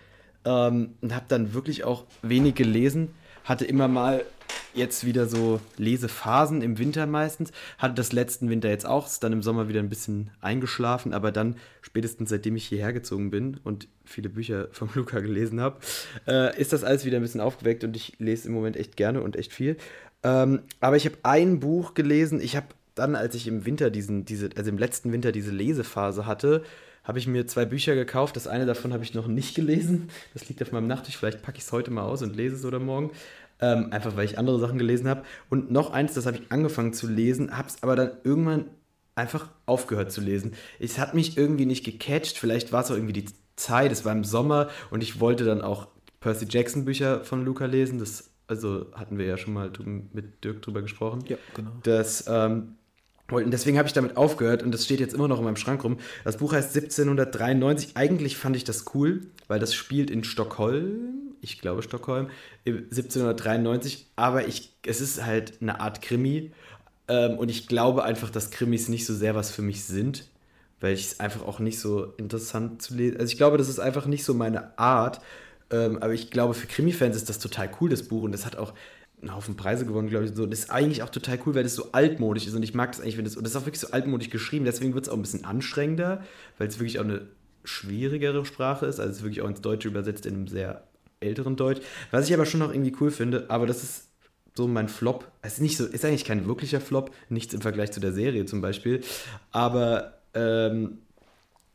ähm, 0.45 0.95
und 1.01 1.13
habe 1.13 1.25
dann 1.27 1.53
wirklich 1.53 1.83
auch 1.83 2.05
wenig 2.21 2.55
gelesen 2.55 3.09
hatte 3.45 3.65
immer 3.65 3.87
mal 3.87 4.25
jetzt 4.73 5.05
wieder 5.05 5.27
so 5.27 5.59
Lesephasen 5.77 6.61
im 6.61 6.77
Winter 6.77 7.07
meistens. 7.07 7.51
Hatte 7.77 7.95
das 7.95 8.11
letzten 8.11 8.49
Winter 8.49 8.69
jetzt 8.69 8.85
auch, 8.85 9.07
ist 9.07 9.23
dann 9.23 9.33
im 9.33 9.41
Sommer 9.41 9.69
wieder 9.69 9.79
ein 9.79 9.89
bisschen 9.89 10.31
eingeschlafen, 10.41 11.13
aber 11.13 11.31
dann 11.31 11.55
spätestens 11.81 12.29
seitdem 12.29 12.55
ich 12.55 12.65
hierher 12.65 12.93
gezogen 12.93 13.31
bin 13.31 13.59
und 13.63 13.87
viele 14.03 14.29
Bücher 14.29 14.67
vom 14.71 14.89
Luca 14.95 15.19
gelesen 15.19 15.61
habe, 15.61 15.77
äh, 16.27 16.59
ist 16.59 16.73
das 16.73 16.83
alles 16.83 17.05
wieder 17.05 17.17
ein 17.17 17.23
bisschen 17.23 17.41
aufgeweckt 17.41 17.83
und 17.83 17.95
ich 17.95 18.13
lese 18.19 18.49
im 18.49 18.53
Moment 18.53 18.75
echt 18.75 18.97
gerne 18.97 19.21
und 19.21 19.35
echt 19.35 19.53
viel. 19.53 19.77
Ähm, 20.23 20.61
aber 20.79 20.97
ich 20.97 21.05
habe 21.05 21.17
ein 21.23 21.59
Buch 21.59 21.93
gelesen, 21.93 22.41
ich 22.41 22.55
habe 22.55 22.67
dann, 22.95 23.15
als 23.15 23.35
ich 23.35 23.47
im 23.47 23.65
Winter 23.65 23.89
diesen, 23.89 24.25
diese, 24.25 24.49
also 24.55 24.69
im 24.69 24.77
letzten 24.77 25.11
Winter 25.11 25.31
diese 25.31 25.51
Lesephase 25.51 26.25
hatte, 26.25 26.63
habe 27.05 27.19
ich 27.19 27.27
mir 27.27 27.47
zwei 27.47 27.65
Bücher 27.65 27.95
gekauft. 27.95 28.35
Das 28.35 28.47
eine 28.47 28.65
davon 28.65 28.91
habe 28.91 29.03
ich 29.03 29.13
noch 29.13 29.27
nicht 29.27 29.55
gelesen. 29.55 30.09
Das 30.33 30.49
liegt 30.49 30.61
auf 30.61 30.71
meinem 30.71 30.87
Nachttisch. 30.87 31.17
Vielleicht 31.17 31.41
packe 31.41 31.57
ich 31.57 31.63
es 31.63 31.71
heute 31.71 31.91
mal 31.91 32.03
aus 32.03 32.21
und 32.21 32.35
lese 32.35 32.55
es 32.55 32.65
oder 32.65 32.79
morgen. 32.79 33.11
Ähm, 33.61 33.93
einfach 33.93 34.17
weil 34.17 34.25
ich 34.25 34.37
andere 34.37 34.59
Sachen 34.59 34.77
gelesen 34.77 35.07
habe. 35.07 35.23
Und 35.49 35.71
noch 35.71 35.91
eins, 35.91 36.13
das 36.13 36.25
habe 36.25 36.37
ich 36.37 36.51
angefangen 36.51 36.91
zu 36.91 37.07
lesen, 37.07 37.55
habe 37.57 37.69
es 37.69 37.81
aber 37.81 37.95
dann 37.95 38.11
irgendwann 38.25 38.65
einfach 39.13 39.47
aufgehört 39.65 40.11
zu 40.11 40.19
lesen. 40.19 40.55
Es 40.79 40.99
hat 40.99 41.13
mich 41.13 41.37
irgendwie 41.37 41.65
nicht 41.65 41.85
gecatcht. 41.85 42.37
Vielleicht 42.37 42.73
war 42.73 42.83
es 42.83 42.91
auch 42.91 42.95
irgendwie 42.95 43.13
die 43.13 43.25
Zeit. 43.55 43.91
Es 43.93 44.03
war 44.03 44.11
im 44.11 44.25
Sommer 44.25 44.69
und 44.91 45.01
ich 45.01 45.21
wollte 45.21 45.45
dann 45.45 45.61
auch 45.61 45.87
Percy 46.19 46.47
Jackson 46.49 46.83
Bücher 46.83 47.23
von 47.23 47.45
Luca 47.45 47.65
lesen. 47.65 47.97
Das 47.99 48.31
also 48.47 48.87
hatten 48.93 49.17
wir 49.17 49.25
ja 49.25 49.37
schon 49.37 49.53
mal 49.53 49.71
mit 50.13 50.43
Dirk 50.43 50.61
drüber 50.61 50.81
gesprochen. 50.81 51.23
Ja, 51.27 51.37
genau. 51.55 51.71
Das 51.83 52.25
ähm, 52.27 52.75
und 53.31 53.51
deswegen 53.51 53.77
habe 53.77 53.87
ich 53.87 53.93
damit 53.93 54.17
aufgehört 54.17 54.61
und 54.61 54.71
das 54.71 54.85
steht 54.85 54.99
jetzt 54.99 55.15
immer 55.15 55.27
noch 55.27 55.39
in 55.39 55.45
meinem 55.45 55.55
Schrank 55.55 55.83
rum. 55.83 55.97
Das 56.23 56.37
Buch 56.37 56.53
heißt 56.53 56.75
1793. 56.75 57.91
Eigentlich 57.95 58.37
fand 58.37 58.55
ich 58.55 58.63
das 58.63 58.85
cool, 58.93 59.21
weil 59.47 59.59
das 59.59 59.73
spielt 59.73 60.11
in 60.11 60.23
Stockholm, 60.23 61.33
ich 61.41 61.59
glaube 61.59 61.81
Stockholm, 61.81 62.29
1793. 62.65 64.07
Aber 64.15 64.47
ich, 64.47 64.73
es 64.85 65.01
ist 65.01 65.25
halt 65.25 65.53
eine 65.59 65.79
Art 65.79 66.03
Krimi 66.03 66.51
ähm, 67.07 67.39
und 67.39 67.49
ich 67.49 67.67
glaube 67.67 68.03
einfach, 68.03 68.29
dass 68.29 68.51
Krimis 68.51 68.89
nicht 68.89 69.07
so 69.07 69.15
sehr 69.15 69.33
was 69.33 69.49
für 69.49 69.63
mich 69.63 69.85
sind, 69.85 70.27
weil 70.79 70.93
ich 70.93 71.05
es 71.05 71.19
einfach 71.19 71.41
auch 71.41 71.59
nicht 71.59 71.79
so 71.79 72.13
interessant 72.17 72.83
zu 72.83 72.93
lesen. 72.93 73.19
Also 73.19 73.31
ich 73.31 73.37
glaube, 73.37 73.57
das 73.57 73.69
ist 73.69 73.79
einfach 73.79 74.05
nicht 74.05 74.23
so 74.23 74.35
meine 74.35 74.77
Art. 74.77 75.19
Ähm, 75.71 75.97
aber 75.97 76.13
ich 76.13 76.29
glaube, 76.29 76.53
für 76.53 76.67
Krimi-Fans 76.67 77.15
ist 77.15 77.27
das 77.27 77.39
total 77.39 77.71
cool, 77.81 77.89
das 77.89 78.03
Buch. 78.03 78.21
Und 78.21 78.33
das 78.33 78.45
hat 78.45 78.55
auch 78.55 78.73
einen 79.25 79.35
Haufen 79.35 79.55
Preise 79.55 79.85
gewonnen, 79.85 80.09
glaube 80.09 80.25
ich. 80.25 80.33
So. 80.33 80.45
Das 80.45 80.59
ist 80.59 80.69
eigentlich 80.69 81.03
auch 81.03 81.09
total 81.09 81.39
cool, 81.45 81.55
weil 81.55 81.63
das 81.63 81.75
so 81.75 81.91
altmodisch 81.91 82.47
ist. 82.47 82.55
Und 82.55 82.63
ich 82.63 82.73
mag 82.73 82.91
das 82.91 83.01
eigentlich, 83.01 83.17
wenn 83.17 83.25
das. 83.25 83.35
Und 83.35 83.43
das 83.43 83.53
ist 83.53 83.61
auch 83.61 83.65
wirklich 83.65 83.81
so 83.81 83.91
altmodisch 83.91 84.29
geschrieben. 84.29 84.65
Deswegen 84.65 84.93
wird 84.93 85.05
es 85.05 85.09
auch 85.09 85.15
ein 85.15 85.21
bisschen 85.21 85.45
anstrengender, 85.45 86.23
weil 86.57 86.67
es 86.67 86.79
wirklich 86.79 86.99
auch 86.99 87.03
eine 87.03 87.27
schwierigere 87.63 88.45
Sprache 88.45 88.85
ist. 88.85 88.99
Also 88.99 89.11
es 89.11 89.17
ist 89.17 89.23
wirklich 89.23 89.41
auch 89.41 89.49
ins 89.49 89.61
Deutsche 89.61 89.87
übersetzt 89.87 90.25
in 90.25 90.35
einem 90.35 90.47
sehr 90.47 90.87
älteren 91.19 91.55
Deutsch. 91.55 91.81
Was 92.11 92.27
ich 92.27 92.33
aber 92.33 92.45
schon 92.45 92.59
noch 92.59 92.71
irgendwie 92.71 92.95
cool 93.01 93.11
finde, 93.11 93.49
aber 93.49 93.65
das 93.65 93.83
ist 93.83 94.09
so 94.53 94.67
mein 94.67 94.87
Flop. 94.87 95.29
Es 95.41 95.53
ist 95.53 95.61
nicht 95.61 95.77
so, 95.77 95.85
ist 95.85 96.05
eigentlich 96.05 96.25
kein 96.25 96.47
wirklicher 96.47 96.79
Flop, 96.79 97.13
nichts 97.29 97.53
im 97.53 97.61
Vergleich 97.61 97.91
zu 97.91 97.99
der 97.99 98.13
Serie 98.13 98.45
zum 98.45 98.61
Beispiel. 98.61 99.01
Aber 99.51 100.19
ähm, 100.33 100.99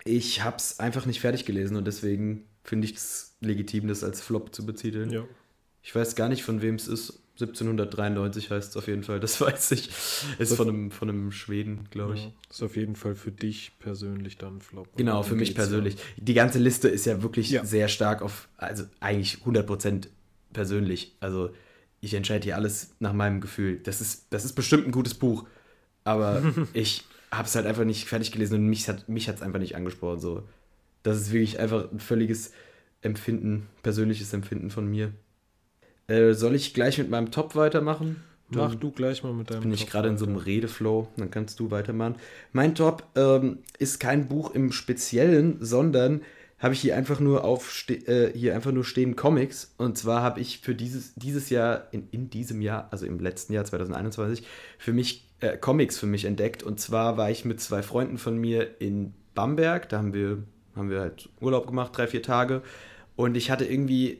ich 0.04 0.42
habe 0.42 0.56
es 0.56 0.78
einfach 0.78 1.06
nicht 1.06 1.20
fertig 1.20 1.44
gelesen 1.44 1.76
und 1.76 1.86
deswegen 1.86 2.46
finde 2.62 2.86
ich 2.86 2.96
es 2.96 3.36
legitim, 3.40 3.88
das 3.88 4.04
als 4.04 4.20
Flop 4.20 4.54
zu 4.54 4.64
betiteln. 4.64 5.10
Ja. 5.10 5.24
Ich 5.82 5.94
weiß 5.94 6.14
gar 6.14 6.28
nicht, 6.28 6.42
von 6.42 6.62
wem 6.62 6.74
es 6.74 6.88
ist. 6.88 7.22
1793 7.40 8.50
heißt 8.50 8.70
es 8.70 8.76
auf 8.76 8.86
jeden 8.86 9.02
Fall, 9.02 9.20
das 9.20 9.40
weiß 9.40 9.72
ich. 9.72 9.90
Ist 10.38 10.54
von 10.54 10.68
einem, 10.68 10.90
von 10.90 11.08
einem 11.08 11.32
Schweden, 11.32 11.88
glaube 11.90 12.14
ich. 12.14 12.24
Ja, 12.24 12.32
ist 12.50 12.62
auf 12.62 12.76
jeden 12.76 12.96
Fall 12.96 13.14
für 13.14 13.32
dich 13.32 13.72
persönlich 13.78 14.38
dann 14.38 14.56
ein 14.56 14.60
Flop. 14.60 14.88
Genau, 14.96 15.22
für 15.22 15.34
mich 15.34 15.54
persönlich. 15.54 15.94
Ja. 15.94 16.00
Die 16.18 16.34
ganze 16.34 16.58
Liste 16.58 16.88
ist 16.88 17.06
ja 17.06 17.22
wirklich 17.22 17.50
ja. 17.50 17.64
sehr 17.64 17.88
stark 17.88 18.22
auf, 18.22 18.48
also 18.56 18.84
eigentlich 19.00 19.38
100% 19.44 20.08
persönlich. 20.52 21.16
Also 21.20 21.50
ich 22.00 22.14
entscheide 22.14 22.44
hier 22.44 22.56
alles 22.56 22.94
nach 22.98 23.12
meinem 23.12 23.40
Gefühl. 23.40 23.78
Das 23.78 24.00
ist, 24.00 24.26
das 24.30 24.44
ist 24.44 24.54
bestimmt 24.54 24.86
ein 24.86 24.92
gutes 24.92 25.14
Buch, 25.14 25.46
aber 26.04 26.42
ich 26.72 27.04
habe 27.30 27.46
es 27.46 27.54
halt 27.54 27.66
einfach 27.66 27.84
nicht 27.84 28.06
fertig 28.06 28.32
gelesen 28.32 28.54
und 28.54 28.66
mich 28.66 28.88
hat 28.88 29.02
es 29.02 29.08
mich 29.08 29.28
einfach 29.28 29.58
nicht 29.60 29.76
angesprochen. 29.76 30.20
So. 30.20 30.42
Das 31.02 31.16
ist 31.16 31.32
wirklich 31.32 31.58
einfach 31.58 31.90
ein 31.90 32.00
völliges 32.00 32.52
Empfinden, 33.02 33.68
persönliches 33.82 34.32
Empfinden 34.32 34.70
von 34.70 34.86
mir. 34.86 35.12
Äh, 36.10 36.34
soll 36.34 36.54
ich 36.54 36.74
gleich 36.74 36.98
mit 36.98 37.08
meinem 37.08 37.30
Top 37.30 37.54
weitermachen? 37.54 38.22
Mach 38.52 38.74
du 38.74 38.90
gleich 38.90 39.22
mal 39.22 39.32
mit 39.32 39.50
deinem 39.50 39.60
Bin 39.60 39.70
Top 39.70 39.80
ich 39.80 39.86
gerade 39.86 40.08
in 40.08 40.18
so 40.18 40.26
einem 40.26 40.36
Redeflow, 40.36 41.06
dann 41.16 41.30
kannst 41.30 41.60
du 41.60 41.70
weitermachen. 41.70 42.16
Mein 42.52 42.74
Top 42.74 43.04
ähm, 43.14 43.58
ist 43.78 44.00
kein 44.00 44.26
Buch 44.26 44.52
im 44.54 44.72
Speziellen, 44.72 45.58
sondern 45.60 46.22
habe 46.58 46.74
ich 46.74 46.80
hier 46.80 46.96
einfach 46.96 47.20
nur 47.20 47.44
auf 47.44 47.86
äh, 47.88 48.32
hier 48.36 48.54
einfach 48.54 48.72
nur 48.72 48.84
stehen 48.84 49.14
Comics. 49.14 49.72
Und 49.78 49.96
zwar 49.96 50.22
habe 50.22 50.40
ich 50.40 50.58
für 50.58 50.74
dieses, 50.74 51.14
dieses 51.14 51.48
Jahr, 51.48 51.86
in, 51.92 52.08
in 52.10 52.28
diesem 52.28 52.60
Jahr, 52.60 52.88
also 52.90 53.06
im 53.06 53.20
letzten 53.20 53.52
Jahr 53.52 53.64
2021, 53.64 54.44
für 54.78 54.92
mich 54.92 55.28
äh, 55.40 55.56
Comics 55.56 55.98
für 55.98 56.06
mich 56.06 56.24
entdeckt. 56.24 56.62
Und 56.64 56.80
zwar 56.80 57.16
war 57.16 57.30
ich 57.30 57.44
mit 57.44 57.60
zwei 57.60 57.82
Freunden 57.82 58.18
von 58.18 58.36
mir 58.36 58.80
in 58.80 59.14
Bamberg. 59.34 59.88
Da 59.88 59.98
haben 59.98 60.12
wir, 60.12 60.42
haben 60.74 60.90
wir 60.90 61.00
halt 61.00 61.28
Urlaub 61.40 61.68
gemacht, 61.68 61.96
drei, 61.96 62.08
vier 62.08 62.22
Tage. 62.22 62.62
Und 63.16 63.36
ich 63.36 63.50
hatte 63.50 63.64
irgendwie 63.64 64.18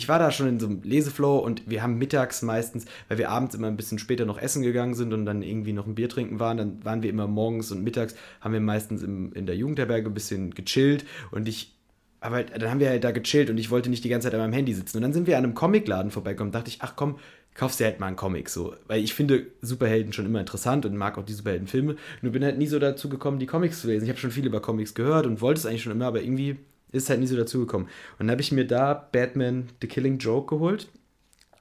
ich 0.00 0.08
war 0.08 0.18
da 0.18 0.30
schon 0.30 0.48
in 0.48 0.58
so 0.58 0.66
einem 0.66 0.80
Leseflow 0.82 1.36
und 1.36 1.68
wir 1.68 1.82
haben 1.82 1.98
mittags 1.98 2.40
meistens, 2.40 2.86
weil 3.08 3.18
wir 3.18 3.28
abends 3.28 3.54
immer 3.54 3.66
ein 3.66 3.76
bisschen 3.76 3.98
später 3.98 4.24
noch 4.24 4.38
essen 4.38 4.62
gegangen 4.62 4.94
sind 4.94 5.12
und 5.12 5.26
dann 5.26 5.42
irgendwie 5.42 5.74
noch 5.74 5.86
ein 5.86 5.94
Bier 5.94 6.08
trinken 6.08 6.40
waren, 6.40 6.56
dann 6.56 6.82
waren 6.86 7.02
wir 7.02 7.10
immer 7.10 7.26
morgens 7.26 7.70
und 7.70 7.84
mittags, 7.84 8.14
haben 8.40 8.54
wir 8.54 8.60
meistens 8.60 9.02
im, 9.02 9.34
in 9.34 9.44
der 9.44 9.56
Jugendherberge 9.56 10.08
ein 10.08 10.14
bisschen 10.14 10.54
gechillt 10.54 11.04
und 11.32 11.48
ich, 11.48 11.76
aber 12.20 12.44
dann 12.44 12.70
haben 12.70 12.80
wir 12.80 12.88
halt 12.88 13.04
da 13.04 13.10
gechillt 13.10 13.50
und 13.50 13.58
ich 13.58 13.70
wollte 13.70 13.90
nicht 13.90 14.02
die 14.02 14.08
ganze 14.08 14.28
Zeit 14.28 14.34
an 14.34 14.40
meinem 14.40 14.54
Handy 14.54 14.72
sitzen. 14.72 14.96
Und 14.96 15.02
dann 15.02 15.12
sind 15.12 15.26
wir 15.26 15.36
an 15.36 15.44
einem 15.44 15.54
Comicladen 15.54 16.10
vorbeigekommen, 16.10 16.50
dachte 16.50 16.70
ich, 16.70 16.78
ach 16.80 16.96
komm, 16.96 17.18
kaufst 17.54 17.78
dir 17.78 17.84
halt 17.84 18.00
mal 18.00 18.06
einen 18.06 18.16
Comic 18.16 18.48
so. 18.48 18.74
Weil 18.86 19.04
ich 19.04 19.12
finde 19.12 19.48
Superhelden 19.60 20.14
schon 20.14 20.24
immer 20.24 20.40
interessant 20.40 20.86
und 20.86 20.96
mag 20.96 21.18
auch 21.18 21.24
die 21.24 21.34
Superheldenfilme. 21.34 21.96
Nur 22.22 22.32
bin 22.32 22.42
halt 22.42 22.56
nie 22.56 22.66
so 22.66 22.78
dazu 22.78 23.10
gekommen, 23.10 23.38
die 23.38 23.46
Comics 23.46 23.82
zu 23.82 23.88
lesen. 23.88 24.04
Ich 24.04 24.10
habe 24.10 24.18
schon 24.18 24.30
viel 24.30 24.46
über 24.46 24.60
Comics 24.60 24.94
gehört 24.94 25.26
und 25.26 25.42
wollte 25.42 25.60
es 25.60 25.66
eigentlich 25.66 25.82
schon 25.82 25.92
immer, 25.92 26.06
aber 26.06 26.22
irgendwie 26.22 26.56
ist 26.92 27.10
halt 27.10 27.20
nie 27.20 27.26
so 27.26 27.36
dazugekommen. 27.36 27.86
Und 27.86 28.26
dann 28.26 28.30
habe 28.30 28.40
ich 28.40 28.52
mir 28.52 28.66
da 28.66 28.94
Batman 28.94 29.68
The 29.80 29.88
Killing 29.88 30.18
Joke 30.18 30.54
geholt 30.54 30.88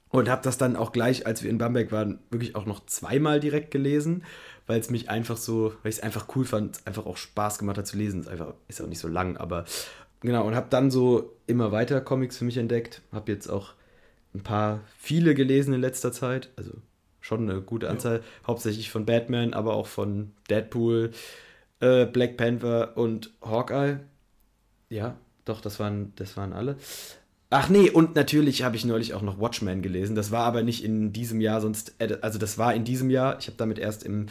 und 0.10 0.30
habe 0.30 0.42
das 0.44 0.58
dann 0.58 0.76
auch 0.76 0.92
gleich, 0.92 1.26
als 1.26 1.44
wir 1.44 1.50
in 1.50 1.58
Bamberg 1.58 1.92
waren, 1.92 2.20
wirklich 2.32 2.56
auch 2.56 2.66
noch 2.66 2.86
zweimal 2.86 3.40
direkt 3.40 3.72
gelesen, 3.72 4.24
weil 4.66 4.80
es 4.80 4.90
mich 4.90 5.10
einfach 5.10 5.38
so, 5.38 5.74
weil 5.84 5.90
ich 5.90 5.98
es 5.98 6.04
einfach 6.04 6.28
cool 6.36 6.46
fand, 6.46 6.86
einfach 6.86 7.06
auch 7.06 7.18
Spaß 7.18 7.60
gemacht 7.60 7.78
hat 7.78 7.88
zu 7.88 7.98
lesen. 7.98 8.22
Es 8.22 8.26
ist 8.26 8.32
einfach, 8.32 8.54
ist 8.68 8.82
auch 8.82 8.88
nicht 8.88 9.00
so 9.00 9.08
lang, 9.08 9.38
aber 9.38 9.66
genau. 10.22 10.46
Und 10.46 10.56
habe 10.56 10.68
dann 10.70 10.92
so 10.92 11.36
immer 11.48 11.72
weiter 11.72 12.02
Comics 12.02 12.38
für 12.38 12.46
mich 12.46 12.58
entdeckt. 12.58 13.02
Habe 13.12 13.32
jetzt 13.32 13.48
auch 13.48 13.74
ein 14.34 14.42
paar, 14.42 14.82
viele 14.98 15.34
gelesen 15.36 15.74
in 15.74 15.82
letzter 15.82 16.12
Zeit, 16.12 16.52
also 16.56 16.72
schon 17.20 17.50
eine 17.50 17.62
gute 17.62 17.90
Anzahl, 17.90 18.18
ja. 18.18 18.24
hauptsächlich 18.48 18.90
von 18.92 19.06
Batman, 19.06 19.54
aber 19.54 19.76
auch 19.76 19.88
von 19.88 20.32
Deadpool, 20.50 21.12
äh, 21.82 22.06
Black 22.06 22.38
Panther 22.38 22.98
und 22.98 23.32
Hawkeye. 23.42 24.00
Ja, 24.90 25.18
doch, 25.46 25.62
das 25.62 25.80
waren, 25.80 26.14
das 26.16 26.36
waren 26.38 26.54
alle. 26.54 26.78
Ach 27.52 27.70
nee, 27.70 27.90
und 27.90 28.16
natürlich 28.16 28.62
habe 28.64 28.76
ich 28.76 28.86
neulich 28.86 29.14
auch 29.16 29.24
noch 29.24 29.40
Watchmen 29.40 29.82
gelesen. 29.82 30.16
Das 30.16 30.32
war 30.32 30.46
aber 30.46 30.62
nicht 30.62 30.84
in 30.84 31.14
diesem 31.14 31.42
Jahr, 31.42 31.62
sonst, 31.62 31.96
also 32.22 32.38
das 32.38 32.58
war 32.60 32.76
in 32.76 32.84
diesem 32.84 33.10
Jahr. 33.10 33.40
Ich 33.40 33.48
habe 33.48 33.58
damit 33.58 33.80
erst 33.80 34.04
im, 34.04 34.28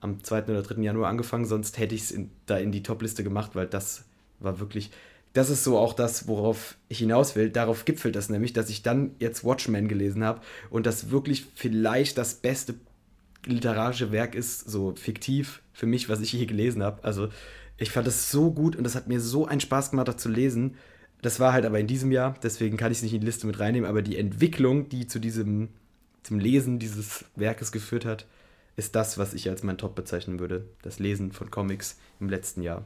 am 0.00 0.22
2. 0.22 0.44
oder 0.44 0.62
3. 0.62 0.80
Januar 0.82 1.10
angefangen, 1.10 1.46
sonst 1.46 1.78
hätte 1.78 1.94
ich 1.94 2.02
es 2.02 2.14
da 2.46 2.58
in 2.58 2.70
die 2.70 2.84
Topliste 2.84 3.24
gemacht, 3.24 3.52
weil 3.54 3.66
das 3.66 4.04
war 4.38 4.60
wirklich, 4.60 4.90
das 5.32 5.50
ist 5.50 5.64
so 5.64 5.78
auch 5.78 5.94
das, 5.94 6.28
worauf 6.28 6.76
ich 6.88 6.98
hinaus 6.98 7.34
will. 7.34 7.50
Darauf 7.50 7.84
gipfelt 7.84 8.14
das 8.14 8.28
nämlich, 8.28 8.52
dass 8.52 8.70
ich 8.70 8.82
dann 8.82 9.16
jetzt 9.18 9.44
Watchmen 9.44 9.88
gelesen 9.88 10.22
habe 10.22 10.40
und 10.70 10.86
das 10.86 11.10
wirklich 11.10 11.46
vielleicht 11.56 12.18
das 12.18 12.34
beste 12.34 12.74
literarische 13.46 14.12
Werk 14.12 14.36
ist, 14.36 14.70
so 14.70 14.94
fiktiv 14.94 15.62
für 15.72 15.86
mich, 15.86 16.08
was 16.08 16.20
ich 16.20 16.32
je 16.32 16.46
gelesen 16.46 16.84
habe. 16.84 17.02
Also 17.02 17.30
ich 17.80 17.90
fand 17.90 18.06
das 18.06 18.30
so 18.30 18.52
gut 18.52 18.76
und 18.76 18.84
das 18.84 18.94
hat 18.94 19.08
mir 19.08 19.20
so 19.20 19.46
einen 19.46 19.60
Spaß 19.60 19.90
gemacht, 19.90 20.06
das 20.06 20.18
zu 20.18 20.28
lesen. 20.28 20.76
Das 21.22 21.40
war 21.40 21.52
halt 21.52 21.64
aber 21.64 21.80
in 21.80 21.86
diesem 21.86 22.12
Jahr, 22.12 22.34
deswegen 22.42 22.76
kann 22.76 22.92
ich 22.92 22.98
es 22.98 23.02
nicht 23.02 23.14
in 23.14 23.20
die 23.20 23.26
Liste 23.26 23.46
mit 23.46 23.58
reinnehmen, 23.58 23.88
aber 23.88 24.02
die 24.02 24.16
Entwicklung, 24.16 24.88
die 24.88 25.06
zu 25.06 25.18
diesem, 25.18 25.70
zum 26.22 26.38
Lesen 26.38 26.78
dieses 26.78 27.24
Werkes 27.36 27.72
geführt 27.72 28.04
hat, 28.04 28.26
ist 28.76 28.94
das, 28.94 29.18
was 29.18 29.34
ich 29.34 29.48
als 29.48 29.62
mein 29.62 29.78
Top 29.78 29.94
bezeichnen 29.94 30.38
würde. 30.38 30.66
Das 30.82 30.98
Lesen 30.98 31.32
von 31.32 31.50
Comics 31.50 31.98
im 32.20 32.28
letzten 32.28 32.62
Jahr. 32.62 32.84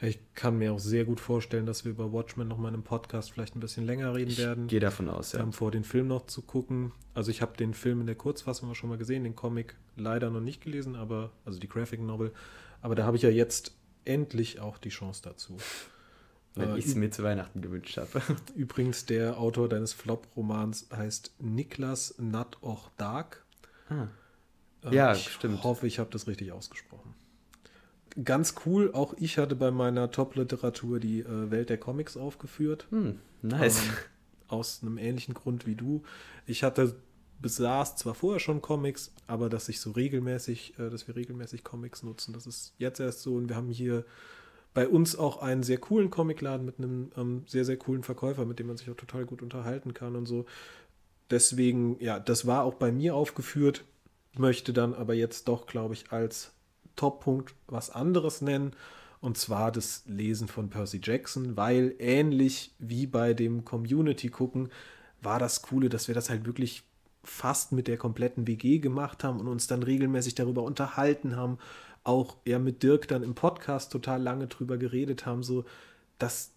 Ich 0.00 0.20
kann 0.34 0.58
mir 0.58 0.72
auch 0.72 0.78
sehr 0.78 1.04
gut 1.04 1.20
vorstellen, 1.20 1.66
dass 1.66 1.84
wir 1.84 1.90
über 1.90 2.12
Watchmen 2.12 2.46
noch 2.46 2.58
mal 2.58 2.68
in 2.68 2.74
einem 2.74 2.82
Podcast 2.84 3.32
vielleicht 3.32 3.56
ein 3.56 3.60
bisschen 3.60 3.86
länger 3.86 4.14
reden 4.14 4.30
ich 4.30 4.38
werden. 4.38 4.68
Gehe 4.68 4.80
davon 4.80 5.08
aus, 5.08 5.32
ja. 5.32 5.42
Um 5.42 5.52
vor, 5.52 5.70
den 5.70 5.84
Film 5.84 6.06
noch 6.06 6.26
zu 6.26 6.42
gucken. 6.42 6.92
Also 7.14 7.30
ich 7.30 7.42
habe 7.42 7.56
den 7.56 7.74
Film 7.74 8.02
in 8.02 8.06
der 8.06 8.14
Kurzfassung 8.14 8.72
schon 8.74 8.90
mal 8.90 8.98
gesehen, 8.98 9.24
den 9.24 9.34
Comic 9.34 9.74
leider 9.96 10.30
noch 10.30 10.42
nicht 10.42 10.62
gelesen, 10.62 10.94
aber 10.94 11.30
also 11.44 11.58
die 11.58 11.68
Graphic 11.68 12.00
Novel. 12.00 12.32
Aber 12.82 12.94
da 12.94 13.04
habe 13.04 13.16
ich 13.16 13.22
ja 13.22 13.30
jetzt 13.30 13.74
endlich 14.06 14.60
auch 14.60 14.78
die 14.78 14.90
Chance 14.90 15.22
dazu. 15.24 15.56
Wenn 16.54 16.70
äh, 16.70 16.78
ich 16.78 16.86
es 16.86 16.94
mir 16.94 17.10
zu 17.10 17.22
Weihnachten 17.22 17.60
gewünscht 17.60 17.96
habe. 17.98 18.22
Übrigens, 18.56 19.06
der 19.06 19.38
Autor 19.38 19.68
deines 19.68 19.92
Flop-Romans 19.92 20.88
heißt 20.94 21.34
Niklas 21.38 22.14
Nat 22.18 22.62
Och 22.62 22.90
Dark. 22.96 23.44
Ah. 23.88 24.08
Äh, 24.84 24.94
ja, 24.94 25.12
ich 25.12 25.30
stimmt. 25.30 25.56
Ich 25.58 25.64
hoffe, 25.64 25.86
ich 25.86 25.98
habe 25.98 26.10
das 26.10 26.26
richtig 26.26 26.52
ausgesprochen. 26.52 27.14
Ganz 28.24 28.54
cool, 28.64 28.92
auch 28.94 29.14
ich 29.18 29.36
hatte 29.36 29.54
bei 29.54 29.70
meiner 29.70 30.10
Top-Literatur 30.10 31.00
die 31.00 31.20
äh, 31.20 31.50
Welt 31.50 31.68
der 31.68 31.76
Comics 31.76 32.16
aufgeführt. 32.16 32.86
Hm, 32.90 33.18
nice. 33.42 33.82
Ähm, 33.84 33.92
aus 34.48 34.80
einem 34.82 34.96
ähnlichen 34.96 35.34
Grund 35.34 35.66
wie 35.66 35.74
du. 35.74 36.02
Ich 36.46 36.62
hatte 36.62 36.96
besaß 37.40 37.96
zwar 37.96 38.14
vorher 38.14 38.40
schon 38.40 38.62
Comics, 38.62 39.12
aber 39.26 39.48
dass 39.48 39.68
ich 39.68 39.80
so 39.80 39.90
regelmäßig, 39.92 40.78
äh, 40.78 40.90
dass 40.90 41.06
wir 41.06 41.16
regelmäßig 41.16 41.64
Comics 41.64 42.02
nutzen, 42.02 42.32
das 42.32 42.46
ist 42.46 42.74
jetzt 42.78 43.00
erst 43.00 43.22
so. 43.22 43.34
Und 43.34 43.48
wir 43.48 43.56
haben 43.56 43.70
hier 43.70 44.04
bei 44.74 44.88
uns 44.88 45.16
auch 45.16 45.38
einen 45.38 45.62
sehr 45.62 45.78
coolen 45.78 46.10
Comicladen 46.10 46.66
mit 46.66 46.78
einem 46.78 47.10
ähm, 47.16 47.44
sehr, 47.46 47.64
sehr 47.64 47.76
coolen 47.76 48.02
Verkäufer, 48.02 48.44
mit 48.44 48.58
dem 48.58 48.66
man 48.66 48.76
sich 48.76 48.90
auch 48.90 48.96
total 48.96 49.24
gut 49.24 49.42
unterhalten 49.42 49.94
kann 49.94 50.16
und 50.16 50.26
so. 50.26 50.46
Deswegen, 51.30 51.96
ja, 51.98 52.18
das 52.18 52.46
war 52.46 52.64
auch 52.64 52.74
bei 52.74 52.92
mir 52.92 53.14
aufgeführt, 53.14 53.84
möchte 54.36 54.72
dann 54.72 54.94
aber 54.94 55.14
jetzt 55.14 55.48
doch, 55.48 55.66
glaube 55.66 55.94
ich, 55.94 56.12
als 56.12 56.52
Toppunkt 56.94 57.54
was 57.66 57.90
anderes 57.90 58.42
nennen. 58.42 58.74
Und 59.20 59.38
zwar 59.38 59.72
das 59.72 60.04
Lesen 60.06 60.46
von 60.46 60.68
Percy 60.68 61.00
Jackson, 61.02 61.56
weil 61.56 61.94
ähnlich 61.98 62.74
wie 62.78 63.06
bei 63.06 63.34
dem 63.34 63.64
Community 63.64 64.28
gucken, 64.28 64.68
war 65.22 65.38
das 65.38 65.62
Coole, 65.62 65.88
dass 65.88 66.06
wir 66.06 66.14
das 66.14 66.30
halt 66.30 66.44
wirklich 66.44 66.84
fast 67.26 67.72
mit 67.72 67.88
der 67.88 67.96
kompletten 67.96 68.46
WG 68.46 68.78
gemacht 68.78 69.24
haben 69.24 69.40
und 69.40 69.48
uns 69.48 69.66
dann 69.66 69.82
regelmäßig 69.82 70.34
darüber 70.34 70.62
unterhalten 70.62 71.36
haben, 71.36 71.58
auch 72.04 72.36
ja 72.44 72.58
mit 72.58 72.82
Dirk 72.82 73.08
dann 73.08 73.22
im 73.22 73.34
Podcast 73.34 73.92
total 73.92 74.22
lange 74.22 74.46
drüber 74.46 74.78
geredet 74.78 75.26
haben, 75.26 75.42
so 75.42 75.64
das 76.18 76.52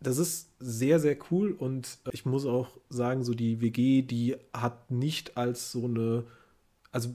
das 0.00 0.18
ist 0.18 0.50
sehr 0.58 0.98
sehr 1.00 1.16
cool 1.30 1.52
und 1.52 1.98
ich 2.12 2.26
muss 2.26 2.44
auch 2.44 2.68
sagen, 2.90 3.24
so 3.24 3.34
die 3.34 3.60
WG, 3.60 4.02
die 4.02 4.36
hat 4.52 4.90
nicht 4.90 5.36
als 5.36 5.72
so 5.72 5.84
eine 5.84 6.24
also 6.92 7.10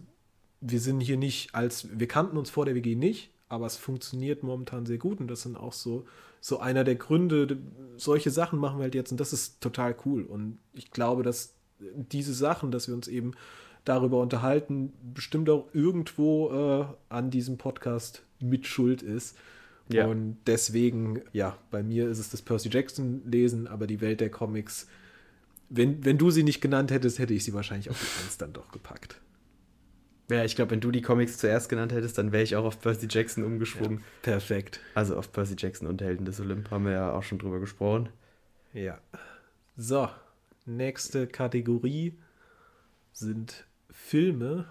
wir 0.61 0.79
sind 0.79 0.99
hier 1.01 1.17
nicht 1.17 1.55
als 1.55 1.87
wir 1.99 2.07
kannten 2.07 2.37
uns 2.37 2.49
vor 2.49 2.65
der 2.65 2.75
WG 2.75 2.95
nicht, 2.95 3.31
aber 3.47 3.65
es 3.65 3.77
funktioniert 3.77 4.43
momentan 4.43 4.85
sehr 4.85 4.97
gut 4.97 5.19
und 5.19 5.27
das 5.27 5.41
sind 5.41 5.57
auch 5.57 5.73
so 5.73 6.05
so 6.41 6.59
einer 6.59 6.83
der 6.85 6.95
Gründe, 6.95 7.57
solche 7.97 8.31
Sachen 8.31 8.59
machen 8.59 8.77
wir 8.77 8.83
halt 8.83 8.95
jetzt 8.95 9.11
und 9.11 9.19
das 9.19 9.33
ist 9.33 9.61
total 9.61 9.95
cool 10.05 10.23
und 10.23 10.57
ich 10.73 10.91
glaube, 10.91 11.23
dass 11.23 11.58
diese 11.79 12.33
Sachen, 12.33 12.71
dass 12.71 12.87
wir 12.87 12.95
uns 12.95 13.07
eben 13.07 13.33
darüber 13.85 14.21
unterhalten, 14.21 14.93
bestimmt 15.13 15.49
auch 15.49 15.67
irgendwo 15.73 16.49
äh, 16.51 16.85
an 17.13 17.31
diesem 17.31 17.57
Podcast 17.57 18.23
mit 18.39 18.67
Schuld 18.67 19.01
ist. 19.01 19.37
Ja. 19.91 20.05
Und 20.05 20.37
deswegen, 20.45 21.21
ja, 21.33 21.57
bei 21.71 21.81
mir 21.81 22.09
ist 22.09 22.19
es 22.19 22.29
das 22.29 22.41
Percy 22.41 22.69
Jackson 22.69 23.21
lesen, 23.25 23.67
aber 23.67 23.87
die 23.87 24.01
Welt 24.01 24.21
der 24.21 24.29
Comics, 24.29 24.87
wenn, 25.69 26.05
wenn 26.05 26.17
du 26.17 26.29
sie 26.29 26.43
nicht 26.43 26.61
genannt 26.61 26.91
hättest, 26.91 27.19
hätte 27.19 27.33
ich 27.33 27.43
sie 27.43 27.53
wahrscheinlich 27.53 27.89
auf 27.89 27.99
die 27.99 28.23
Eins 28.23 28.37
dann 28.37 28.53
doch 28.53 28.71
gepackt. 28.71 29.19
Ja, 30.29 30.45
ich 30.45 30.55
glaube, 30.55 30.71
wenn 30.71 30.79
du 30.79 30.91
die 30.91 31.01
Comics 31.01 31.39
zuerst 31.39 31.69
genannt 31.69 31.91
hättest, 31.91 32.19
dann 32.19 32.31
wäre 32.31 32.43
ich 32.43 32.55
auch 32.55 32.65
auf 32.65 32.79
Percy 32.79 33.07
Jackson 33.09 33.43
umgeschwungen. 33.43 33.99
Ja, 33.99 34.05
perfekt. 34.21 34.79
Also 34.93 35.17
auf 35.17 35.31
Percy 35.31 35.55
Jackson 35.57 35.87
und 35.87 36.01
Helden 36.03 36.25
des 36.25 36.39
Olymp 36.39 36.69
haben 36.69 36.85
wir 36.85 36.91
ja 36.91 37.11
auch 37.13 37.23
schon 37.23 37.39
drüber 37.39 37.59
gesprochen. 37.59 38.09
Ja. 38.73 38.99
So, 39.75 40.07
nächste 40.69 41.27
Kategorie 41.27 42.17
sind 43.11 43.65
Filme. 43.89 44.65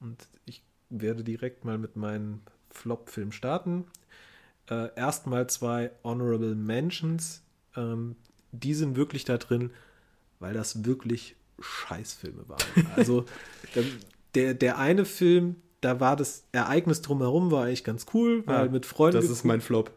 Und 0.00 0.28
ich 0.44 0.62
werde 0.90 1.24
direkt 1.24 1.64
mal 1.64 1.78
mit 1.78 1.96
meinem 1.96 2.40
Flop-Film 2.70 3.32
starten. 3.32 3.86
Äh, 4.68 4.94
Erstmal 4.96 5.48
zwei 5.48 5.90
Honorable 6.04 6.54
Mentions. 6.54 7.42
Ähm, 7.76 8.16
die 8.52 8.74
sind 8.74 8.96
wirklich 8.96 9.24
da 9.24 9.38
drin, 9.38 9.70
weil 10.40 10.54
das 10.54 10.84
wirklich 10.84 11.36
Scheißfilme 11.60 12.48
waren. 12.48 12.62
Also 12.96 13.24
der, 14.34 14.54
der 14.54 14.78
eine 14.78 15.04
Film, 15.04 15.56
da 15.80 16.00
war 16.00 16.16
das 16.16 16.44
Ereignis 16.52 17.02
drumherum, 17.02 17.50
war 17.50 17.64
eigentlich 17.64 17.84
ganz 17.84 18.06
cool, 18.14 18.46
weil 18.46 18.68
ah, 18.68 18.70
mit 18.70 18.86
Freunden. 18.86 19.16
Das 19.16 19.30
ist 19.30 19.44
mein 19.44 19.60
Flop 19.60 19.92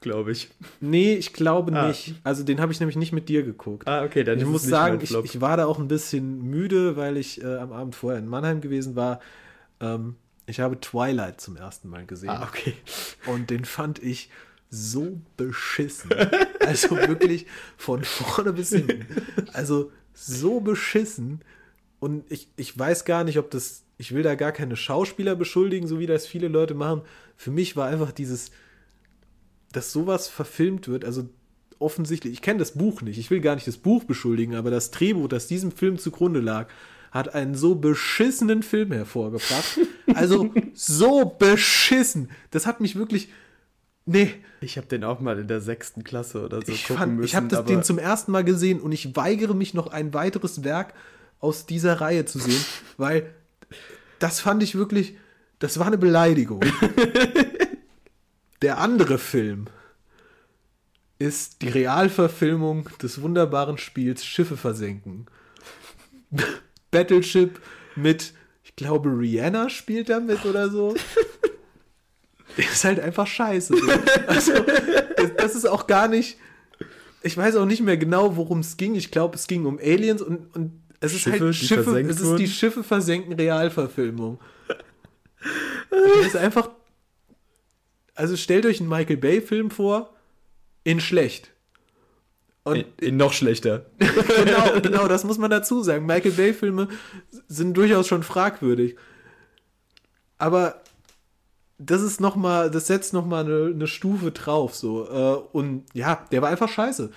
glaube 0.00 0.32
ich. 0.32 0.50
Nee, 0.80 1.14
ich 1.14 1.32
glaube 1.32 1.72
ah. 1.76 1.88
nicht. 1.88 2.14
Also 2.22 2.42
den 2.42 2.60
habe 2.60 2.72
ich 2.72 2.80
nämlich 2.80 2.96
nicht 2.96 3.12
mit 3.12 3.28
dir 3.28 3.42
geguckt. 3.42 3.86
Ah, 3.88 4.04
okay, 4.04 4.24
dann 4.24 4.38
Ich 4.38 4.44
muss 4.44 4.62
sagen, 4.62 4.98
ich, 5.02 5.14
ich, 5.14 5.40
war 5.40 5.56
da 5.56 5.66
auch 5.66 5.78
ein 5.78 5.88
bisschen 5.88 6.42
müde, 6.42 6.96
weil 6.96 7.16
ich 7.16 7.42
äh, 7.42 7.56
am 7.56 7.72
Abend 7.72 7.94
vorher 7.94 8.18
in 8.18 8.26
Mannheim 8.26 8.60
gewesen 8.60 8.96
war. 8.96 9.20
Ähm, 9.80 10.16
ich 10.46 10.60
habe 10.60 10.80
Twilight 10.80 11.40
zum 11.40 11.56
ersten 11.56 11.88
Mal 11.88 12.06
gesehen. 12.06 12.30
Ah, 12.30 12.48
okay. 12.48 12.74
Und 13.26 13.50
den 13.50 13.64
fand 13.64 14.02
ich 14.02 14.30
so 14.70 15.20
beschissen. 15.36 16.10
Also 16.60 16.96
wirklich 16.96 17.46
von 17.76 18.02
vorne 18.02 18.52
bis 18.52 18.70
hinten. 18.70 19.06
Also 19.52 19.92
so 20.12 20.60
beschissen. 20.60 21.40
Und 22.00 22.30
ich, 22.30 22.48
ich 22.56 22.76
weiß 22.76 23.04
gar 23.04 23.24
nicht, 23.24 23.38
ob 23.38 23.50
das. 23.50 23.84
Ich 23.98 24.12
will 24.12 24.22
da 24.22 24.34
gar 24.34 24.52
keine 24.52 24.76
Schauspieler 24.76 25.36
beschuldigen, 25.36 25.86
so 25.86 25.98
wie 25.98 26.06
das 26.06 26.26
viele 26.26 26.48
Leute 26.48 26.74
machen. 26.74 27.02
Für 27.36 27.50
mich 27.50 27.76
war 27.76 27.86
einfach 27.88 28.12
dieses 28.12 28.50
dass 29.76 29.92
sowas 29.92 30.26
verfilmt 30.26 30.88
wird, 30.88 31.04
also 31.04 31.28
offensichtlich, 31.78 32.32
ich 32.32 32.40
kenne 32.40 32.58
das 32.58 32.72
Buch 32.72 33.02
nicht, 33.02 33.18
ich 33.18 33.30
will 33.30 33.40
gar 33.40 33.54
nicht 33.54 33.66
das 33.66 33.76
Buch 33.76 34.04
beschuldigen, 34.04 34.54
aber 34.54 34.70
das 34.70 34.90
Drehbuch, 34.90 35.28
das 35.28 35.48
diesem 35.48 35.70
Film 35.70 35.98
zugrunde 35.98 36.40
lag, 36.40 36.68
hat 37.10 37.34
einen 37.34 37.54
so 37.54 37.74
beschissenen 37.74 38.62
Film 38.62 38.92
hervorgebracht. 38.92 39.78
Also 40.14 40.50
so 40.72 41.26
beschissen. 41.26 42.30
Das 42.50 42.64
hat 42.64 42.80
mich 42.80 42.96
wirklich. 42.96 43.28
Nee. 44.06 44.32
Ich 44.62 44.78
habe 44.78 44.86
den 44.86 45.04
auch 45.04 45.20
mal 45.20 45.38
in 45.38 45.46
der 45.46 45.60
sechsten 45.60 46.04
Klasse 46.04 46.42
oder 46.42 46.62
so 46.64 46.72
ich 46.72 46.84
gucken 46.84 46.96
fand, 46.96 47.16
müssen. 47.16 47.26
Ich 47.26 47.34
habe 47.34 47.64
den 47.64 47.82
zum 47.82 47.98
ersten 47.98 48.32
Mal 48.32 48.44
gesehen 48.44 48.80
und 48.80 48.92
ich 48.92 49.14
weigere 49.14 49.52
mich 49.52 49.74
noch 49.74 49.88
ein 49.88 50.14
weiteres 50.14 50.64
Werk 50.64 50.94
aus 51.38 51.66
dieser 51.66 52.00
Reihe 52.00 52.24
zu 52.24 52.38
sehen, 52.38 52.64
weil 52.96 53.26
das 54.20 54.40
fand 54.40 54.62
ich 54.62 54.74
wirklich. 54.74 55.18
Das 55.58 55.78
war 55.78 55.88
eine 55.88 55.98
Beleidigung. 55.98 56.60
Der 58.62 58.78
andere 58.78 59.18
Film 59.18 59.66
ist 61.18 61.62
die 61.62 61.68
Realverfilmung 61.68 62.88
des 63.02 63.22
wunderbaren 63.22 63.78
Spiels 63.78 64.24
Schiffe 64.24 64.56
versenken. 64.56 65.26
Battleship 66.90 67.60
mit, 67.94 68.34
ich 68.64 68.76
glaube, 68.76 69.10
Rihanna 69.10 69.70
spielt 69.70 70.08
da 70.08 70.20
mit 70.20 70.44
oder 70.44 70.70
so. 70.70 70.94
ist 72.56 72.84
halt 72.84 73.00
einfach 73.00 73.26
scheiße. 73.26 73.74
Also, 74.26 74.52
das 75.36 75.54
ist 75.54 75.66
auch 75.66 75.86
gar 75.86 76.08
nicht. 76.08 76.38
Ich 77.22 77.36
weiß 77.36 77.56
auch 77.56 77.66
nicht 77.66 77.82
mehr 77.82 77.96
genau, 77.96 78.36
worum 78.36 78.60
es 78.60 78.76
ging. 78.76 78.94
Ich 78.94 79.10
glaube, 79.10 79.36
es 79.36 79.46
ging 79.46 79.66
um 79.66 79.78
Aliens 79.78 80.22
und, 80.22 80.54
und 80.54 80.82
es 81.00 81.12
ist 81.12 81.22
Schiffe, 81.22 81.44
halt 81.44 81.54
Schiffe, 81.54 82.00
es 82.00 82.20
ist 82.20 82.36
die 82.36 82.48
Schiffe 82.48 82.84
versenken 82.84 83.32
Realverfilmung. 83.34 84.38
Das 85.88 86.26
ist 86.26 86.36
einfach 86.36 86.70
also 88.16 88.36
stellt 88.36 88.66
euch 88.66 88.80
einen 88.80 88.88
Michael 88.88 89.18
Bay-Film 89.18 89.70
vor, 89.70 90.14
in 90.84 91.00
schlecht. 91.00 91.52
Und 92.64 92.76
in, 92.76 92.86
in 92.98 93.16
noch 93.16 93.32
schlechter. 93.32 93.86
genau, 93.98 94.80
genau, 94.80 95.08
das 95.08 95.22
muss 95.22 95.38
man 95.38 95.50
dazu 95.50 95.82
sagen. 95.82 96.06
Michael 96.06 96.32
Bay-Filme 96.32 96.88
sind 97.46 97.74
durchaus 97.76 98.08
schon 98.08 98.24
fragwürdig. 98.24 98.96
Aber 100.38 100.82
das 101.78 102.02
ist 102.02 102.20
noch 102.20 102.36
mal, 102.36 102.70
das 102.70 102.86
setzt 102.86 103.12
noch 103.12 103.26
mal 103.26 103.44
eine, 103.44 103.72
eine 103.72 103.86
Stufe 103.86 104.30
drauf 104.32 104.74
so 104.74 105.08
äh, 105.08 105.56
und 105.56 105.84
ja, 105.92 106.26
der 106.32 106.42
war 106.42 106.48
einfach 106.48 106.68
scheiße. 106.68 107.10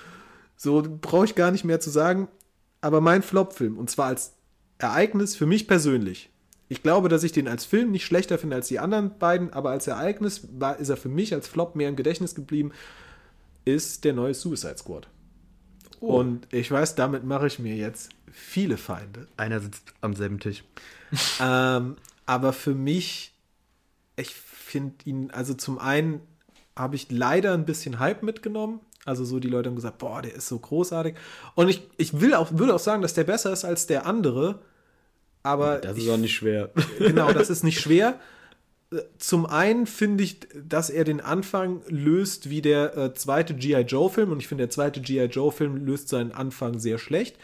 So 0.56 0.84
brauche 1.02 1.26
ich 1.26 1.36
gar 1.36 1.52
nicht 1.52 1.64
mehr 1.64 1.80
zu 1.80 1.90
sagen. 1.90 2.28
Aber 2.82 3.02
mein 3.02 3.24
Flop-Film 3.24 3.78
und 3.78 3.90
zwar 3.90 4.08
als 4.08 4.34
Ereignis 4.78 5.36
für 5.36 5.46
mich 5.46 5.68
persönlich 5.68 6.30
ich 6.70 6.84
glaube, 6.84 7.10
dass 7.10 7.24
ich 7.24 7.32
den 7.32 7.48
als 7.48 7.66
Film 7.66 7.92
nicht 7.92 8.06
schlechter 8.06 8.38
finde 8.38 8.56
als 8.56 8.68
die 8.68 8.80
anderen 8.80 9.18
beiden, 9.18 9.52
aber 9.52 9.72
als 9.72 9.88
Ereignis 9.88 10.48
war, 10.54 10.78
ist 10.78 10.90
er 10.90 10.98
für 10.98 11.10
mich 11.10 11.34
als 11.34 11.48
Flop 11.48 11.76
mehr 11.76 11.90
im 11.90 11.96
Gedächtnis 11.96 12.36
geblieben, 12.36 12.72
ist 13.66 14.06
der 14.06 14.14
neue 14.14 14.36
Suicide 14.36 14.78
Squad. 14.78 15.08
Oh. 16.00 16.20
Und 16.20 16.48
ich 16.54 16.70
weiß, 16.72 16.96
damit 16.96 17.24
mache 17.24 17.48
ich 17.48 17.58
mir 17.58 17.76
jetzt 17.76 18.12
viele 18.32 18.78
Feinde. 18.78 19.28
Einer 19.36 19.60
sitzt 19.60 19.94
am 20.02 20.14
selben 20.14 20.40
Tisch. 20.40 20.64
ähm, 21.42 21.96
aber 22.28 22.54
für 22.54 22.76
mich, 22.76 23.34
ich 24.16 24.36
finde 24.36 24.96
ihn, 25.06 25.32
also 25.32 25.56
zum 25.56 25.80
einen 25.80 26.22
habe 26.76 26.96
ich 26.96 27.12
leider 27.12 27.54
ein 27.54 27.66
bisschen 27.66 28.00
Hype 28.00 28.22
mitgenommen. 28.22 28.80
Also 29.06 29.26
so 29.26 29.40
die 29.40 29.48
Leute 29.48 29.70
haben 29.70 29.76
gesagt, 29.76 29.98
boah, 29.98 30.22
der 30.22 30.36
ist 30.36 30.48
so 30.48 30.60
großartig. 30.60 31.16
Und 31.56 31.68
ich, 31.68 31.90
ich 31.98 32.22
will 32.22 32.36
auch, 32.36 32.52
würde 32.52 32.76
auch 32.76 32.80
sagen, 32.80 33.02
dass 33.02 33.16
der 33.16 33.24
besser 33.24 33.52
ist 33.52 33.66
als 33.66 33.88
der 33.88 34.06
andere. 34.06 34.60
Aber 35.44 35.78
das 35.78 35.98
ist 35.98 36.04
ich, 36.04 36.10
auch 36.12 36.18
nicht 36.18 36.36
schwer. 36.36 36.70
Genau, 37.00 37.32
das 37.32 37.50
ist 37.50 37.64
nicht 37.64 37.80
schwer. 37.80 38.20
Zum 39.18 39.46
einen 39.46 39.86
finde 39.86 40.24
ich, 40.24 40.40
dass 40.56 40.90
er 40.90 41.04
den 41.04 41.22
Anfang 41.22 41.82
löst 41.88 42.50
wie 42.50 42.62
der 42.62 42.98
äh, 42.98 43.14
zweite 43.14 43.54
G.I. 43.54 43.82
Joe-Film 43.82 44.32
und 44.32 44.40
ich 44.40 44.48
finde, 44.48 44.64
der 44.64 44.72
zweite 44.72 45.00
G.I. 45.00 45.26
Joe-Film 45.26 45.86
löst 45.86 46.10
seinen 46.10 46.32
Anfang 46.32 46.80
sehr 46.80 46.98
schlecht. 46.98 47.38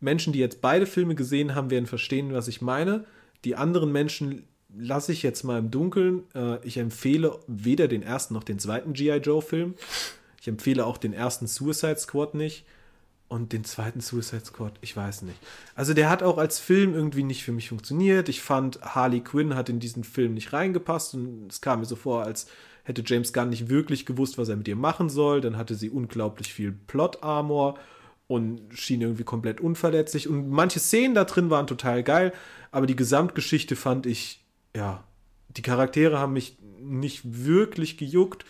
Menschen, 0.00 0.32
die 0.32 0.38
jetzt 0.38 0.60
beide 0.60 0.84
Filme 0.84 1.14
gesehen 1.14 1.54
haben, 1.54 1.70
werden 1.70 1.86
verstehen, 1.86 2.34
was 2.34 2.48
ich 2.48 2.60
meine. 2.60 3.04
Die 3.44 3.56
anderen 3.56 3.90
Menschen 3.90 4.44
lasse 4.76 5.12
ich 5.12 5.22
jetzt 5.22 5.44
mal 5.44 5.58
im 5.58 5.70
Dunkeln. 5.70 6.24
Äh, 6.34 6.64
ich 6.66 6.76
empfehle 6.76 7.38
weder 7.46 7.88
den 7.88 8.02
ersten 8.02 8.34
noch 8.34 8.44
den 8.44 8.58
zweiten 8.58 8.92
G.I. 8.92 9.16
Joe-Film. 9.16 9.74
Ich 10.40 10.48
empfehle 10.48 10.84
auch 10.84 10.98
den 10.98 11.12
ersten 11.12 11.46
Suicide 11.46 11.98
Squad 11.98 12.34
nicht. 12.34 12.66
Und 13.32 13.54
den 13.54 13.64
zweiten 13.64 14.02
Suicide 14.02 14.44
Squad, 14.44 14.74
ich 14.82 14.94
weiß 14.94 15.22
nicht. 15.22 15.38
Also 15.74 15.94
der 15.94 16.10
hat 16.10 16.22
auch 16.22 16.36
als 16.36 16.58
Film 16.58 16.92
irgendwie 16.92 17.22
nicht 17.22 17.44
für 17.44 17.52
mich 17.52 17.70
funktioniert. 17.70 18.28
Ich 18.28 18.42
fand, 18.42 18.78
Harley 18.82 19.20
Quinn 19.20 19.54
hat 19.54 19.70
in 19.70 19.80
diesen 19.80 20.04
Film 20.04 20.34
nicht 20.34 20.52
reingepasst 20.52 21.14
und 21.14 21.46
es 21.50 21.62
kam 21.62 21.80
mir 21.80 21.86
so 21.86 21.96
vor, 21.96 22.24
als 22.24 22.46
hätte 22.84 23.02
James 23.06 23.32
Gunn 23.32 23.48
nicht 23.48 23.70
wirklich 23.70 24.04
gewusst, 24.04 24.36
was 24.36 24.50
er 24.50 24.56
mit 24.56 24.68
ihr 24.68 24.76
machen 24.76 25.08
soll. 25.08 25.40
Dann 25.40 25.56
hatte 25.56 25.76
sie 25.76 25.88
unglaublich 25.88 26.52
viel 26.52 26.72
Plot-Armor 26.72 27.78
und 28.26 28.60
schien 28.74 29.00
irgendwie 29.00 29.24
komplett 29.24 29.62
unverletzlich. 29.62 30.28
Und 30.28 30.50
manche 30.50 30.78
Szenen 30.78 31.14
da 31.14 31.24
drin 31.24 31.48
waren 31.48 31.66
total 31.66 32.02
geil, 32.02 32.34
aber 32.70 32.86
die 32.86 32.96
Gesamtgeschichte 32.96 33.76
fand 33.76 34.04
ich, 34.04 34.44
ja, 34.76 35.04
die 35.48 35.62
Charaktere 35.62 36.18
haben 36.18 36.34
mich 36.34 36.58
nicht 36.82 37.22
wirklich 37.24 37.96
gejuckt. 37.96 38.44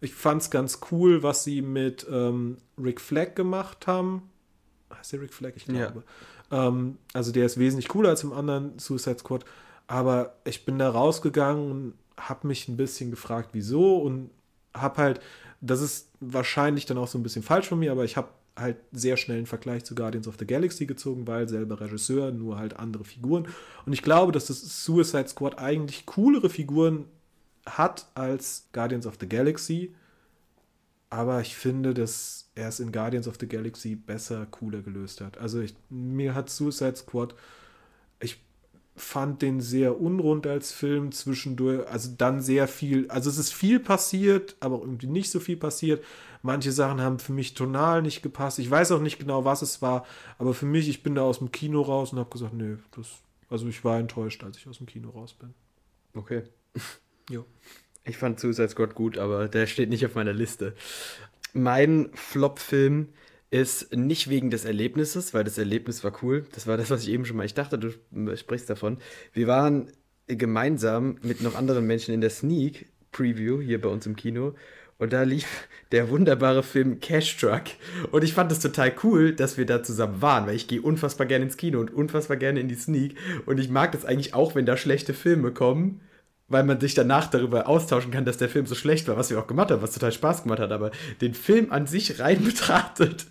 Ich 0.00 0.14
fand 0.14 0.42
es 0.42 0.50
ganz 0.50 0.80
cool, 0.90 1.22
was 1.22 1.44
sie 1.44 1.62
mit 1.62 2.06
ähm, 2.10 2.58
Rick 2.82 3.00
Flag 3.00 3.34
gemacht 3.34 3.86
haben. 3.86 4.30
Heißt 4.96 5.12
der 5.12 5.20
Rick 5.20 5.34
Flag? 5.34 5.52
Ich 5.56 5.64
glaube. 5.64 6.04
Ja. 6.50 6.68
Ähm, 6.68 6.98
also 7.12 7.32
der 7.32 7.46
ist 7.46 7.58
wesentlich 7.58 7.88
cooler 7.88 8.10
als 8.10 8.22
im 8.22 8.32
anderen 8.32 8.78
Suicide 8.78 9.18
Squad. 9.18 9.44
Aber 9.86 10.36
ich 10.44 10.64
bin 10.64 10.78
da 10.78 10.90
rausgegangen 10.90 11.70
und 11.70 11.94
habe 12.16 12.46
mich 12.46 12.68
ein 12.68 12.76
bisschen 12.76 13.10
gefragt, 13.10 13.50
wieso 13.52 13.98
und 13.98 14.30
habe 14.74 14.96
halt, 15.02 15.20
das 15.60 15.80
ist 15.80 16.10
wahrscheinlich 16.20 16.86
dann 16.86 16.98
auch 16.98 17.08
so 17.08 17.18
ein 17.18 17.22
bisschen 17.22 17.42
falsch 17.42 17.68
von 17.68 17.78
mir, 17.78 17.92
aber 17.92 18.04
ich 18.04 18.16
habe 18.16 18.28
halt 18.56 18.76
sehr 18.92 19.16
schnell 19.16 19.38
einen 19.38 19.46
Vergleich 19.46 19.84
zu 19.84 19.94
Guardians 19.94 20.28
of 20.28 20.36
the 20.38 20.46
Galaxy 20.46 20.86
gezogen, 20.86 21.26
weil 21.26 21.48
selber 21.48 21.80
Regisseur, 21.80 22.32
nur 22.32 22.58
halt 22.58 22.76
andere 22.76 23.04
Figuren. 23.04 23.46
Und 23.86 23.92
ich 23.92 24.02
glaube, 24.02 24.32
dass 24.32 24.46
das 24.46 24.84
Suicide 24.84 25.28
Squad 25.28 25.58
eigentlich 25.58 26.06
coolere 26.06 26.50
Figuren 26.50 27.06
hat 27.76 28.06
als 28.14 28.68
Guardians 28.72 29.06
of 29.06 29.16
the 29.20 29.28
Galaxy. 29.28 29.94
Aber 31.10 31.40
ich 31.40 31.56
finde, 31.56 31.94
dass 31.94 32.50
er 32.54 32.68
es 32.68 32.80
in 32.80 32.92
Guardians 32.92 33.28
of 33.28 33.36
the 33.40 33.48
Galaxy 33.48 33.94
besser, 33.94 34.46
cooler 34.50 34.82
gelöst 34.82 35.20
hat. 35.20 35.38
Also 35.38 35.60
ich, 35.60 35.74
mir 35.88 36.34
hat 36.34 36.50
Suicide 36.50 36.96
Squad, 36.96 37.34
ich 38.20 38.38
fand 38.94 39.40
den 39.40 39.60
sehr 39.60 40.00
unrund 40.00 40.46
als 40.46 40.72
Film 40.72 41.12
zwischendurch. 41.12 41.88
Also 41.88 42.10
dann 42.18 42.42
sehr 42.42 42.68
viel, 42.68 43.10
also 43.10 43.30
es 43.30 43.38
ist 43.38 43.54
viel 43.54 43.80
passiert, 43.80 44.56
aber 44.60 44.80
irgendwie 44.80 45.06
nicht 45.06 45.30
so 45.30 45.40
viel 45.40 45.56
passiert. 45.56 46.04
Manche 46.42 46.72
Sachen 46.72 47.00
haben 47.00 47.18
für 47.18 47.32
mich 47.32 47.54
tonal 47.54 48.02
nicht 48.02 48.22
gepasst. 48.22 48.58
Ich 48.58 48.70
weiß 48.70 48.92
auch 48.92 49.00
nicht 49.00 49.18
genau, 49.18 49.44
was 49.44 49.62
es 49.62 49.80
war, 49.80 50.04
aber 50.36 50.52
für 50.52 50.66
mich, 50.66 50.88
ich 50.88 51.02
bin 51.02 51.14
da 51.14 51.22
aus 51.22 51.38
dem 51.38 51.52
Kino 51.52 51.80
raus 51.80 52.12
und 52.12 52.18
habe 52.18 52.30
gesagt, 52.30 52.54
nö, 52.54 52.76
das, 52.94 53.08
also 53.48 53.66
ich 53.66 53.82
war 53.82 53.98
enttäuscht, 53.98 54.44
als 54.44 54.58
ich 54.58 54.68
aus 54.68 54.78
dem 54.78 54.86
Kino 54.86 55.10
raus 55.10 55.34
bin. 55.34 55.54
Okay. 56.14 56.42
Jo. 57.28 57.44
Ich 58.04 58.16
fand 58.16 58.40
Suicide 58.40 58.68
Squad 58.68 58.94
gut, 58.94 59.18
aber 59.18 59.48
der 59.48 59.66
steht 59.66 59.90
nicht 59.90 60.04
auf 60.06 60.14
meiner 60.14 60.32
Liste. 60.32 60.74
Mein 61.52 62.10
Flop-Film 62.14 63.08
ist 63.50 63.94
nicht 63.94 64.28
wegen 64.28 64.50
des 64.50 64.64
Erlebnisses, 64.64 65.34
weil 65.34 65.44
das 65.44 65.58
Erlebnis 65.58 66.04
war 66.04 66.12
cool. 66.22 66.46
Das 66.52 66.66
war 66.66 66.76
das, 66.76 66.90
was 66.90 67.02
ich 67.02 67.10
eben 67.10 67.24
schon 67.24 67.36
mal. 67.36 67.46
Ich 67.46 67.54
dachte, 67.54 67.78
du 67.78 67.90
sprichst 68.36 68.68
davon. 68.68 68.98
Wir 69.32 69.46
waren 69.46 69.90
gemeinsam 70.26 71.18
mit 71.22 71.40
noch 71.42 71.54
anderen 71.54 71.86
Menschen 71.86 72.14
in 72.14 72.20
der 72.20 72.30
Sneak 72.30 72.90
Preview 73.12 73.60
hier 73.60 73.80
bei 73.80 73.88
uns 73.88 74.04
im 74.04 74.16
Kino 74.16 74.54
und 74.98 75.12
da 75.12 75.22
lief 75.22 75.68
der 75.92 76.10
wunderbare 76.10 76.62
Film 76.62 77.00
Cash 77.00 77.36
Truck. 77.36 77.62
Und 78.10 78.24
ich 78.24 78.34
fand 78.34 78.50
es 78.52 78.58
total 78.58 78.92
cool, 79.04 79.32
dass 79.32 79.56
wir 79.56 79.64
da 79.64 79.82
zusammen 79.82 80.20
waren, 80.20 80.46
weil 80.46 80.56
ich 80.56 80.66
gehe 80.66 80.82
unfassbar 80.82 81.26
gerne 81.26 81.44
ins 81.44 81.56
Kino 81.56 81.80
und 81.80 81.94
unfassbar 81.94 82.36
gerne 82.36 82.60
in 82.60 82.68
die 82.68 82.74
Sneak. 82.74 83.14
Und 83.46 83.58
ich 83.58 83.70
mag 83.70 83.92
das 83.92 84.04
eigentlich 84.04 84.34
auch, 84.34 84.54
wenn 84.54 84.66
da 84.66 84.76
schlechte 84.76 85.14
Filme 85.14 85.52
kommen, 85.52 86.00
weil 86.48 86.64
man 86.64 86.80
sich 86.80 86.94
danach 86.94 87.28
darüber 87.28 87.68
austauschen 87.68 88.10
kann, 88.10 88.24
dass 88.24 88.38
der 88.38 88.48
Film 88.48 88.66
so 88.66 88.74
schlecht 88.74 89.06
war, 89.08 89.16
was 89.16 89.30
wir 89.30 89.38
auch 89.38 89.46
gemacht 89.46 89.70
haben, 89.70 89.82
was 89.82 89.92
total 89.92 90.12
Spaß 90.12 90.42
gemacht 90.42 90.60
hat. 90.60 90.72
Aber 90.72 90.90
den 91.20 91.34
Film 91.34 91.70
an 91.70 91.86
sich 91.86 92.18
rein 92.20 92.42
betrachtet, 92.44 93.26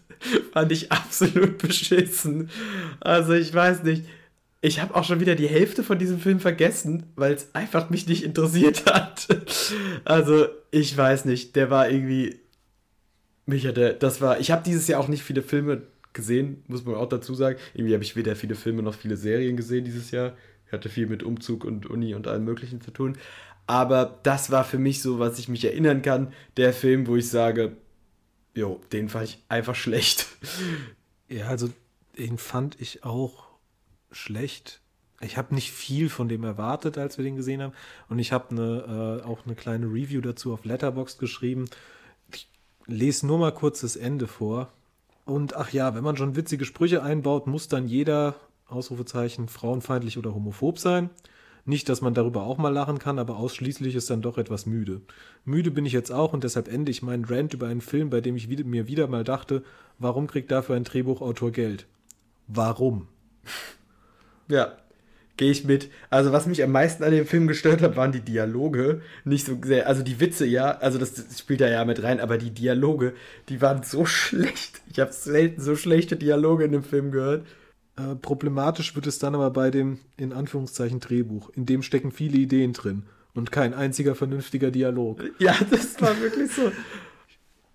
fand 0.53 0.71
ich 0.71 0.91
absolut 0.91 1.57
beschissen. 1.57 2.49
Also 2.99 3.33
ich 3.33 3.53
weiß 3.53 3.83
nicht. 3.83 4.05
Ich 4.59 4.81
habe 4.81 4.95
auch 4.95 5.03
schon 5.03 5.19
wieder 5.19 5.35
die 5.35 5.47
Hälfte 5.47 5.83
von 5.83 5.99
diesem 5.99 6.19
Film 6.19 6.39
vergessen, 6.39 7.03
weil 7.15 7.33
es 7.33 7.53
einfach 7.53 7.91
mich 7.91 8.07
nicht 8.07 8.23
interessiert 8.23 8.85
hat. 8.85 9.27
Also, 10.03 10.47
ich 10.71 10.95
weiß 10.95 11.25
nicht, 11.25 11.55
der 11.55 11.69
war 11.69 11.89
irgendwie. 11.89 12.39
Mich 13.45 13.65
hatte, 13.65 13.95
das 13.99 14.21
war. 14.21 14.39
Ich 14.39 14.51
habe 14.51 14.63
dieses 14.63 14.87
Jahr 14.87 14.99
auch 14.99 15.07
nicht 15.07 15.23
viele 15.23 15.41
Filme 15.41 15.83
gesehen, 16.13 16.63
muss 16.67 16.85
man 16.85 16.95
auch 16.95 17.09
dazu 17.09 17.33
sagen. 17.33 17.57
Irgendwie 17.73 17.93
habe 17.93 18.03
ich 18.03 18.15
weder 18.15 18.35
viele 18.35 18.55
Filme 18.55 18.83
noch 18.83 18.93
viele 18.93 19.17
Serien 19.17 19.57
gesehen 19.57 19.85
dieses 19.85 20.11
Jahr. 20.11 20.33
Hatte 20.71 20.89
viel 20.89 21.07
mit 21.07 21.23
Umzug 21.23 21.63
und 21.63 21.85
Uni 21.85 22.13
und 22.15 22.27
allem 22.27 22.43
Möglichen 22.43 22.81
zu 22.81 22.91
tun. 22.91 23.17
Aber 23.67 24.19
das 24.23 24.49
war 24.49 24.63
für 24.63 24.77
mich 24.77 25.01
so, 25.01 25.19
was 25.19 25.39
ich 25.39 25.49
mich 25.49 25.63
erinnern 25.65 26.01
kann, 26.01 26.33
der 26.55 26.73
Film, 26.73 27.07
wo 27.07 27.15
ich 27.15 27.29
sage, 27.29 27.75
jo, 28.55 28.81
den 28.91 29.09
fand 29.09 29.25
ich 29.25 29.43
einfach 29.49 29.75
schlecht. 29.75 30.27
Ja, 31.29 31.47
also 31.47 31.69
den 32.17 32.37
fand 32.37 32.79
ich 32.79 33.03
auch 33.03 33.47
schlecht. 34.11 34.79
Ich 35.19 35.37
habe 35.37 35.53
nicht 35.53 35.71
viel 35.71 36.09
von 36.09 36.29
dem 36.29 36.43
erwartet, 36.43 36.97
als 36.97 37.17
wir 37.17 37.25
den 37.25 37.35
gesehen 37.35 37.61
haben. 37.61 37.73
Und 38.07 38.19
ich 38.19 38.31
habe 38.31 38.51
eine, 38.51 39.21
äh, 39.21 39.25
auch 39.25 39.45
eine 39.45 39.55
kleine 39.55 39.87
Review 39.87 40.21
dazu 40.21 40.53
auf 40.53 40.63
Letterboxd 40.63 41.19
geschrieben. 41.19 41.65
Ich 42.33 42.49
lese 42.85 43.25
nur 43.25 43.39
mal 43.39 43.51
kurz 43.51 43.81
das 43.81 43.95
Ende 43.95 44.27
vor. 44.27 44.71
Und 45.25 45.55
ach 45.55 45.73
ja, 45.73 45.95
wenn 45.95 46.03
man 46.03 46.17
schon 46.17 46.35
witzige 46.35 46.65
Sprüche 46.65 47.03
einbaut, 47.03 47.47
muss 47.47 47.67
dann 47.67 47.87
jeder, 47.87 48.35
Ausrufezeichen, 48.67 49.47
frauenfeindlich 49.47 50.17
oder 50.17 50.33
homophob 50.33 50.79
sein. 50.79 51.09
Nicht, 51.65 51.89
dass 51.89 51.99
man 51.99 52.13
darüber 52.13 52.43
auch 52.43 52.57
mal 52.57 52.73
lachen 52.73 52.97
kann, 52.97 53.19
aber 53.19 53.35
ausschließlich 53.35 53.93
ist 53.95 54.09
dann 54.09 54.21
doch 54.21 54.37
etwas 54.37 54.65
müde. 54.65 55.01
Müde 55.43 55.69
bin 55.69 55.85
ich 55.85 55.91
jetzt 55.91 56.11
auch 56.11 56.31
und 56.31 56.45
deshalb 56.45 56.69
ende 56.69 56.91
ich 56.91 57.01
meinen 57.01 57.25
Rant 57.25 57.53
über 57.53 57.67
einen 57.67 57.81
Film, 57.81 58.09
bei 58.09 58.21
dem 58.21 58.37
ich 58.37 58.47
mir 58.47 58.87
wieder 58.87 59.07
mal 59.07 59.25
dachte, 59.25 59.63
warum 59.99 60.27
kriegt 60.27 60.49
dafür 60.49 60.77
ein 60.77 60.85
Drehbuchautor 60.85 61.51
Geld? 61.51 61.85
Warum? 62.47 63.09
Ja, 64.47 64.77
gehe 65.35 65.51
ich 65.51 65.65
mit. 65.65 65.89
Also 66.09 66.31
was 66.31 66.47
mich 66.47 66.63
am 66.63 66.71
meisten 66.71 67.03
an 67.03 67.11
dem 67.11 67.25
Film 67.25 67.47
gestört 67.47 67.81
hat, 67.81 67.95
waren 67.95 68.11
die 68.11 68.21
Dialoge. 68.21 69.01
Nicht 69.25 69.45
so 69.45 69.57
sehr, 69.61 69.87
also 69.87 70.03
die 70.03 70.21
Witze, 70.21 70.45
ja, 70.45 70.71
also 70.77 70.97
das, 70.97 71.37
spielt 71.37 71.59
da 71.59 71.67
ja 71.67 71.83
mit 71.85 72.01
rein, 72.01 72.21
aber 72.21 72.37
die 72.37 72.51
Dialoge, 72.51 73.13
die 73.49 73.61
waren 73.61 73.83
so 73.83 74.05
schlecht. 74.05 74.81
Ich 74.89 74.99
habe 74.99 75.11
selten 75.11 75.61
so 75.61 75.75
schlechte 75.75 76.15
Dialoge 76.15 76.63
in 76.63 76.71
dem 76.71 76.83
Film 76.83 77.11
gehört. 77.11 77.45
Äh, 77.97 78.15
problematisch 78.15 78.95
wird 78.95 79.07
es 79.07 79.19
dann 79.19 79.35
aber 79.35 79.49
bei 79.49 79.71
dem, 79.71 79.99
in 80.17 80.31
Anführungszeichen, 80.31 80.99
Drehbuch. 80.99 81.49
In 81.55 81.65
dem 81.65 81.81
stecken 81.81 82.11
viele 82.11 82.37
Ideen 82.37 82.73
drin 82.73 83.03
und 83.33 83.51
kein 83.51 83.73
einziger 83.73 84.15
vernünftiger 84.15 84.71
Dialog. 84.71 85.23
Ja, 85.39 85.55
das 85.69 85.99
war 86.01 86.19
wirklich 86.21 86.51
so. 86.51 86.71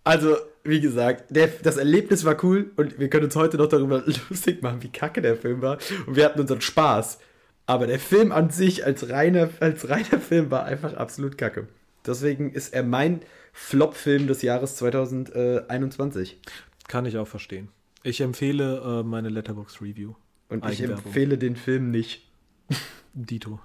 Also, 0.05 0.37
wie 0.65 0.81
gesagt, 0.81 1.25
der, 1.31 1.49
das 1.49 1.77
Erlebnis 1.77 2.25
war 2.25 2.43
cool 2.45 2.71
und 2.77 2.99
wir 2.99 3.09
können 3.09 3.25
uns 3.25 3.37
heute 3.37 3.57
noch 3.57 3.69
darüber 3.69 4.03
lustig 4.31 4.63
machen, 4.63 4.83
wie 4.83 4.91
kacke 4.91 5.23
der 5.23 5.37
Film 5.37 5.61
war. 5.61 5.79
Und 6.07 6.17
wir 6.17 6.25
hatten 6.25 6.41
unseren 6.41 6.61
Spaß. 6.61 7.19
Aber 7.67 7.87
der 7.87 8.01
Film 8.01 8.33
an 8.33 8.51
sich 8.51 8.85
als 8.85 9.09
reiner, 9.09 9.51
als 9.61 9.89
reiner 9.89 10.21
Film 10.21 10.51
war 10.51 10.65
einfach 10.65 10.95
absolut 10.95 11.39
kacke. 11.39 11.69
Deswegen 12.05 12.53
ist 12.53 12.75
er 12.75 12.83
mein 12.83 13.21
Flop-Film 13.53 14.27
des 14.27 14.43
Jahres 14.43 14.77
2021. 14.77 16.41
Kann 16.89 17.07
ich 17.07 17.19
auch 17.19 17.29
verstehen. 17.29 17.69
Ich 18.03 18.21
empfehle 18.21 19.01
äh, 19.01 19.03
meine 19.03 19.29
Letterbox 19.29 19.81
Review. 19.81 20.15
Und 20.49 20.69
ich 20.69 20.83
empfehle 20.83 21.39
den 21.39 21.57
Film 21.57 21.91
nicht. 21.91 22.29
Dito. 23.15 23.61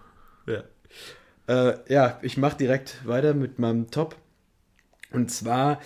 Ja. 0.45 0.63
Äh, 1.47 1.77
ja, 1.91 2.19
ich 2.21 2.37
mache 2.37 2.57
direkt 2.57 3.05
weiter 3.05 3.33
mit 3.33 3.59
meinem 3.59 3.89
Top. 3.89 4.15
Und 5.11 5.31
zwar 5.31 5.79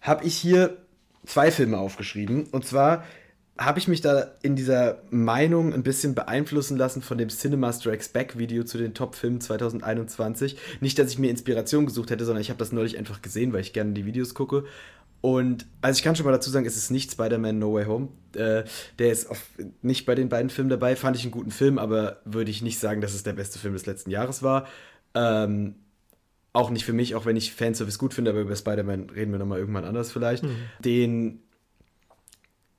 habe 0.00 0.24
ich 0.24 0.36
hier 0.36 0.78
zwei 1.26 1.50
Filme 1.50 1.78
aufgeschrieben. 1.78 2.44
Und 2.44 2.64
zwar 2.64 3.04
habe 3.58 3.78
ich 3.78 3.88
mich 3.88 4.00
da 4.00 4.32
in 4.40 4.56
dieser 4.56 5.02
Meinung 5.10 5.74
ein 5.74 5.82
bisschen 5.82 6.14
beeinflussen 6.14 6.78
lassen 6.78 7.02
von 7.02 7.18
dem 7.18 7.28
Cinema 7.28 7.72
Strikes 7.72 8.08
Back 8.08 8.38
Video 8.38 8.64
zu 8.64 8.78
den 8.78 8.94
Top-Filmen 8.94 9.40
2021. 9.40 10.56
Nicht, 10.80 10.98
dass 10.98 11.10
ich 11.10 11.18
mir 11.18 11.30
Inspiration 11.30 11.84
gesucht 11.84 12.10
hätte, 12.10 12.24
sondern 12.24 12.40
ich 12.40 12.48
habe 12.48 12.58
das 12.58 12.72
neulich 12.72 12.96
einfach 12.96 13.20
gesehen, 13.20 13.52
weil 13.52 13.60
ich 13.60 13.74
gerne 13.74 13.92
die 13.92 14.06
Videos 14.06 14.32
gucke. 14.32 14.64
Und 15.20 15.66
also 15.82 15.98
ich 15.98 16.02
kann 16.02 16.16
schon 16.16 16.24
mal 16.24 16.32
dazu 16.32 16.50
sagen, 16.50 16.66
es 16.66 16.76
ist 16.76 16.90
nicht 16.90 17.12
Spider-Man 17.12 17.58
No 17.58 17.74
Way 17.74 17.84
Home. 17.84 18.08
Äh, 18.34 18.64
der 18.98 19.12
ist 19.12 19.28
auf, 19.30 19.42
nicht 19.82 20.06
bei 20.06 20.14
den 20.14 20.28
beiden 20.28 20.50
Filmen 20.50 20.70
dabei. 20.70 20.96
Fand 20.96 21.16
ich 21.16 21.24
einen 21.24 21.32
guten 21.32 21.50
Film, 21.50 21.78
aber 21.78 22.20
würde 22.24 22.50
ich 22.50 22.62
nicht 22.62 22.78
sagen, 22.78 23.00
dass 23.00 23.14
es 23.14 23.22
der 23.22 23.34
beste 23.34 23.58
Film 23.58 23.74
des 23.74 23.86
letzten 23.86 24.10
Jahres 24.10 24.42
war. 24.42 24.66
Ähm, 25.14 25.74
auch 26.52 26.70
nicht 26.70 26.84
für 26.84 26.92
mich, 26.92 27.14
auch 27.14 27.26
wenn 27.26 27.36
ich 27.36 27.52
Fanservice 27.52 27.98
gut 27.98 28.14
finde, 28.14 28.30
aber 28.30 28.40
über 28.40 28.56
Spider-Man 28.56 29.10
reden 29.10 29.30
wir 29.32 29.38
nochmal 29.38 29.58
irgendwann 29.58 29.84
anders 29.84 30.10
vielleicht. 30.10 30.42
Mhm. 30.42 30.56
Den, 30.82 31.42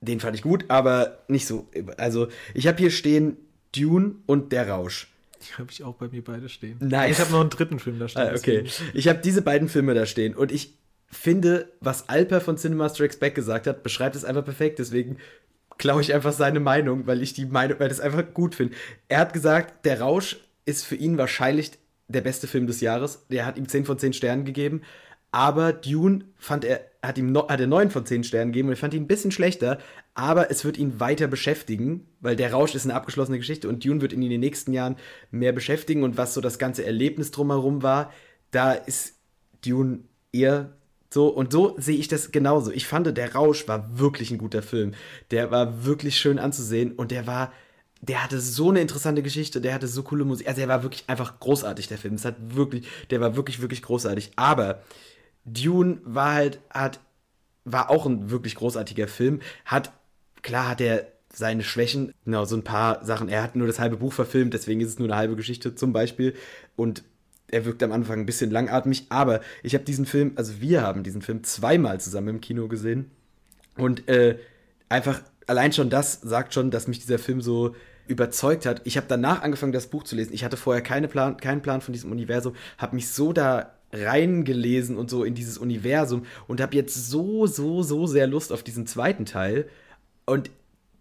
den 0.01 0.19
fand 0.19 0.35
ich 0.35 0.41
gut, 0.41 0.65
aber 0.67 1.19
nicht 1.27 1.45
so. 1.45 1.69
Also, 1.97 2.27
ich 2.53 2.67
habe 2.67 2.79
hier 2.79 2.91
stehen 2.91 3.37
Dune 3.75 4.15
und 4.25 4.51
Der 4.51 4.67
Rausch. 4.67 5.09
Die 5.41 5.53
habe 5.57 5.71
ich 5.71 5.83
auch 5.83 5.95
bei 5.95 6.07
mir 6.07 6.23
beide 6.23 6.49
stehen. 6.49 6.77
Nice. 6.79 7.11
Ich 7.11 7.19
habe 7.19 7.31
noch 7.31 7.41
einen 7.41 7.49
dritten 7.49 7.79
Film 7.79 7.99
da 7.99 8.07
stehen. 8.07 8.29
Ah, 8.29 8.35
okay. 8.35 8.65
Ich 8.93 9.07
habe 9.07 9.19
diese 9.19 9.41
beiden 9.41 9.69
Filme 9.69 9.93
da 9.93 10.05
stehen 10.05 10.35
und 10.35 10.51
ich 10.51 10.77
finde, 11.11 11.71
was 11.81 12.09
Alper 12.09 12.41
von 12.41 12.57
Cinema 12.57 12.89
Strikes 12.89 13.19
Back 13.19 13.35
gesagt 13.35 13.67
hat, 13.67 13.83
beschreibt 13.83 14.15
es 14.15 14.25
einfach 14.25 14.45
perfekt. 14.45 14.79
Deswegen 14.79 15.17
klaue 15.77 16.01
ich 16.01 16.13
einfach 16.13 16.33
seine 16.33 16.59
Meinung, 16.59 17.07
weil 17.07 17.21
ich 17.21 17.33
die 17.33 17.45
Meinung, 17.45 17.79
weil 17.79 17.89
das 17.89 17.99
einfach 17.99 18.33
gut 18.33 18.55
finde. 18.55 18.75
Er 19.09 19.19
hat 19.19 19.33
gesagt, 19.33 19.85
Der 19.85 19.99
Rausch 19.99 20.39
ist 20.65 20.85
für 20.85 20.95
ihn 20.95 21.17
wahrscheinlich 21.17 21.71
der 22.07 22.21
beste 22.21 22.47
Film 22.47 22.67
des 22.67 22.81
Jahres. 22.81 23.25
Der 23.29 23.45
hat 23.45 23.57
ihm 23.57 23.67
10 23.67 23.85
von 23.85 23.97
10 23.99 24.13
Sternen 24.13 24.45
gegeben. 24.45 24.81
Aber 25.31 25.71
Dune 25.71 26.25
fand 26.37 26.65
er, 26.65 26.81
hat 27.01 27.17
ihm 27.17 27.31
no, 27.31 27.47
hat 27.47 27.59
er 27.59 27.67
9 27.67 27.89
von 27.89 28.05
10 28.05 28.25
Sternen 28.25 28.51
gegeben 28.51 28.67
und 28.67 28.73
ich 28.73 28.79
fand 28.79 28.93
ihn 28.93 29.03
ein 29.03 29.07
bisschen 29.07 29.31
schlechter. 29.31 29.79
Aber 30.13 30.51
es 30.51 30.65
wird 30.65 30.77
ihn 30.77 30.99
weiter 30.99 31.27
beschäftigen, 31.27 32.05
weil 32.19 32.35
der 32.35 32.51
Rausch 32.51 32.75
ist 32.75 32.85
eine 32.85 32.95
abgeschlossene 32.95 33.37
Geschichte 33.37 33.69
und 33.69 33.85
Dune 33.85 34.01
wird 34.01 34.11
ihn 34.11 34.21
in 34.21 34.29
den 34.29 34.41
nächsten 34.41 34.73
Jahren 34.73 34.97
mehr 35.31 35.53
beschäftigen. 35.53 36.03
Und 36.03 36.17
was 36.17 36.33
so 36.33 36.41
das 36.41 36.59
ganze 36.59 36.85
Erlebnis 36.85 37.31
drumherum 37.31 37.81
war, 37.81 38.11
da 38.51 38.73
ist 38.73 39.15
Dune 39.65 39.99
eher 40.33 40.73
So, 41.13 41.27
und 41.27 41.51
so 41.51 41.75
sehe 41.77 41.97
ich 41.97 42.07
das 42.07 42.31
genauso. 42.31 42.71
Ich 42.71 42.87
fand, 42.87 43.17
der 43.17 43.35
Rausch 43.35 43.67
war 43.67 43.99
wirklich 43.99 44.31
ein 44.31 44.37
guter 44.37 44.61
Film. 44.61 44.93
Der 45.29 45.51
war 45.51 45.83
wirklich 45.83 46.17
schön 46.17 46.39
anzusehen 46.39 46.93
und 46.93 47.11
der 47.11 47.27
war, 47.27 47.51
der 47.99 48.23
hatte 48.23 48.39
so 48.39 48.69
eine 48.69 48.79
interessante 48.79 49.21
Geschichte, 49.21 49.59
der 49.59 49.73
hatte 49.73 49.89
so 49.89 50.03
coole 50.03 50.23
Musik. 50.23 50.47
Also 50.47 50.61
er 50.61 50.69
war 50.69 50.83
wirklich 50.83 51.03
einfach 51.07 51.39
großartig, 51.41 51.89
der 51.89 51.97
Film. 51.97 52.13
Es 52.13 52.23
hat 52.23 52.35
wirklich, 52.55 52.87
der 53.09 53.19
war 53.19 53.35
wirklich, 53.35 53.61
wirklich 53.61 53.81
großartig. 53.81 54.31
Aber 54.37 54.83
Dune 55.43 55.99
war 56.05 56.33
halt, 56.33 56.59
hat, 56.69 57.01
war 57.65 57.89
auch 57.89 58.05
ein 58.05 58.29
wirklich 58.31 58.55
großartiger 58.55 59.09
Film. 59.09 59.41
Hat, 59.65 59.91
klar 60.43 60.69
hat 60.69 60.81
er 60.81 61.07
seine 61.33 61.63
Schwächen, 61.63 62.13
genau, 62.23 62.45
so 62.45 62.55
ein 62.55 62.63
paar 62.63 63.03
Sachen. 63.03 63.27
Er 63.27 63.43
hat 63.43 63.57
nur 63.57 63.67
das 63.67 63.79
halbe 63.79 63.97
Buch 63.97 64.13
verfilmt, 64.13 64.53
deswegen 64.53 64.79
ist 64.79 64.89
es 64.89 64.99
nur 64.99 65.09
eine 65.09 65.17
halbe 65.17 65.35
Geschichte 65.35 65.75
zum 65.75 65.91
Beispiel. 65.91 66.35
Und 66.77 67.03
er 67.51 67.65
wirkt 67.65 67.83
am 67.83 67.91
Anfang 67.91 68.19
ein 68.19 68.25
bisschen 68.25 68.51
langatmig, 68.51 69.05
aber 69.09 69.41
ich 69.63 69.73
habe 69.73 69.83
diesen 69.83 70.05
Film, 70.05 70.33
also 70.35 70.61
wir 70.61 70.81
haben 70.81 71.03
diesen 71.03 71.21
Film 71.21 71.43
zweimal 71.43 71.99
zusammen 71.99 72.29
im 72.29 72.41
Kino 72.41 72.67
gesehen. 72.67 73.11
Und 73.77 74.07
äh, 74.07 74.37
einfach, 74.89 75.21
allein 75.47 75.73
schon 75.73 75.89
das 75.89 76.21
sagt 76.21 76.53
schon, 76.53 76.71
dass 76.71 76.87
mich 76.87 76.99
dieser 76.99 77.19
Film 77.19 77.41
so 77.41 77.75
überzeugt 78.07 78.65
hat. 78.65 78.81
Ich 78.83 78.97
habe 78.97 79.07
danach 79.07 79.41
angefangen, 79.41 79.71
das 79.71 79.87
Buch 79.87 80.03
zu 80.03 80.15
lesen. 80.15 80.33
Ich 80.33 80.43
hatte 80.43 80.57
vorher 80.57 80.81
keine 80.81 81.07
Plan, 81.07 81.37
keinen 81.37 81.61
Plan 81.61 81.81
von 81.81 81.93
diesem 81.93 82.11
Universum, 82.11 82.55
habe 82.77 82.95
mich 82.95 83.09
so 83.09 83.31
da 83.33 83.73
reingelesen 83.93 84.97
und 84.97 85.09
so 85.09 85.23
in 85.23 85.35
dieses 85.35 85.57
Universum 85.57 86.25
und 86.47 86.61
habe 86.61 86.75
jetzt 86.75 87.09
so, 87.09 87.45
so, 87.47 87.83
so 87.83 88.07
sehr 88.07 88.27
Lust 88.27 88.51
auf 88.51 88.63
diesen 88.63 88.87
zweiten 88.87 89.25
Teil. 89.25 89.67
Und 90.25 90.49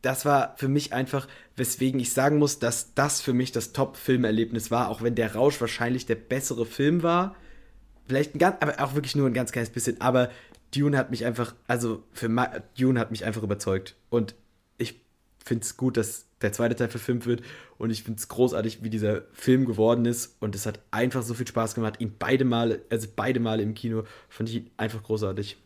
das 0.03 0.25
war 0.25 0.55
für 0.57 0.69
mich 0.69 0.93
einfach, 0.93 1.29
weswegen 1.57 2.01
ich 2.01 2.13
sagen 2.13 2.39
muss, 2.39 2.59
dass 2.59 2.95
das 2.95 3.21
für 3.21 3.33
mich 3.33 3.53
das 3.53 3.73
Top-Filmerlebnis 3.73 4.71
war, 4.71 4.89
auch 4.89 5.03
wenn 5.03 5.15
der 5.15 5.35
Rausch 5.35 5.61
wahrscheinlich 5.61 6.07
der 6.07 6.15
bessere 6.15 6.67
Film 6.67 7.03
war. 7.03 7.37
Vielleicht 8.07 8.35
ein 8.35 8.39
ganz, 8.39 8.57
aber 8.61 8.83
auch 8.83 8.95
wirklich 8.95 9.15
nur 9.15 9.27
ein 9.27 9.35
ganz 9.35 9.53
kleines 9.53 9.71
bisschen. 9.71 10.01
Aber 10.01 10.31
Dune 10.75 10.97
hat 10.97 11.11
mich 11.11 11.25
einfach, 11.25 11.55
also 11.67 12.03
für 12.13 12.29
Dune 12.79 12.99
hat 12.99 13.11
mich 13.11 13.25
einfach 13.25 13.43
überzeugt. 13.43 13.97
Und 14.09 14.35
ich 14.79 15.01
finde 15.45 15.65
es 15.65 15.77
gut, 15.77 15.97
dass 15.97 16.27
der 16.41 16.53
zweite 16.53 16.77
Teil 16.77 16.89
verfilmt 16.89 17.27
wird. 17.27 17.43
Und 17.77 17.91
ich 17.91 18.03
finde 18.03 18.19
es 18.19 18.29
großartig, 18.29 18.83
wie 18.83 18.91
dieser 18.91 19.23
Film 19.33 19.67
geworden 19.67 20.07
ist. 20.07 20.37
Und 20.41 20.55
es 20.55 20.67
hat 20.67 20.81
einfach 20.91 21.23
so 21.23 21.35
viel 21.35 21.47
Spaß 21.47 21.75
gemacht. 21.75 22.01
Ihn 22.01 22.15
beide 22.19 22.45
Male, 22.45 22.83
also 22.91 23.07
beide 23.15 23.41
Male 23.41 23.63
im 23.63 23.75
Kino, 23.75 24.05
fand 24.29 24.49
ich 24.49 24.57
ihn 24.57 24.71
einfach 24.77 25.03
großartig. 25.03 25.59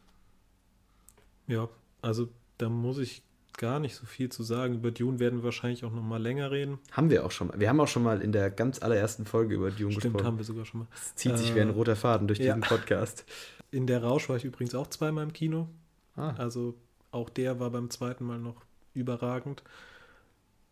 Ja, 1.47 1.68
also 2.03 2.28
da 2.59 2.68
muss 2.68 2.99
ich 2.99 3.22
gar 3.57 3.80
nicht 3.80 3.94
so 3.94 4.07
viel 4.07 4.30
zu 4.30 4.42
sagen. 4.42 4.74
Über 4.74 4.90
Dune 4.90 5.18
werden 5.18 5.40
wir 5.40 5.44
wahrscheinlich 5.44 5.84
auch 5.84 5.92
noch 5.92 6.02
mal 6.02 6.20
länger 6.20 6.50
reden. 6.50 6.78
Haben 6.92 7.11
wir 7.11 7.24
auch 7.24 7.30
schon 7.30 7.48
mal. 7.48 7.59
Wir 7.59 7.68
haben 7.68 7.80
auch 7.80 7.88
schon 7.88 8.02
mal 8.02 8.20
in 8.20 8.32
der 8.32 8.50
ganz 8.50 8.82
allerersten 8.82 9.24
Folge 9.26 9.55
über 9.55 9.70
Dune 9.70 9.92
Stimmt, 9.92 10.05
gesprochen. 10.05 10.26
haben 10.26 10.38
wir 10.38 10.44
sogar 10.44 10.64
schon 10.64 10.80
mal. 10.80 10.86
Es 10.94 11.14
zieht 11.14 11.38
sich 11.38 11.52
äh, 11.52 11.55
wie 11.57 11.61
ein 11.61 11.70
roter 11.70 11.96
Faden 11.96 12.26
durch 12.26 12.38
ja. 12.38 12.55
diesen 12.55 12.61
Podcast. 12.62 13.24
In 13.70 13.88
der 13.88 14.05
Rausch 14.05 14.28
war 14.28 14.36
ich 14.36 14.44
übrigens 14.44 14.76
auch 14.76 14.86
zweimal 14.86 15.24
im 15.24 15.32
Kino. 15.32 15.68
Ah. 16.14 16.32
Also 16.38 16.74
auch 17.11 17.28
der 17.28 17.59
war 17.59 17.70
beim 17.70 17.90
zweiten 17.90 18.24
Mal 18.24 18.38
noch 18.38 18.62
überragend. 18.94 19.64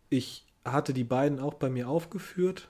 Ich 0.09 0.45
hatte 0.63 0.93
die 0.93 1.03
beiden 1.03 1.39
auch 1.39 1.55
bei 1.55 1.69
mir 1.69 1.89
aufgeführt, 1.89 2.69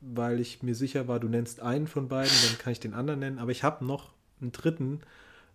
weil 0.00 0.38
ich 0.38 0.62
mir 0.62 0.76
sicher 0.76 1.08
war, 1.08 1.18
du 1.18 1.26
nennst 1.26 1.60
einen 1.60 1.88
von 1.88 2.06
beiden, 2.06 2.30
dann 2.46 2.58
kann 2.58 2.72
ich 2.72 2.78
den 2.78 2.94
anderen 2.94 3.18
nennen. 3.18 3.38
Aber 3.40 3.50
ich 3.50 3.64
habe 3.64 3.84
noch 3.84 4.12
einen 4.40 4.52
dritten 4.52 5.00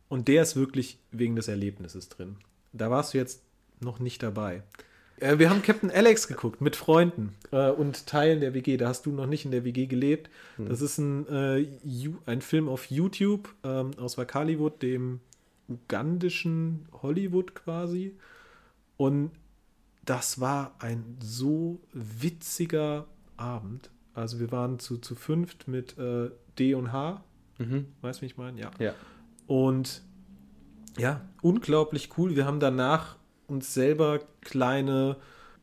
und 0.10 0.28
der 0.28 0.42
ist 0.42 0.58
wirklich 0.58 1.00
wegen 1.12 1.38
des 1.38 1.48
Erlebnisses 1.48 2.10
drin. 2.10 2.36
Da 2.74 2.92
warst 2.92 3.14
du 3.14 3.18
jetzt 3.18 3.44
noch 3.82 4.00
nicht 4.00 4.24
dabei. 4.24 4.64
Äh, 5.22 5.40
wir 5.40 5.50
haben 5.50 5.62
Captain 5.62 5.92
Alex 5.92 6.28
geguckt 6.28 6.62
mit 6.62 6.76
Freunden 6.76 7.36
äh, 7.52 7.70
und 7.70 8.08
Teilen 8.08 8.42
der 8.42 8.54
WG. 8.54 8.78
Da 8.78 8.90
hast 8.90 9.06
du 9.06 9.12
noch 9.12 9.28
nicht 9.28 9.46
in 9.46 9.52
der 9.52 9.64
WG 9.64 9.86
gelebt. 9.86 10.30
Hm. 10.58 10.68
Das 10.68 10.82
ist 10.82 10.98
ein, 10.98 11.28
äh, 11.28 11.66
ein 12.26 12.42
Film 12.42 12.68
auf 12.68 12.90
YouTube 12.90 13.54
ähm, 13.64 13.92
aus 13.98 14.18
Wakaliwood, 14.18 14.82
dem 14.82 15.22
ugandischen 15.70 16.88
Hollywood 17.02 17.56
quasi. 17.56 18.18
Und 18.98 19.32
das 20.04 20.40
war 20.40 20.76
ein 20.80 21.18
so 21.22 21.80
witziger 21.94 23.06
Abend. 23.38 23.90
Also 24.14 24.40
wir 24.40 24.52
waren 24.52 24.80
zu, 24.80 24.98
zu 24.98 25.16
fünft 25.16 25.68
mit 25.68 25.98
äh, 25.98 26.32
D 26.60 26.74
und 26.74 26.92
H. 26.92 27.24
Mhm. 27.60 27.86
Weißt 28.02 28.20
du, 28.20 28.22
wie 28.24 28.28
ich 28.28 28.38
meine? 28.38 28.60
Ja. 28.60 28.72
ja. 28.80 28.94
Und 29.48 30.02
ja, 30.98 31.22
unglaublich 31.42 32.10
cool. 32.18 32.36
Wir 32.36 32.46
haben 32.46 32.60
danach 32.60 33.18
uns 33.52 33.74
selber 33.74 34.20
kleine, 34.42 35.18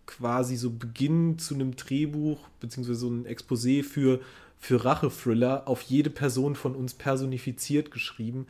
quasi 0.07 0.57
so 0.57 0.70
Beginn 0.70 1.39
zu 1.39 1.55
einem 1.55 1.76
Drehbuch, 1.76 2.39
beziehungsweise 2.61 2.99
so 2.99 3.09
ein 3.09 3.26
Exposé 3.26 3.82
für, 3.82 4.20
für 4.59 4.84
Rache-Thriller 4.84 5.66
auf 5.66 5.82
jede 5.82 6.11
Person 6.11 6.55
von 6.55 6.74
uns 6.74 6.95
personifiziert 6.95 7.91
geschrieben. 7.91 8.47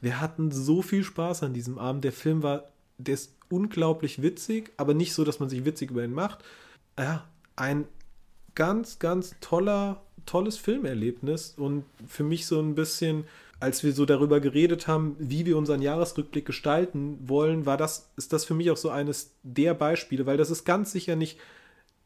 Wir 0.00 0.20
hatten 0.20 0.50
so 0.50 0.82
viel 0.82 1.04
Spaß 1.04 1.42
an 1.42 1.54
diesem 1.54 1.78
Abend. 1.78 2.04
Der 2.04 2.12
Film 2.12 2.42
war, 2.42 2.70
der 2.98 3.14
ist 3.14 3.34
unglaublich 3.48 4.22
witzig, 4.22 4.72
aber 4.76 4.94
nicht 4.94 5.12
so, 5.12 5.24
dass 5.24 5.40
man 5.40 5.48
sich 5.48 5.64
witzig 5.64 5.90
über 5.90 6.04
ihn 6.04 6.12
macht. 6.12 6.44
Ja, 6.98 7.26
ein 7.56 7.86
ganz, 8.54 8.98
ganz 8.98 9.34
toller, 9.40 10.02
tolles 10.26 10.56
Filmerlebnis 10.56 11.54
und 11.56 11.84
für 12.06 12.24
mich 12.24 12.46
so 12.46 12.60
ein 12.60 12.74
bisschen 12.74 13.24
als 13.60 13.84
wir 13.84 13.92
so 13.92 14.06
darüber 14.06 14.40
geredet 14.40 14.88
haben, 14.88 15.16
wie 15.18 15.44
wir 15.44 15.58
unseren 15.58 15.82
Jahresrückblick 15.82 16.46
gestalten 16.46 17.18
wollen, 17.28 17.66
war 17.66 17.76
das, 17.76 18.10
ist 18.16 18.32
das 18.32 18.46
für 18.46 18.54
mich 18.54 18.70
auch 18.70 18.76
so 18.78 18.88
eines 18.88 19.36
der 19.42 19.74
Beispiele, 19.74 20.24
weil 20.24 20.38
das 20.38 20.50
ist 20.50 20.64
ganz 20.64 20.92
sicher 20.92 21.14
nicht 21.14 21.38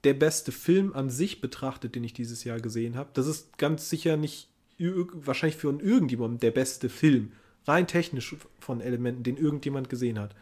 der 0.02 0.14
beste 0.14 0.50
Film 0.50 0.92
an 0.92 1.10
sich 1.10 1.40
betrachtet, 1.40 1.94
den 1.94 2.02
ich 2.02 2.12
dieses 2.12 2.42
Jahr 2.42 2.58
gesehen 2.58 2.96
habe. 2.96 3.10
Das 3.14 3.28
ist 3.28 3.56
ganz 3.56 3.88
sicher 3.88 4.16
nicht 4.16 4.48
wahrscheinlich 4.78 5.56
für 5.56 5.68
irgendjemanden 5.68 6.40
der 6.40 6.50
beste 6.50 6.88
Film, 6.88 7.32
rein 7.66 7.86
technisch 7.86 8.34
von 8.58 8.80
Elementen, 8.80 9.22
den 9.22 9.36
irgendjemand 9.36 9.88
gesehen 9.88 10.18
hat. 10.18 10.34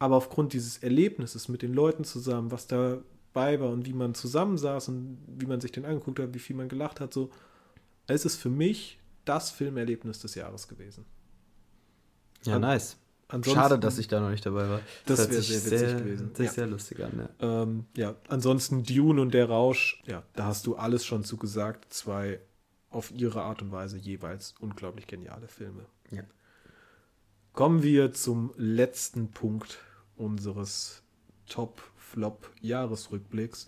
Aber 0.00 0.16
aufgrund 0.16 0.52
dieses 0.52 0.78
Erlebnisses 0.78 1.48
mit 1.48 1.62
den 1.62 1.72
Leuten 1.72 2.02
zusammen, 2.02 2.50
was 2.50 2.66
dabei 2.66 3.60
war 3.60 3.70
und 3.70 3.86
wie 3.86 3.92
man 3.92 4.14
zusammensaß 4.14 4.88
und 4.88 5.18
wie 5.38 5.46
man 5.46 5.60
sich 5.60 5.70
den 5.70 5.84
angeguckt 5.84 6.18
hat, 6.18 6.34
wie 6.34 6.40
viel 6.40 6.56
man 6.56 6.68
gelacht 6.68 6.98
hat, 6.98 7.14
so, 7.14 7.30
es 8.08 8.24
ist 8.24 8.36
für 8.36 8.50
mich 8.50 8.98
das 9.26 9.50
Filmerlebnis 9.50 10.20
des 10.20 10.34
Jahres 10.34 10.68
gewesen. 10.68 11.04
Ja, 12.44 12.56
An, 12.56 12.62
nice. 12.62 12.96
Schade, 13.42 13.78
dass 13.78 13.98
ich 13.98 14.06
da 14.06 14.20
noch 14.20 14.30
nicht 14.30 14.46
dabei 14.46 14.68
war. 14.68 14.80
Das, 15.04 15.18
das 15.18 15.30
wäre 15.30 15.42
sehr 15.42 15.56
witzig 15.56 15.78
sehr, 15.78 15.94
gewesen. 15.94 16.32
Sich 16.34 16.46
ja. 16.46 16.52
sehr 16.52 16.66
lustig 16.68 17.02
an, 17.02 17.12
ja. 17.18 17.28
Ähm, 17.62 17.86
ja, 17.96 18.14
ansonsten 18.28 18.84
Dune 18.84 19.20
und 19.20 19.34
der 19.34 19.48
Rausch, 19.48 20.00
ja, 20.06 20.22
da 20.34 20.44
hast 20.44 20.68
du 20.68 20.76
alles 20.76 21.04
schon 21.04 21.24
zu 21.24 21.36
gesagt. 21.36 21.92
Zwei 21.92 22.40
auf 22.88 23.10
ihre 23.10 23.42
Art 23.42 23.62
und 23.62 23.72
Weise 23.72 23.98
jeweils 23.98 24.54
unglaublich 24.60 25.08
geniale 25.08 25.48
Filme. 25.48 25.86
Ja. 26.10 26.22
Kommen 27.52 27.82
wir 27.82 28.12
zum 28.12 28.52
letzten 28.56 29.32
Punkt 29.32 29.80
unseres 30.16 31.02
Top-Flop-Jahresrückblicks. 31.48 33.66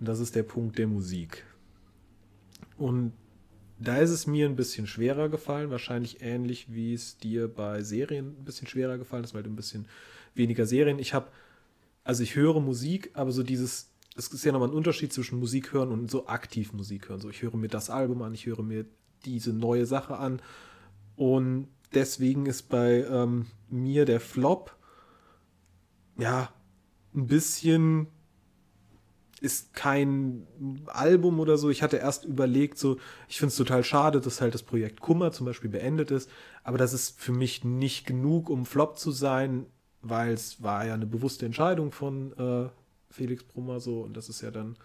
Und 0.00 0.08
das 0.08 0.20
ist 0.20 0.34
der 0.34 0.44
Punkt 0.44 0.78
der 0.78 0.86
Musik. 0.86 1.44
Und 2.78 3.12
da 3.78 3.98
ist 3.98 4.10
es 4.10 4.26
mir 4.26 4.46
ein 4.46 4.56
bisschen 4.56 4.86
schwerer 4.86 5.28
gefallen, 5.28 5.70
wahrscheinlich 5.70 6.20
ähnlich 6.20 6.72
wie 6.72 6.94
es 6.94 7.18
dir 7.18 7.48
bei 7.48 7.82
Serien 7.82 8.36
ein 8.38 8.44
bisschen 8.44 8.66
schwerer 8.66 8.98
gefallen 8.98 9.24
ist, 9.24 9.34
weil 9.34 9.42
du 9.42 9.50
ein 9.50 9.56
bisschen 9.56 9.86
weniger 10.34 10.66
Serien. 10.66 10.98
Ich 10.98 11.14
habe, 11.14 11.28
also 12.04 12.22
ich 12.22 12.34
höre 12.34 12.60
Musik, 12.60 13.10
aber 13.14 13.30
so 13.30 13.42
dieses, 13.42 13.90
es 14.16 14.28
ist 14.28 14.44
ja 14.44 14.52
nochmal 14.52 14.68
ein 14.68 14.74
Unterschied 14.74 15.12
zwischen 15.12 15.38
Musik 15.38 15.72
hören 15.72 15.90
und 15.92 16.10
so 16.10 16.26
aktiv 16.26 16.72
Musik 16.72 17.08
hören. 17.08 17.20
So, 17.20 17.30
ich 17.30 17.42
höre 17.42 17.56
mir 17.56 17.68
das 17.68 17.88
Album 17.88 18.22
an, 18.22 18.34
ich 18.34 18.46
höre 18.46 18.62
mir 18.62 18.84
diese 19.24 19.52
neue 19.52 19.86
Sache 19.86 20.16
an 20.16 20.42
und 21.16 21.68
deswegen 21.94 22.46
ist 22.46 22.68
bei 22.68 23.04
ähm, 23.04 23.46
mir 23.68 24.04
der 24.04 24.20
Flop 24.20 24.76
ja 26.18 26.52
ein 27.14 27.26
bisschen 27.28 28.08
ist 29.40 29.74
kein 29.74 30.46
Album 30.86 31.40
oder 31.40 31.58
so. 31.58 31.70
Ich 31.70 31.82
hatte 31.82 31.96
erst 31.96 32.24
überlegt, 32.24 32.78
so, 32.78 32.98
ich 33.28 33.38
finde 33.38 33.50
es 33.50 33.56
total 33.56 33.84
schade, 33.84 34.20
dass 34.20 34.40
halt 34.40 34.54
das 34.54 34.62
Projekt 34.62 35.00
Kummer 35.00 35.32
zum 35.32 35.46
Beispiel 35.46 35.70
beendet 35.70 36.10
ist, 36.10 36.30
aber 36.64 36.78
das 36.78 36.92
ist 36.92 37.20
für 37.20 37.32
mich 37.32 37.64
nicht 37.64 38.06
genug, 38.06 38.50
um 38.50 38.66
Flop 38.66 38.98
zu 38.98 39.10
sein, 39.10 39.66
weil 40.02 40.32
es 40.32 40.62
war 40.62 40.86
ja 40.86 40.94
eine 40.94 41.06
bewusste 41.06 41.46
Entscheidung 41.46 41.92
von 41.92 42.32
äh, 42.38 42.68
Felix 43.10 43.44
Brummer 43.44 43.80
so 43.80 44.00
und 44.00 44.16
das 44.16 44.28
ist 44.28 44.40
ja 44.40 44.50
dann, 44.50 44.76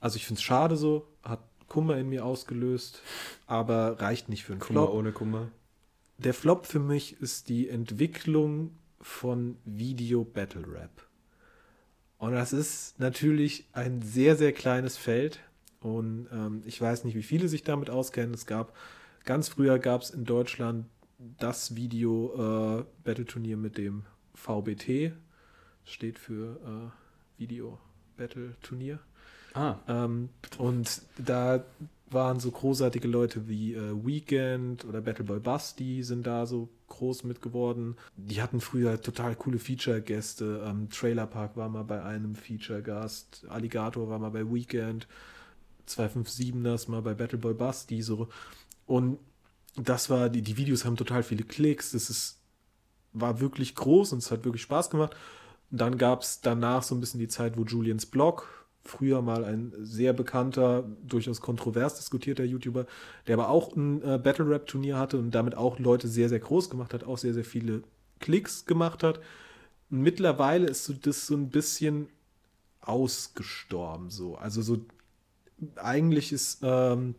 also 0.00 0.16
ich 0.16 0.26
finde 0.26 0.38
es 0.38 0.42
schade 0.42 0.76
so, 0.76 1.06
hat 1.22 1.40
Kummer 1.68 1.96
in 1.98 2.08
mir 2.08 2.24
ausgelöst, 2.24 3.00
aber 3.46 4.00
reicht 4.00 4.28
nicht 4.28 4.44
für 4.44 4.52
einen 4.52 4.60
Kummer 4.60 4.86
Flop. 4.86 4.94
ohne 4.94 5.12
Kummer. 5.12 5.48
Der 6.18 6.34
Flop 6.34 6.66
für 6.66 6.80
mich 6.80 7.20
ist 7.20 7.48
die 7.48 7.68
Entwicklung 7.68 8.72
von 9.00 9.56
Video 9.64 10.24
Battle 10.24 10.66
Rap. 10.66 11.09
Und 12.20 12.32
das 12.32 12.52
ist 12.52 13.00
natürlich 13.00 13.64
ein 13.72 14.02
sehr, 14.02 14.36
sehr 14.36 14.52
kleines 14.52 14.98
Feld. 14.98 15.40
Und 15.80 16.28
ähm, 16.30 16.62
ich 16.66 16.78
weiß 16.78 17.04
nicht, 17.04 17.14
wie 17.14 17.22
viele 17.22 17.48
sich 17.48 17.64
damit 17.64 17.88
auskennen. 17.88 18.34
Es 18.34 18.44
gab, 18.44 18.76
ganz 19.24 19.48
früher 19.48 19.78
gab 19.78 20.02
es 20.02 20.10
in 20.10 20.26
Deutschland 20.26 20.84
das 21.38 21.76
Video 21.76 22.80
äh, 22.80 22.84
Battle 23.04 23.24
Turnier 23.24 23.56
mit 23.56 23.78
dem 23.78 24.04
VBT. 24.34 25.12
Steht 25.86 26.18
für 26.18 26.60
äh, 26.60 27.40
Video 27.40 27.78
Battle 28.18 28.54
Turnier. 28.60 28.98
Ah. 29.54 29.76
Ähm, 29.88 30.28
und 30.58 31.00
da 31.16 31.64
waren 32.10 32.38
so 32.38 32.50
großartige 32.50 33.08
Leute 33.08 33.48
wie 33.48 33.72
äh, 33.72 33.94
Weekend 34.04 34.84
oder 34.84 35.00
Battleboy 35.00 35.40
Basti 35.40 36.02
sind 36.02 36.26
da 36.26 36.44
so 36.44 36.68
groß 36.90 37.24
mit 37.24 37.40
geworden. 37.40 37.96
Die 38.16 38.42
hatten 38.42 38.60
früher 38.60 39.00
total 39.00 39.34
coole 39.34 39.58
Feature-Gäste. 39.58 40.62
Ähm, 40.66 40.90
Trailer 40.90 41.26
Park 41.26 41.56
war 41.56 41.70
mal 41.70 41.84
bei 41.84 42.02
einem 42.02 42.34
Feature-Gast, 42.34 43.46
Alligator 43.48 44.10
war 44.10 44.18
mal 44.18 44.30
bei 44.30 44.44
Weekend, 44.44 45.08
257ers 45.88 46.90
mal 46.90 47.00
bei 47.00 47.14
Battleboy 47.14 47.54
Basti 47.54 48.02
so. 48.02 48.28
Und 48.86 49.18
das 49.76 50.10
war, 50.10 50.28
die, 50.28 50.42
die 50.42 50.56
Videos 50.56 50.84
haben 50.84 50.96
total 50.96 51.22
viele 51.22 51.44
Klicks, 51.44 51.92
das 51.92 52.10
ist, 52.10 52.38
war 53.12 53.40
wirklich 53.40 53.74
groß 53.74 54.12
und 54.12 54.18
es 54.18 54.30
hat 54.30 54.44
wirklich 54.44 54.62
Spaß 54.62 54.90
gemacht. 54.90 55.16
Und 55.70 55.80
dann 55.80 55.98
gab 55.98 56.22
es 56.22 56.40
danach 56.40 56.82
so 56.82 56.94
ein 56.94 57.00
bisschen 57.00 57.20
die 57.20 57.28
Zeit, 57.28 57.56
wo 57.56 57.64
Julians 57.64 58.06
Blog, 58.06 58.59
früher 58.84 59.22
mal 59.22 59.44
ein 59.44 59.72
sehr 59.78 60.12
bekannter, 60.12 60.84
durchaus 61.06 61.40
kontrovers 61.40 61.96
diskutierter 61.96 62.44
YouTuber, 62.44 62.86
der 63.26 63.34
aber 63.34 63.48
auch 63.48 63.76
ein 63.76 64.02
äh, 64.02 64.18
Battle 64.18 64.48
Rap 64.48 64.66
Turnier 64.66 64.98
hatte 64.98 65.18
und 65.18 65.32
damit 65.32 65.54
auch 65.54 65.78
Leute 65.78 66.08
sehr, 66.08 66.28
sehr 66.28 66.40
groß 66.40 66.70
gemacht 66.70 66.94
hat, 66.94 67.04
auch 67.04 67.18
sehr, 67.18 67.34
sehr 67.34 67.44
viele 67.44 67.82
Klicks 68.20 68.64
gemacht 68.64 69.02
hat. 69.02 69.20
Mittlerweile 69.90 70.66
ist 70.66 70.84
so 70.84 70.92
das 70.92 71.26
so 71.26 71.34
ein 71.34 71.50
bisschen 71.50 72.08
ausgestorben 72.80 74.10
so. 74.10 74.36
Also 74.36 74.62
so 74.62 74.78
eigentlich 75.76 76.32
ist 76.32 76.60
ähm, 76.62 77.14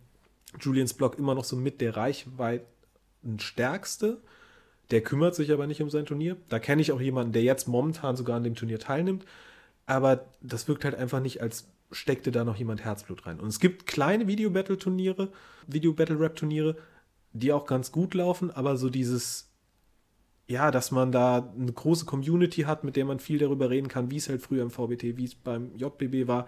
Julians 0.60 0.94
Blog 0.94 1.18
immer 1.20 1.36
noch 1.36 1.44
so 1.44 1.56
mit 1.56 1.82
der 1.82 1.96
Reichweite 1.96 2.66
stärkste. 3.38 4.22
Der 4.90 5.02
kümmert 5.02 5.36
sich 5.36 5.52
aber 5.52 5.68
nicht 5.68 5.82
um 5.82 5.90
sein 5.90 6.06
Turnier. 6.06 6.38
Da 6.50 6.60
kenne 6.60 6.82
ich 6.82 6.92
auch 6.92 7.00
jemanden, 7.00 7.34
der 7.34 7.44
jetzt 7.44 7.68
momentan 7.68 8.18
sogar 8.18 8.38
an 8.38 8.44
dem 8.44 8.56
Turnier 8.56 8.80
teilnimmt. 8.80 9.26
Aber 9.86 10.26
das 10.42 10.68
wirkt 10.68 10.86
halt 10.86 10.96
einfach 10.96 11.20
nicht, 11.20 11.42
als 11.42 11.68
steckte 11.92 12.32
da 12.32 12.44
noch 12.44 12.56
jemand 12.56 12.84
Herzblut 12.84 13.26
rein. 13.26 13.40
Und 13.40 13.50
es 13.50 13.60
gibt 13.60 13.86
kleine 13.86 14.28
Video-Battle-Turniere, 14.28 15.30
Video-Battle-Rap-Turniere, 15.68 16.78
die 17.34 17.52
auch 17.52 17.66
ganz 17.66 17.92
gut 17.92 18.14
laufen, 18.14 18.52
aber 18.52 18.78
so 18.78 18.90
dieses, 18.90 19.50
ja, 20.48 20.72
dass 20.72 20.92
man 20.92 21.12
da 21.12 21.52
eine 21.58 21.72
große 21.72 22.06
Community 22.06 22.62
hat, 22.62 22.84
mit 22.84 22.96
der 22.96 23.06
man 23.06 23.20
viel 23.20 23.38
darüber 23.38 23.70
reden 23.70 23.88
kann, 23.88 24.12
wie 24.12 24.18
es 24.18 24.30
halt 24.30 24.42
früher 24.42 24.64
im 24.64 24.72
VBT, 24.72 25.18
wie 25.18 25.26
es 25.26 25.36
beim 25.36 25.76
JBB 25.76 26.28
war, 26.28 26.48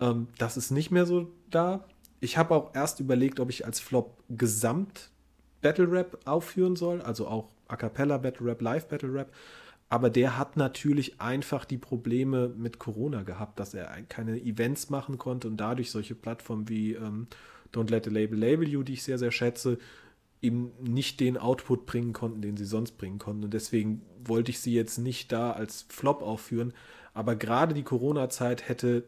ähm, 0.00 0.28
das 0.38 0.56
ist 0.56 0.70
nicht 0.70 0.90
mehr 0.90 1.06
so 1.06 1.30
da. 1.50 1.84
Ich 2.20 2.36
habe 2.38 2.54
auch 2.54 2.74
erst 2.74 3.00
überlegt, 3.00 3.40
ob 3.40 3.50
ich 3.50 3.66
als 3.66 3.80
Flop 3.80 4.22
Gesamt 4.30 5.10
Battle 5.60 5.90
Rap 5.90 6.18
aufführen 6.26 6.76
soll, 6.76 7.00
also 7.00 7.26
auch 7.26 7.48
A 7.68 7.76
Cappella 7.76 8.18
Battle 8.18 8.46
Rap, 8.46 8.60
Live 8.60 8.88
Battle 8.88 9.12
Rap. 9.12 9.32
Aber 9.94 10.10
der 10.10 10.36
hat 10.36 10.56
natürlich 10.56 11.20
einfach 11.20 11.64
die 11.64 11.78
Probleme 11.78 12.48
mit 12.48 12.80
Corona 12.80 13.22
gehabt, 13.22 13.60
dass 13.60 13.74
er 13.74 13.86
keine 14.08 14.40
Events 14.40 14.90
machen 14.90 15.18
konnte 15.18 15.46
und 15.46 15.56
dadurch 15.56 15.92
solche 15.92 16.16
Plattformen 16.16 16.68
wie 16.68 16.94
ähm, 16.94 17.28
Don't 17.72 17.92
Let 17.92 18.06
the 18.06 18.10
Label 18.10 18.36
Label 18.36 18.68
You, 18.68 18.82
die 18.82 18.94
ich 18.94 19.04
sehr, 19.04 19.18
sehr 19.18 19.30
schätze, 19.30 19.78
eben 20.42 20.72
nicht 20.80 21.20
den 21.20 21.38
Output 21.38 21.86
bringen 21.86 22.12
konnten, 22.12 22.42
den 22.42 22.56
sie 22.56 22.64
sonst 22.64 22.98
bringen 22.98 23.20
konnten. 23.20 23.44
Und 23.44 23.54
deswegen 23.54 24.02
wollte 24.24 24.50
ich 24.50 24.58
sie 24.58 24.74
jetzt 24.74 24.98
nicht 24.98 25.30
da 25.30 25.52
als 25.52 25.86
Flop 25.88 26.22
aufführen. 26.22 26.72
Aber 27.12 27.36
gerade 27.36 27.72
die 27.72 27.84
Corona-Zeit 27.84 28.68
hätte 28.68 29.04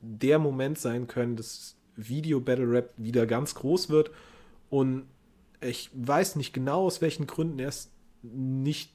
der 0.00 0.38
Moment 0.38 0.78
sein 0.78 1.06
können, 1.06 1.36
dass 1.36 1.76
Video 1.96 2.40
Battle 2.40 2.70
Rap 2.70 2.94
wieder 2.96 3.26
ganz 3.26 3.54
groß 3.56 3.90
wird. 3.90 4.10
Und 4.70 5.04
ich 5.60 5.90
weiß 5.92 6.36
nicht 6.36 6.54
genau, 6.54 6.86
aus 6.86 7.02
welchen 7.02 7.26
Gründen 7.26 7.58
er 7.58 7.68
es 7.68 7.90
nicht 8.22 8.93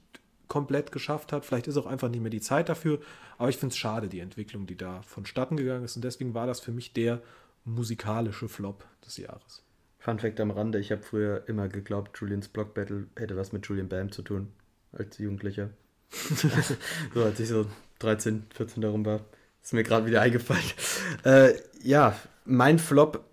komplett 0.49 0.91
geschafft 0.91 1.31
hat. 1.31 1.45
Vielleicht 1.45 1.67
ist 1.67 1.77
auch 1.77 1.85
einfach 1.85 2.09
nicht 2.09 2.19
mehr 2.19 2.29
die 2.29 2.41
Zeit 2.41 2.67
dafür. 2.67 2.99
Aber 3.37 3.47
ich 3.47 3.57
finde 3.57 3.71
es 3.71 3.77
schade, 3.77 4.09
die 4.09 4.19
Entwicklung, 4.19 4.67
die 4.67 4.75
da 4.75 5.01
vonstatten 5.03 5.55
gegangen 5.55 5.85
ist. 5.85 5.95
Und 5.95 6.03
deswegen 6.03 6.33
war 6.33 6.47
das 6.47 6.59
für 6.59 6.73
mich 6.73 6.91
der 6.91 7.21
musikalische 7.63 8.49
Flop 8.49 8.83
des 9.05 9.15
Jahres. 9.15 9.63
Fun 9.99 10.19
Fact 10.19 10.39
am 10.41 10.51
Rande: 10.51 10.79
Ich 10.79 10.91
habe 10.91 11.01
früher 11.01 11.47
immer 11.47 11.69
geglaubt, 11.69 12.17
Julians 12.19 12.49
Block 12.49 12.73
Battle 12.73 13.07
hätte 13.15 13.37
was 13.37 13.53
mit 13.53 13.65
Julian 13.65 13.87
Bam 13.87 14.11
zu 14.11 14.21
tun, 14.21 14.51
als 14.91 15.17
Jugendlicher. 15.17 15.69
so 17.13 17.23
als 17.23 17.39
ich 17.39 17.47
so 17.47 17.65
13, 17.99 18.47
14 18.53 18.81
darum 18.81 19.05
war. 19.05 19.21
Ist 19.61 19.73
mir 19.73 19.83
gerade 19.83 20.05
wieder 20.05 20.21
eingefallen. 20.21 20.63
Äh, 21.23 21.53
ja, 21.83 22.17
mein 22.45 22.79
Flop 22.79 23.23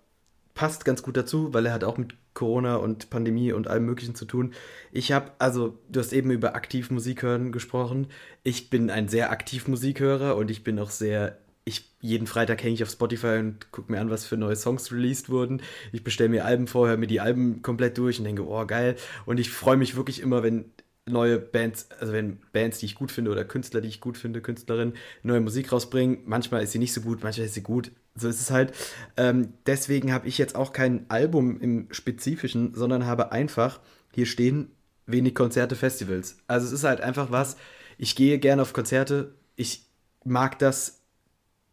passt 0.53 0.85
ganz 0.85 1.01
gut 1.01 1.17
dazu, 1.17 1.53
weil 1.53 1.65
er 1.65 1.73
hat 1.73 1.83
auch 1.83 1.97
mit 1.97 2.15
Corona 2.37 2.75
und 2.75 3.09
Pandemie 3.09 3.51
und 3.51 3.67
allem 3.67 3.87
Möglichen 3.87 4.13
zu 4.13 4.25
tun. 4.25 4.53
Ich 4.91 5.11
habe, 5.11 5.31
also, 5.39 5.79
du 5.89 5.99
hast 5.99 6.13
eben 6.13 6.29
über 6.29 6.53
aktiv 6.53 6.91
Musik 6.91 7.23
hören 7.23 7.51
gesprochen. 7.51 8.07
Ich 8.43 8.69
bin 8.69 8.91
ein 8.91 9.07
sehr 9.07 9.31
aktiv 9.31 9.67
Musikhörer 9.67 10.37
und 10.37 10.51
ich 10.51 10.63
bin 10.63 10.77
auch 10.77 10.91
sehr. 10.91 11.39
Ich, 11.65 11.89
jeden 11.99 12.27
Freitag 12.27 12.63
hänge 12.63 12.75
ich 12.75 12.83
auf 12.83 12.91
Spotify 12.91 13.39
und 13.39 13.71
gucke 13.71 13.91
mir 13.91 13.99
an, 13.99 14.11
was 14.11 14.25
für 14.25 14.37
neue 14.37 14.55
Songs 14.55 14.91
released 14.91 15.29
wurden. 15.29 15.63
Ich 15.91 16.03
bestelle 16.03 16.29
mir 16.29 16.45
Alben 16.45 16.67
vor, 16.67 16.87
höre 16.87 16.97
mir 16.97 17.07
die 17.07 17.19
Alben 17.19 17.63
komplett 17.63 17.97
durch 17.97 18.19
und 18.19 18.25
denke, 18.25 18.47
oh, 18.47 18.65
geil. 18.67 18.95
Und 19.25 19.39
ich 19.39 19.49
freue 19.49 19.75
mich 19.75 19.95
wirklich 19.95 20.21
immer, 20.21 20.43
wenn 20.43 20.65
neue 21.07 21.39
Bands, 21.39 21.89
also 21.99 22.13
wenn 22.13 22.39
Bands, 22.53 22.79
die 22.79 22.85
ich 22.85 22.95
gut 22.95 23.11
finde 23.11 23.31
oder 23.31 23.45
Künstler, 23.45 23.81
die 23.81 23.87
ich 23.87 24.01
gut 24.01 24.17
finde, 24.17 24.41
Künstlerinnen, 24.41 24.95
neue 25.23 25.41
Musik 25.41 25.71
rausbringen. 25.71 26.19
Manchmal 26.25 26.63
ist 26.63 26.71
sie 26.71 26.79
nicht 26.79 26.93
so 26.93 27.01
gut, 27.01 27.23
manchmal 27.23 27.47
ist 27.47 27.53
sie 27.53 27.63
gut. 27.63 27.91
So 28.15 28.27
ist 28.27 28.41
es 28.41 28.51
halt. 28.51 28.73
Ähm, 29.15 29.53
deswegen 29.65 30.11
habe 30.11 30.27
ich 30.27 30.37
jetzt 30.37 30.55
auch 30.55 30.73
kein 30.73 31.05
Album 31.09 31.59
im 31.59 31.87
Spezifischen, 31.91 32.73
sondern 32.73 33.05
habe 33.05 33.31
einfach 33.31 33.79
hier 34.13 34.25
stehen 34.25 34.71
wenig 35.05 35.35
Konzerte, 35.35 35.75
Festivals. 35.75 36.37
Also 36.47 36.67
es 36.67 36.73
ist 36.73 36.83
halt 36.83 37.01
einfach 37.01 37.31
was, 37.31 37.57
ich 37.97 38.15
gehe 38.15 38.39
gerne 38.39 38.61
auf 38.61 38.73
Konzerte, 38.73 39.35
ich 39.55 39.85
mag 40.23 40.59
das, 40.59 41.01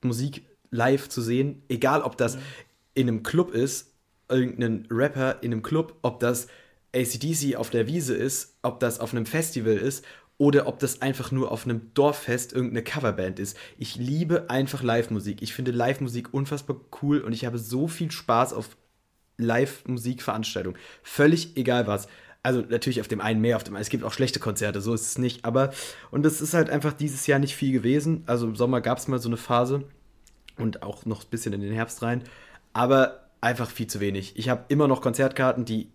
Musik 0.03 0.47
live 0.71 1.09
zu 1.09 1.23
sehen, 1.23 1.63
egal 1.69 2.03
ob 2.03 2.17
das 2.17 2.35
ja. 2.35 2.41
in 2.95 3.09
einem 3.09 3.23
Club 3.23 3.53
ist, 3.53 3.93
irgendein 4.29 4.87
Rapper 4.91 5.43
in 5.43 5.53
einem 5.53 5.63
Club, 5.63 5.97
ob 6.03 6.21
das 6.21 6.47
ACDC 6.95 7.57
auf 7.57 7.71
der 7.71 7.87
Wiese 7.87 8.15
ist, 8.15 8.59
ob 8.63 8.81
das 8.81 9.01
auf 9.01 9.13
einem 9.13 9.27
Festival 9.27 9.77
ist 9.77 10.05
oder 10.39 10.67
ob 10.67 10.79
das 10.79 11.03
einfach 11.03 11.31
nur 11.31 11.51
auf 11.53 11.65
einem 11.65 11.93
Dorffest 11.95 12.53
irgendeine 12.53 12.83
Coverband 12.83 13.39
ist. 13.39 13.57
Ich 13.79 13.97
liebe 13.97 14.51
einfach 14.51 14.83
Live-Musik. 14.83 15.43
Ich 15.43 15.55
finde 15.55 15.71
Live-Musik 15.71 16.35
unfassbar 16.35 16.77
cool 17.03 17.21
und 17.21 17.33
ich 17.33 17.45
habe 17.45 17.59
so 17.59 17.89
viel 17.89 18.11
Spaß 18.11 18.53
auf 18.53 18.77
Live-Musikveranstaltungen. 19.39 20.79
Völlig 21.03 21.57
egal 21.57 21.87
was. 21.87 22.09
Also 22.43 22.61
natürlich 22.61 23.01
auf 23.01 23.09
dem 23.09 23.21
einen 23.21 23.41
mehr, 23.41 23.57
auf 23.57 23.65
dem 23.65 23.73
anderen. 23.73 23.83
Es 23.83 23.91
gibt 23.91 24.05
auch 24.05 24.13
schlechte 24.13 24.39
Konzerte, 24.39 24.81
so 24.81 24.93
ist 24.93 25.07
es 25.07 25.19
nicht. 25.19 25.45
Aber, 25.45 25.73
und 26.11 26.27
es 26.27 26.41
ist 26.41 26.53
halt 26.53 26.69
einfach 26.69 26.93
dieses 26.93 27.27
Jahr 27.27 27.39
nicht 27.39 27.55
viel 27.55 27.73
gewesen. 27.73 28.23
Also 28.27 28.47
im 28.47 28.57
Sommer 28.57 28.81
gab 28.81 28.99
es 28.99 29.09
mal 29.09 29.19
so 29.19 29.29
eine 29.29 29.37
Phase 29.37 29.85
und 30.59 30.83
auch 30.83 31.07
noch 31.07 31.25
ein 31.25 31.31
bisschen 31.31 31.53
in 31.53 31.61
den 31.61 31.73
Herbst 31.73 32.03
rein. 32.03 32.23
Aber 32.73 33.24
einfach 33.45 33.71
viel 33.71 33.87
zu 33.87 34.01
wenig. 34.01 34.37
Ich 34.37 34.49
habe 34.49 34.65
immer 34.69 34.89
noch 34.89 35.03
Konzertkarten, 35.03 35.65
die 35.65 35.91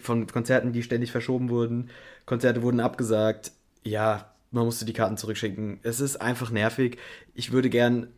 von 0.00 0.26
Konzerten, 0.26 0.72
die 0.72 0.82
ständig 0.82 1.10
verschoben 1.10 1.50
wurden. 1.50 1.90
Konzerte 2.26 2.62
wurden 2.62 2.80
abgesagt. 2.80 3.52
Ja, 3.82 4.32
man 4.52 4.64
musste 4.64 4.84
die 4.84 4.92
Karten 4.92 5.16
zurückschicken. 5.16 5.80
Es 5.82 6.00
ist 6.00 6.16
einfach 6.16 6.50
nervig. 6.50 6.98
Ich 7.34 7.50
würde 7.50 7.70
gern 7.70 8.08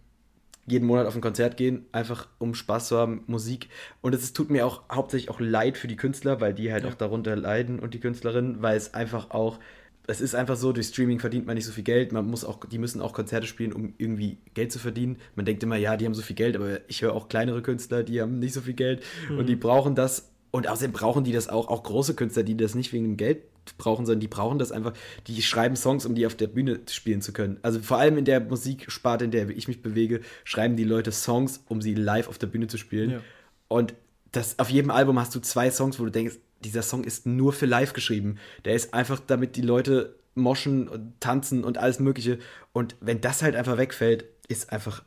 jeden 0.67 0.87
Monat 0.87 1.07
auf 1.07 1.15
ein 1.15 1.21
Konzert 1.21 1.57
gehen, 1.57 1.87
einfach 1.93 2.29
um 2.39 2.55
Spaß 2.55 2.89
zu 2.89 2.99
haben, 2.99 3.25
Musik. 3.27 3.69
Und 4.03 4.15
es 4.15 4.33
tut 4.33 4.51
mir 4.51 4.67
auch 4.67 4.83
hauptsächlich 4.91 5.31
auch 5.31 5.41
leid 5.41 5.77
für 5.79 5.89
die 5.89 5.97
Künstler, 5.97 6.41
weil 6.41 6.55
die 6.55 6.73
halt 6.73 6.85
ja. 6.85 6.91
auch 6.91 6.95
darunter 6.95 7.37
leiden 7.37 7.81
und 7.81 7.95
die 7.95 8.01
Künstlerinnen, 8.01 8.63
weil 8.63 8.77
es 8.77 8.95
einfach 8.95 9.31
auch 9.31 9.59
es 10.07 10.21
ist 10.21 10.35
einfach 10.35 10.57
so, 10.57 10.73
durch 10.73 10.89
Streaming 10.89 11.19
verdient 11.19 11.47
man 11.47 11.55
nicht 11.57 11.65
so 11.65 11.73
viel 11.73 11.85
Geld. 11.85 12.13
Man 12.13 12.27
muss 12.27 12.45
auch, 12.45 12.65
die 12.67 12.79
müssen 12.79 13.01
auch 13.01 13.13
Konzerte 13.13 13.47
spielen, 13.47 13.73
um 13.73 13.95
irgendwie 13.97 14.39
Geld 14.53 14.71
zu 14.71 14.79
verdienen. 14.79 15.17
Man 15.35 15.47
denkt 15.47 15.63
immer, 15.63 15.77
ja, 15.77 15.97
die 15.97 16.05
haben 16.05 16.15
so 16.15 16.23
viel 16.23 16.37
Geld, 16.37 16.57
aber 16.57 16.81
ich 16.89 17.03
höre 17.03 17.15
auch 17.15 17.29
kleinere 17.29 17.63
Künstler, 17.63 18.03
die 18.03 18.21
haben 18.21 18.39
nicht 18.39 18.53
so 18.53 18.61
viel 18.61 18.75
Geld 18.75 19.03
mhm. 19.31 19.39
und 19.39 19.47
die 19.47 19.57
brauchen 19.57 19.95
das. 19.95 20.31
Und 20.51 20.69
außerdem 20.69 20.93
brauchen 20.93 21.25
die 21.25 21.33
das 21.33 21.49
auch, 21.49 21.69
auch 21.69 21.83
große 21.83 22.15
Künstler, 22.15 22.43
die 22.43 22.57
das 22.57 22.75
nicht 22.75 22.93
wegen 22.93 23.05
dem 23.05 23.17
Geld 23.17 23.43
brauchen, 23.79 24.05
sondern 24.05 24.21
die 24.21 24.29
brauchen 24.29 24.59
das 24.59 24.73
einfach, 24.73 24.93
die 25.27 25.41
schreiben 25.43 25.75
Songs, 25.75 26.05
um 26.05 26.15
die 26.15 26.27
auf 26.27 26.35
der 26.35 26.47
Bühne 26.49 26.81
spielen 26.89 27.23
zu 27.23 27.33
können. 27.33 27.59
Also 27.63 27.81
vor 27.81 27.99
allem 27.99 28.19
in 28.19 28.25
der 28.25 28.41
Musiksparte, 28.41 29.25
in 29.25 29.31
der 29.31 29.49
ich 29.49 29.69
mich 29.69 29.83
bewege, 29.83 30.21
schreiben 30.45 30.77
die 30.77 30.85
Leute 30.85 31.13
Songs, 31.13 31.65
um 31.67 31.81
sie 31.81 31.95
live 31.95 32.29
auf 32.29 32.39
der 32.39 32.47
Bühne 32.47 32.67
zu 32.67 32.77
spielen. 32.77 33.11
Ja. 33.11 33.21
Und 33.69 33.95
das, 34.33 34.59
auf 34.59 34.69
jedem 34.69 34.91
Album 34.91 35.19
hast 35.19 35.35
du 35.35 35.41
zwei 35.41 35.71
Songs, 35.71 35.99
wo 35.99 36.05
du 36.05 36.11
denkst, 36.11 36.37
dieser 36.65 36.83
Song 36.83 37.05
ist 37.05 37.27
nur 37.27 37.53
für 37.53 37.67
live 37.67 37.93
geschrieben. 37.93 38.39
Der 38.65 38.75
ist 38.75 38.95
einfach, 38.95 39.21
damit 39.21 39.57
die 39.57 39.63
Leute 39.63 40.17
moschen 40.35 40.89
und 40.89 41.21
tanzen 41.21 41.65
und 41.65 41.79
alles 41.79 42.01
Mögliche. 42.01 42.39
Und 42.73 42.97
wenn 43.01 43.21
das 43.21 43.43
halt 43.43 43.55
einfach 43.55 43.79
wegfällt, 43.79 44.25
ist 44.49 44.73
einfach 44.73 45.05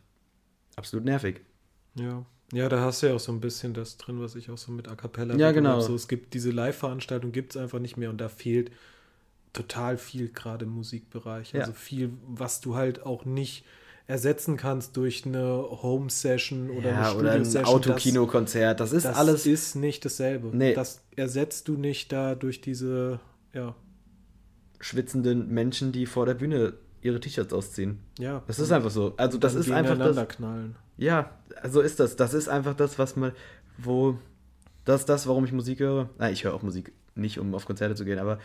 absolut 0.75 1.05
nervig. 1.05 1.41
Ja. 1.95 2.25
Ja, 2.53 2.69
da 2.69 2.79
hast 2.79 3.03
du 3.03 3.07
ja 3.07 3.13
auch 3.13 3.19
so 3.19 3.33
ein 3.33 3.41
bisschen 3.41 3.73
das 3.73 3.97
drin, 3.97 4.21
was 4.21 4.35
ich 4.35 4.49
auch 4.49 4.57
so 4.57 4.71
mit 4.71 4.87
A 4.87 4.95
Cappella 4.95 5.35
Ja, 5.35 5.51
genau. 5.51 5.81
So, 5.81 5.93
es 5.95 6.07
gibt 6.07 6.33
diese 6.33 6.51
Live-Veranstaltung, 6.51 7.33
gibt 7.33 7.53
es 7.53 7.61
einfach 7.61 7.79
nicht 7.79 7.97
mehr 7.97 8.09
und 8.09 8.21
da 8.21 8.29
fehlt 8.29 8.71
total 9.51 9.97
viel 9.97 10.29
gerade 10.29 10.63
im 10.63 10.71
Musikbereich. 10.71 11.53
Also 11.55 11.71
ja. 11.71 11.77
viel, 11.77 12.13
was 12.25 12.61
du 12.61 12.75
halt 12.75 13.05
auch 13.05 13.25
nicht 13.25 13.65
ersetzen 14.07 14.55
kannst 14.55 14.95
durch 14.95 15.25
eine 15.25 15.65
Home-Session 15.69 16.69
oder 16.69 16.89
ja, 16.89 17.11
eine 17.11 17.19
oder 17.19 17.31
ein 17.33 17.65
Autokino-Konzert. 17.65 18.79
Das 18.79 18.93
ist 18.93 19.05
das 19.05 19.17
alles. 19.17 19.43
Das 19.43 19.47
ist 19.47 19.75
nicht 19.75 20.05
dasselbe. 20.05 20.55
Nee. 20.55 20.73
Das 20.73 21.01
ersetzt 21.15 21.67
du 21.67 21.73
nicht 21.73 22.11
da 22.11 22.35
durch 22.35 22.61
diese, 22.61 23.19
ja. 23.53 23.75
Schwitzenden 24.79 25.49
Menschen, 25.49 25.91
die 25.91 26.05
vor 26.05 26.25
der 26.25 26.35
Bühne 26.35 26.73
ihre 27.01 27.19
T-Shirts 27.19 27.51
ausziehen. 27.51 27.99
Ja. 28.19 28.43
Das 28.47 28.59
ist 28.59 28.71
einfach 28.71 28.91
so. 28.91 29.13
Also 29.17 29.37
das 29.37 29.55
ist 29.55 29.71
einfach 29.71 29.97
das. 29.97 30.27
knallen. 30.29 30.75
Ja, 30.97 31.31
so 31.67 31.81
ist 31.81 31.99
das. 31.99 32.15
Das 32.15 32.33
ist 32.33 32.47
einfach 32.47 32.75
das, 32.75 32.97
was 32.99 33.15
man, 33.15 33.31
wo, 33.77 34.17
das 34.85 35.01
ist 35.01 35.09
das, 35.09 35.27
warum 35.27 35.43
ich 35.45 35.51
Musik 35.51 35.79
höre. 35.79 36.09
Nein, 36.17 36.33
ich 36.33 36.43
höre 36.43 36.53
auch 36.53 36.61
Musik 36.61 36.91
nicht, 37.15 37.39
um 37.39 37.53
auf 37.55 37.65
Konzerte 37.65 37.95
zu 37.95 38.05
gehen, 38.05 38.19
aber 38.19 38.39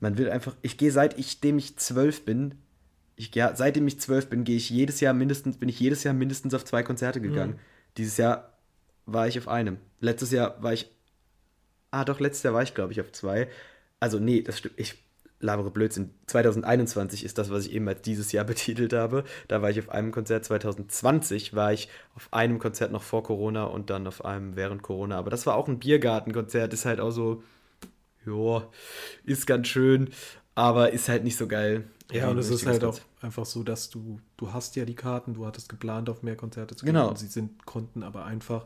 Man 0.00 0.16
will 0.16 0.30
einfach, 0.30 0.54
ich 0.62 0.78
gehe 0.78 0.92
seit 0.92 1.18
ich, 1.18 1.40
dem 1.40 1.58
ich 1.58 1.76
zwölf 1.76 2.24
bin, 2.24 2.54
ich, 3.18 3.34
ja, 3.34 3.54
seitdem 3.56 3.86
ich 3.88 3.98
zwölf 3.98 4.28
bin, 4.28 4.44
gehe 4.44 4.56
ich 4.56 4.70
jedes 4.70 5.00
Jahr 5.00 5.12
mindestens, 5.12 5.58
bin 5.58 5.68
ich 5.68 5.80
jedes 5.80 6.04
Jahr 6.04 6.14
mindestens 6.14 6.54
auf 6.54 6.64
zwei 6.64 6.84
Konzerte 6.84 7.20
gegangen. 7.20 7.54
Mhm. 7.54 7.60
Dieses 7.96 8.16
Jahr 8.16 8.52
war 9.06 9.26
ich 9.26 9.36
auf 9.38 9.48
einem. 9.48 9.78
Letztes 10.00 10.30
Jahr 10.30 10.62
war 10.62 10.72
ich, 10.72 10.88
ah 11.90 12.04
doch, 12.04 12.20
letztes 12.20 12.44
Jahr 12.44 12.54
war 12.54 12.62
ich, 12.62 12.74
glaube 12.74 12.92
ich, 12.92 13.00
auf 13.00 13.10
zwei. 13.10 13.48
Also 13.98 14.20
nee, 14.20 14.42
das 14.42 14.58
stimmt, 14.58 14.74
ich 14.78 15.02
labere 15.40 15.72
Blödsinn. 15.72 16.10
2021 16.26 17.24
ist 17.24 17.38
das, 17.38 17.50
was 17.50 17.66
ich 17.66 17.72
eben 17.72 17.88
als 17.88 18.02
dieses 18.02 18.30
Jahr 18.30 18.44
betitelt 18.46 18.92
habe. 18.92 19.24
Da 19.48 19.62
war 19.62 19.70
ich 19.70 19.80
auf 19.80 19.88
einem 19.88 20.12
Konzert. 20.12 20.44
2020 20.44 21.54
war 21.54 21.72
ich 21.72 21.88
auf 22.14 22.32
einem 22.32 22.60
Konzert 22.60 22.92
noch 22.92 23.02
vor 23.02 23.24
Corona 23.24 23.64
und 23.64 23.90
dann 23.90 24.06
auf 24.06 24.24
einem 24.24 24.54
während 24.54 24.82
Corona. 24.82 25.18
Aber 25.18 25.30
das 25.30 25.44
war 25.44 25.56
auch 25.56 25.66
ein 25.66 25.80
Biergartenkonzert. 25.80 26.72
Ist 26.72 26.84
halt 26.84 27.00
auch 27.00 27.10
so, 27.10 27.42
ja, 28.24 28.62
ist 29.24 29.48
ganz 29.48 29.66
schön, 29.66 30.10
aber 30.54 30.92
ist 30.92 31.08
halt 31.08 31.24
nicht 31.24 31.36
so 31.36 31.48
geil. 31.48 31.82
Ja, 32.10 32.30
und 32.30 32.38
es 32.38 32.48
ist 32.48 32.66
halt 32.66 32.84
auch 32.84 32.98
einfach 33.20 33.44
so, 33.44 33.62
dass 33.62 33.90
du, 33.90 34.20
du 34.36 34.52
hast 34.52 34.76
ja 34.76 34.84
die 34.84 34.94
Karten, 34.94 35.34
du 35.34 35.44
hattest 35.46 35.68
geplant, 35.68 36.08
auf 36.08 36.22
mehr 36.22 36.36
Konzerte 36.36 36.74
zu 36.74 36.84
gehen. 36.84 36.94
Genau. 36.94 37.14
Sie 37.14 37.26
sind, 37.26 37.66
konnten 37.66 38.02
aber 38.02 38.24
einfach 38.24 38.64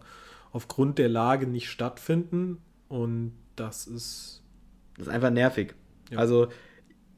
aufgrund 0.52 0.98
der 0.98 1.08
Lage 1.08 1.46
nicht 1.46 1.68
stattfinden. 1.68 2.58
Und 2.88 3.32
das 3.56 3.86
ist. 3.86 4.42
Das 4.96 5.06
ist 5.06 5.12
einfach 5.12 5.30
nervig. 5.30 5.74
Ja. 6.10 6.18
Also, 6.18 6.48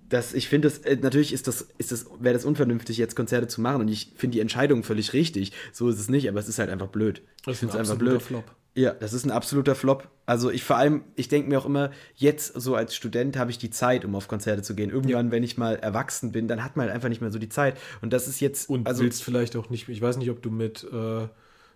das, 0.08 0.32
ich 0.32 0.48
finde 0.48 0.68
das, 0.68 0.78
äh, 0.78 0.96
natürlich 0.96 1.32
ist 1.32 1.46
das, 1.48 1.68
ist 1.76 1.92
das, 1.92 2.06
wäre 2.20 2.34
das 2.34 2.44
unvernünftig, 2.44 2.96
jetzt 2.96 3.16
Konzerte 3.16 3.48
zu 3.48 3.60
machen. 3.60 3.82
Und 3.82 3.88
ich 3.88 4.12
finde 4.16 4.34
die 4.34 4.40
Entscheidung 4.40 4.82
völlig 4.82 5.12
richtig. 5.12 5.52
So 5.72 5.88
ist 5.88 5.98
es 5.98 6.08
nicht, 6.08 6.28
aber 6.28 6.38
es 6.38 6.48
ist 6.48 6.58
halt 6.58 6.70
einfach 6.70 6.88
blöd. 6.88 7.22
Ich 7.46 7.58
finde 7.58 7.74
es 7.74 7.78
einfach 7.78 7.98
blöd. 7.98 8.22
Flop. 8.22 8.44
Ja, 8.76 8.92
das 8.92 9.12
ist 9.12 9.24
ein 9.24 9.30
absoluter 9.30 9.74
Flop. 9.76 10.08
Also 10.26 10.50
ich 10.50 10.64
vor 10.64 10.76
allem, 10.76 11.04
ich 11.14 11.28
denke 11.28 11.48
mir 11.48 11.58
auch 11.58 11.66
immer, 11.66 11.90
jetzt 12.16 12.60
so 12.60 12.74
als 12.74 12.94
Student 12.94 13.36
habe 13.36 13.50
ich 13.50 13.58
die 13.58 13.70
Zeit, 13.70 14.04
um 14.04 14.14
auf 14.16 14.26
Konzerte 14.26 14.62
zu 14.62 14.74
gehen. 14.74 14.90
Irgendwann, 14.90 15.26
ja. 15.26 15.32
wenn 15.32 15.44
ich 15.44 15.56
mal 15.56 15.76
erwachsen 15.76 16.32
bin, 16.32 16.48
dann 16.48 16.64
hat 16.64 16.76
man 16.76 16.86
halt 16.86 16.94
einfach 16.94 17.08
nicht 17.08 17.20
mehr 17.20 17.30
so 17.30 17.38
die 17.38 17.48
Zeit. 17.48 17.78
Und 18.02 18.12
das 18.12 18.26
ist 18.26 18.40
jetzt. 18.40 18.68
Und 18.68 18.88
also, 18.88 19.04
willst 19.04 19.22
vielleicht 19.22 19.54
auch 19.54 19.70
nicht, 19.70 19.88
ich 19.88 20.02
weiß 20.02 20.16
nicht, 20.16 20.30
ob 20.30 20.42
du 20.42 20.50
mit 20.50 20.86
äh, 20.92 21.28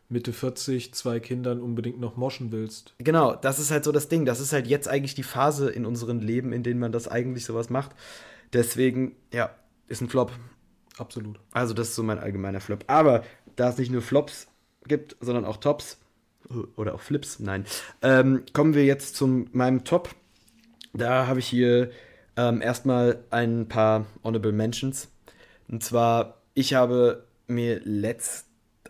Mitte 0.08 0.32
40 0.32 0.92
zwei 0.92 1.20
Kindern 1.20 1.60
unbedingt 1.60 2.00
noch 2.00 2.16
moschen 2.16 2.50
willst. 2.50 2.94
Genau, 2.98 3.36
das 3.36 3.60
ist 3.60 3.70
halt 3.70 3.84
so 3.84 3.92
das 3.92 4.08
Ding. 4.08 4.24
Das 4.24 4.40
ist 4.40 4.52
halt 4.52 4.66
jetzt 4.66 4.88
eigentlich 4.88 5.14
die 5.14 5.22
Phase 5.22 5.70
in 5.70 5.86
unserem 5.86 6.18
Leben, 6.18 6.52
in 6.52 6.64
denen 6.64 6.80
man 6.80 6.90
das 6.90 7.06
eigentlich 7.06 7.44
sowas 7.44 7.70
macht. 7.70 7.92
Deswegen, 8.52 9.14
ja, 9.32 9.54
ist 9.86 10.00
ein 10.00 10.08
Flop. 10.08 10.32
Absolut. 10.96 11.38
Also 11.52 11.74
das 11.74 11.90
ist 11.90 11.94
so 11.94 12.02
mein 12.02 12.18
allgemeiner 12.18 12.60
Flop. 12.60 12.84
Aber 12.88 13.22
da 13.54 13.68
es 13.68 13.78
nicht 13.78 13.92
nur 13.92 14.02
Flops 14.02 14.48
gibt, 14.86 15.16
sondern 15.20 15.44
auch 15.44 15.58
Tops 15.58 15.98
oder 16.76 16.94
auch 16.94 17.00
Flips, 17.00 17.38
nein. 17.40 17.64
Ähm, 18.02 18.42
kommen 18.52 18.74
wir 18.74 18.84
jetzt 18.84 19.16
zu 19.16 19.46
meinem 19.52 19.84
Top. 19.84 20.10
Da 20.92 21.26
habe 21.26 21.40
ich 21.40 21.46
hier 21.46 21.90
ähm, 22.36 22.62
erstmal 22.62 23.24
ein 23.30 23.68
paar 23.68 24.06
Honorable 24.24 24.52
Mentions. 24.52 25.08
Und 25.68 25.82
zwar, 25.82 26.40
ich 26.54 26.74
habe 26.74 27.24
mir 27.46 27.80
letzt, 27.84 28.46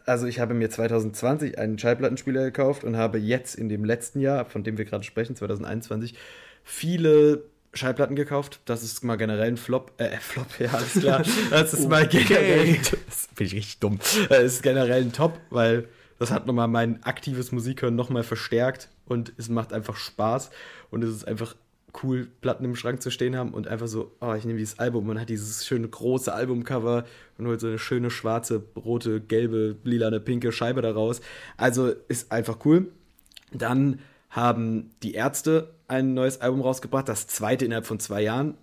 also 0.06 0.26
ich 0.26 0.40
habe 0.40 0.54
mir 0.54 0.70
2020 0.70 1.59
einen 1.59 1.78
Schallplattenspieler 1.78 2.44
gekauft 2.44 2.84
und 2.84 2.96
habe 2.96 3.18
jetzt 3.18 3.54
in 3.56 3.68
dem 3.68 3.84
letzten 3.84 4.20
Jahr, 4.20 4.44
von 4.44 4.64
dem 4.64 4.78
wir 4.78 4.84
gerade 4.84 5.04
sprechen, 5.04 5.34
2021, 5.34 6.14
viele 6.62 7.44
Schallplatten 7.74 8.16
gekauft. 8.16 8.61
Das 8.64 8.82
ist 8.82 9.04
mal 9.04 9.16
generell 9.16 9.48
ein 9.48 9.56
Flop. 9.56 9.92
Äh, 9.98 10.16
Flop, 10.20 10.46
ja, 10.59 10.70
alles 10.72 10.92
klar. 10.92 11.22
Das 11.50 11.72
ist 11.72 11.80
okay. 11.80 11.88
mal 11.88 12.06
generell. 12.06 12.78
Das 13.06 13.28
bin 13.34 13.46
ich 13.46 13.54
richtig 13.54 13.78
dumm. 13.80 13.98
Das 14.28 14.42
ist 14.44 14.62
generell 14.62 15.02
ein 15.02 15.12
Top, 15.12 15.38
weil 15.50 15.88
das 16.19 16.31
hat 16.31 16.47
nochmal 16.47 16.69
mein 16.69 17.03
aktives 17.03 17.53
Musikhören 17.53 17.97
nochmal 17.97 18.23
verstärkt 18.23 18.91
und 19.07 19.33
es 19.37 19.49
macht 19.49 19.73
einfach 19.73 19.97
Spaß 19.97 20.51
und 20.91 21.05
es 21.05 21.11
ist 21.11 21.27
einfach 21.27 21.55
cool, 22.03 22.29
Platten 22.41 22.64
im 22.64 22.77
Schrank 22.77 23.03
zu 23.03 23.11
stehen 23.11 23.37
haben 23.37 23.55
und 23.55 23.66
einfach 23.66 23.89
so, 23.89 24.12
oh, 24.21 24.35
ich 24.35 24.45
nehme 24.45 24.59
dieses 24.59 24.79
Album 24.79 25.09
und 25.09 25.21
hat 25.21 25.29
dieses 25.29 25.66
schöne 25.66 25.89
große 25.89 26.33
Albumcover 26.33 27.05
und 27.39 27.47
holt 27.47 27.61
so 27.61 27.69
eine 27.69 27.79
schöne 27.79 28.11
schwarze, 28.11 28.64
rote, 28.77 29.21
gelbe, 29.21 29.77
lilane, 29.85 30.21
pinke 30.21 30.53
Scheibe 30.53 30.83
daraus. 30.83 31.21
Also 31.57 31.93
ist 32.09 32.31
einfach 32.31 32.59
cool. 32.64 32.93
Dann 33.53 34.01
haben 34.31 34.91
die 35.03 35.14
Ärzte 35.14 35.75
ein 35.89 36.14
neues 36.14 36.41
Album 36.41 36.61
rausgebracht, 36.61 37.09
das 37.09 37.27
zweite 37.27 37.64
innerhalb 37.64 37.87
von 37.87 37.99
zwei 37.99 38.23
Jahren 38.23 38.55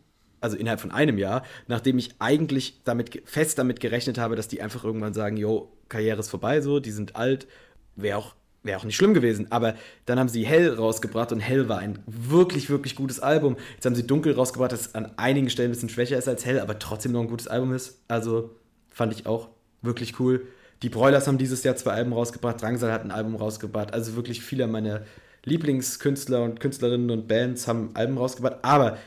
also 0.46 0.58
innerhalb 0.58 0.80
von 0.80 0.92
einem 0.92 1.18
Jahr, 1.18 1.44
nachdem 1.68 1.98
ich 1.98 2.16
eigentlich 2.20 2.82
damit 2.86 3.22
fest 3.26 3.58
damit 3.58 3.80
gerechnet 3.80 4.18
habe, 4.18 4.36
dass 4.36 4.48
die 4.48 4.62
einfach 4.62 4.84
irgendwann 4.84 5.14
sagen, 5.14 5.36
jo, 5.36 5.72
Karriere 5.90 6.20
ist 6.20 6.30
vorbei, 6.30 6.62
so, 6.62 6.80
die 6.80 6.92
sind 6.92 7.16
alt, 7.16 7.48
wäre 7.96 8.18
auch 8.18 8.36
wäre 8.66 8.80
auch 8.80 8.84
nicht 8.84 8.96
schlimm 8.96 9.14
gewesen, 9.14 9.52
aber 9.52 9.76
dann 10.06 10.20
haben 10.20 10.28
sie 10.28 10.44
Hell 10.44 10.74
rausgebracht 10.74 11.32
und 11.32 11.40
Hell 11.40 11.70
war 11.70 11.78
ein 11.78 12.00
wirklich, 12.08 12.70
wirklich 12.70 12.96
gutes 12.96 13.20
Album. 13.20 13.58
Jetzt 13.76 13.86
haben 13.86 13.94
sie 13.94 14.08
Dunkel 14.08 14.34
rausgebracht, 14.34 14.72
das 14.72 14.96
an 14.96 15.12
einigen 15.18 15.52
Stellen 15.52 15.70
ein 15.70 15.74
bisschen 15.74 15.90
schwächer 15.90 16.18
ist 16.18 16.28
als 16.28 16.46
Hell, 16.46 16.60
aber 16.60 16.80
trotzdem 16.80 17.12
noch 17.12 17.22
ein 17.22 17.28
gutes 17.28 17.48
Album 17.48 17.74
ist. 17.74 18.02
Also 18.08 18.56
fand 18.92 19.14
ich 19.14 19.28
auch 19.28 19.50
wirklich 19.84 20.20
cool. 20.20 20.48
Die 20.82 20.90
Broilers 20.90 21.28
haben 21.28 21.38
dieses 21.38 21.64
Jahr 21.64 21.76
zwei 21.76 21.92
Alben 21.92 22.12
rausgebracht, 22.12 22.60
Drangsal 22.60 22.92
hat 22.92 23.04
ein 23.04 23.12
Album 23.12 23.36
rausgebracht, 23.36 23.94
also 23.94 24.16
wirklich 24.16 24.42
viele 24.42 24.66
meiner 24.68 25.04
Lieblingskünstler 25.44 26.42
und 26.42 26.60
Künstlerinnen 26.60 27.12
und 27.12 27.28
Bands 27.28 27.68
haben 27.68 27.92
Alben 27.94 28.18
rausgebracht, 28.18 28.58
aber 28.64 28.98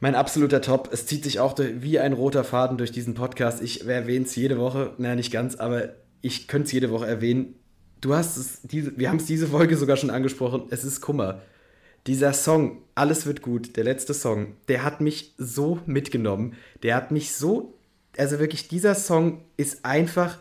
mein 0.00 0.14
absoluter 0.14 0.60
Top. 0.60 0.90
Es 0.92 1.06
zieht 1.06 1.24
sich 1.24 1.40
auch 1.40 1.58
wie 1.58 1.98
ein 1.98 2.12
roter 2.12 2.44
Faden 2.44 2.78
durch 2.78 2.92
diesen 2.92 3.14
Podcast. 3.14 3.62
Ich 3.62 3.86
erwähne 3.86 4.24
es 4.24 4.36
jede 4.36 4.58
Woche, 4.58 4.94
naja, 4.98 5.14
nicht 5.14 5.32
ganz, 5.32 5.56
aber 5.56 5.90
ich 6.20 6.48
könnte 6.48 6.66
es 6.66 6.72
jede 6.72 6.90
Woche 6.90 7.06
erwähnen. 7.06 7.54
Du 8.00 8.14
hast 8.14 8.36
es, 8.36 8.60
diese, 8.62 8.96
wir 8.96 9.08
haben 9.08 9.18
es 9.18 9.26
diese 9.26 9.48
Folge 9.48 9.76
sogar 9.76 9.96
schon 9.96 10.10
angesprochen. 10.10 10.64
Es 10.70 10.84
ist 10.84 11.00
Kummer. 11.00 11.42
Dieser 12.06 12.32
Song, 12.32 12.82
Alles 12.94 13.26
wird 13.26 13.42
gut, 13.42 13.76
der 13.76 13.84
letzte 13.84 14.14
Song, 14.14 14.54
der 14.68 14.84
hat 14.84 15.00
mich 15.00 15.34
so 15.36 15.80
mitgenommen. 15.84 16.54
Der 16.82 16.94
hat 16.94 17.10
mich 17.10 17.34
so, 17.34 17.74
also 18.16 18.38
wirklich, 18.38 18.68
dieser 18.68 18.94
Song 18.94 19.44
ist 19.56 19.84
einfach, 19.84 20.38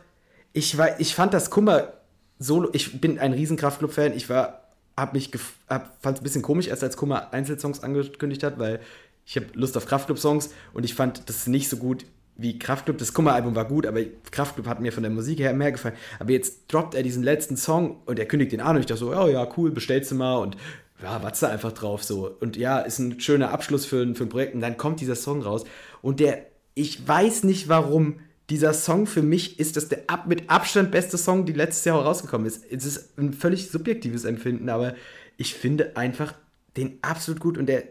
ich, 0.54 0.78
war, 0.78 1.00
ich 1.00 1.16
fand 1.16 1.34
das 1.34 1.50
Kummer 1.50 1.94
solo, 2.40 2.70
ich 2.74 3.02
bin 3.02 3.20
ein 3.20 3.34
riesen 3.34 3.58
Kraftclub-Fan, 3.58 4.14
ich 4.14 4.30
war, 4.30 4.68
hab 4.96 5.14
mich, 5.14 5.32
fand 5.68 5.90
es 6.04 6.22
ein 6.22 6.24
bisschen 6.24 6.42
komisch, 6.42 6.68
erst 6.68 6.84
als 6.84 6.96
Kummer 6.96 7.34
Einzelsongs 7.34 7.84
angekündigt 7.84 8.44
hat, 8.44 8.60
weil 8.60 8.80
ich 9.28 9.36
habe 9.36 9.48
Lust 9.54 9.76
auf 9.76 9.86
Kraftclub-Songs 9.86 10.52
und 10.74 10.86
ich 10.86 10.94
fand 10.96 11.28
das 11.28 11.48
nicht 11.48 11.68
so 11.70 11.76
gut 11.76 12.06
wie 12.38 12.58
Kraftclub. 12.58 12.98
Das 12.98 13.14
Kummer-Album 13.14 13.56
war 13.56 13.66
gut, 13.66 13.86
aber 13.86 14.02
Kraftclub 14.32 14.68
hat 14.68 14.80
mir 14.80 14.94
von 14.94 15.04
der 15.04 15.12
Musik 15.12 15.40
her 15.40 15.54
mehr 15.54 15.74
gefallen. 15.74 15.96
Aber 16.20 16.32
jetzt 16.32 16.72
droppt 16.72 16.96
er 16.96 17.04
diesen 17.04 17.24
letzten 17.24 17.58
Song 17.58 17.98
und 18.06 18.20
er 18.20 18.26
kündigt 18.26 18.54
den 18.54 18.62
an 18.62 18.78
und 18.78 18.82
ich 18.82 18.86
dachte 18.86 19.00
so, 19.00 19.14
oh 19.14 19.28
ja, 19.28 19.46
cool, 19.58 19.72
bestellst 19.72 20.12
du 20.12 20.16
mal 20.16 20.38
und 20.38 20.56
ja, 21.04 21.22
warte 21.22 21.42
da 21.42 21.50
einfach 21.50 21.74
drauf 21.74 22.04
so. 22.04 22.38
Und 22.40 22.56
ja, 22.56 22.80
ist 22.80 23.00
ein 23.00 23.20
schöner 23.20 23.52
Abschluss 23.52 23.86
für, 23.86 24.02
ein, 24.02 24.16
für 24.16 24.24
ein 24.24 24.30
Projekt 24.30 24.56
und 24.56 24.62
dann 24.62 24.78
kommt 24.78 25.02
dieser 25.02 25.16
Song 25.16 25.42
raus 25.42 25.66
und 26.02 26.22
der, 26.22 26.46
ich 26.74 27.06
weiß 27.06 27.44
nicht 27.44 27.68
warum, 27.68 28.20
dieser 28.50 28.74
Song 28.74 29.08
für 29.08 29.24
mich 29.24 29.60
ist 29.60 29.76
das 29.76 29.90
der 29.90 30.04
ab, 30.08 30.28
mit 30.28 30.50
Abstand 30.50 30.90
beste 30.90 31.18
Song, 31.18 31.46
die 31.46 31.52
letztes 31.52 31.84
Jahr 31.84 32.02
rausgekommen 32.02 32.48
ist. 32.48 32.64
Es 32.72 32.86
ist 32.86 33.18
ein 33.20 33.34
völlig 33.34 33.70
subjektives 33.70 34.24
Empfinden, 34.24 34.70
aber 34.70 34.96
ich 35.36 35.54
finde 35.54 35.98
einfach 35.98 36.34
den 36.78 37.00
absolut 37.02 37.42
gut 37.42 37.58
und 37.58 37.66
der 37.66 37.84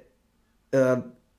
äh, 0.70 0.97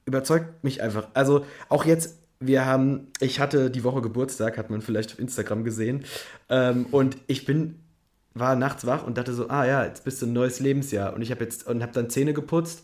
überzeugt 0.08 0.64
mich 0.64 0.82
einfach. 0.82 1.10
Also 1.14 1.46
auch 1.70 1.86
jetzt, 1.86 2.18
wir 2.40 2.66
haben, 2.66 3.08
ich 3.20 3.40
hatte 3.40 3.70
die 3.70 3.84
Woche 3.84 4.02
Geburtstag, 4.02 4.58
hat 4.58 4.70
man 4.70 4.82
vielleicht 4.82 5.14
auf 5.14 5.20
Instagram 5.20 5.64
gesehen. 5.64 6.06
Ähm, 6.50 6.88
und 6.92 7.18
ich 7.28 7.46
bin, 7.46 7.80
war 8.34 8.56
nachts 8.56 8.86
wach 8.88 9.06
und 9.06 9.18
dachte 9.18 9.34
so, 9.34 9.50
ah 9.50 9.66
ja, 9.66 9.86
jetzt 9.86 10.06
bist 10.06 10.22
du 10.22 10.26
ein 10.26 10.34
neues 10.34 10.60
Lebensjahr. 10.60 11.14
Und 11.14 11.22
ich 11.22 11.30
habe 11.30 11.44
jetzt, 11.44 11.68
und 11.68 11.84
habe 11.84 11.92
dann 11.92 12.10
Zähne 12.10 12.34
geputzt, 12.34 12.84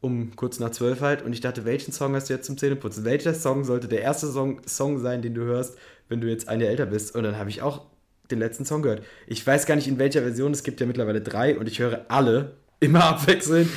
um 0.00 0.34
kurz 0.34 0.58
nach 0.58 0.70
zwölf 0.70 1.00
halt. 1.00 1.22
Und 1.22 1.32
ich 1.32 1.40
dachte, 1.40 1.64
welchen 1.64 1.92
Song 1.92 2.14
hast 2.14 2.28
du 2.28 2.34
jetzt 2.34 2.46
zum 2.46 2.58
Zähneputzen? 2.58 3.04
Welcher 3.04 3.32
Song 3.32 3.64
sollte 3.64 3.86
der 3.86 4.02
erste 4.02 4.26
Song, 4.26 4.60
Song 4.66 4.98
sein, 4.98 5.22
den 5.22 5.34
du 5.34 5.42
hörst, 5.42 5.78
wenn 6.08 6.20
du 6.20 6.28
jetzt 6.28 6.48
ein 6.48 6.60
Jahr 6.60 6.70
älter 6.70 6.86
bist? 6.86 7.14
Und 7.14 7.22
dann 7.22 7.38
habe 7.38 7.48
ich 7.48 7.62
auch 7.62 7.86
den 8.30 8.40
letzten 8.40 8.64
Song 8.64 8.82
gehört. 8.82 9.04
Ich 9.28 9.46
weiß 9.46 9.66
gar 9.66 9.76
nicht, 9.76 9.86
in 9.86 10.00
welcher 10.00 10.22
Version, 10.22 10.50
es 10.50 10.64
gibt 10.64 10.80
ja 10.80 10.86
mittlerweile 10.86 11.20
drei 11.20 11.56
und 11.56 11.68
ich 11.68 11.78
höre 11.78 12.06
alle 12.08 12.56
immer 12.80 13.04
abwechselnd. 13.04 13.70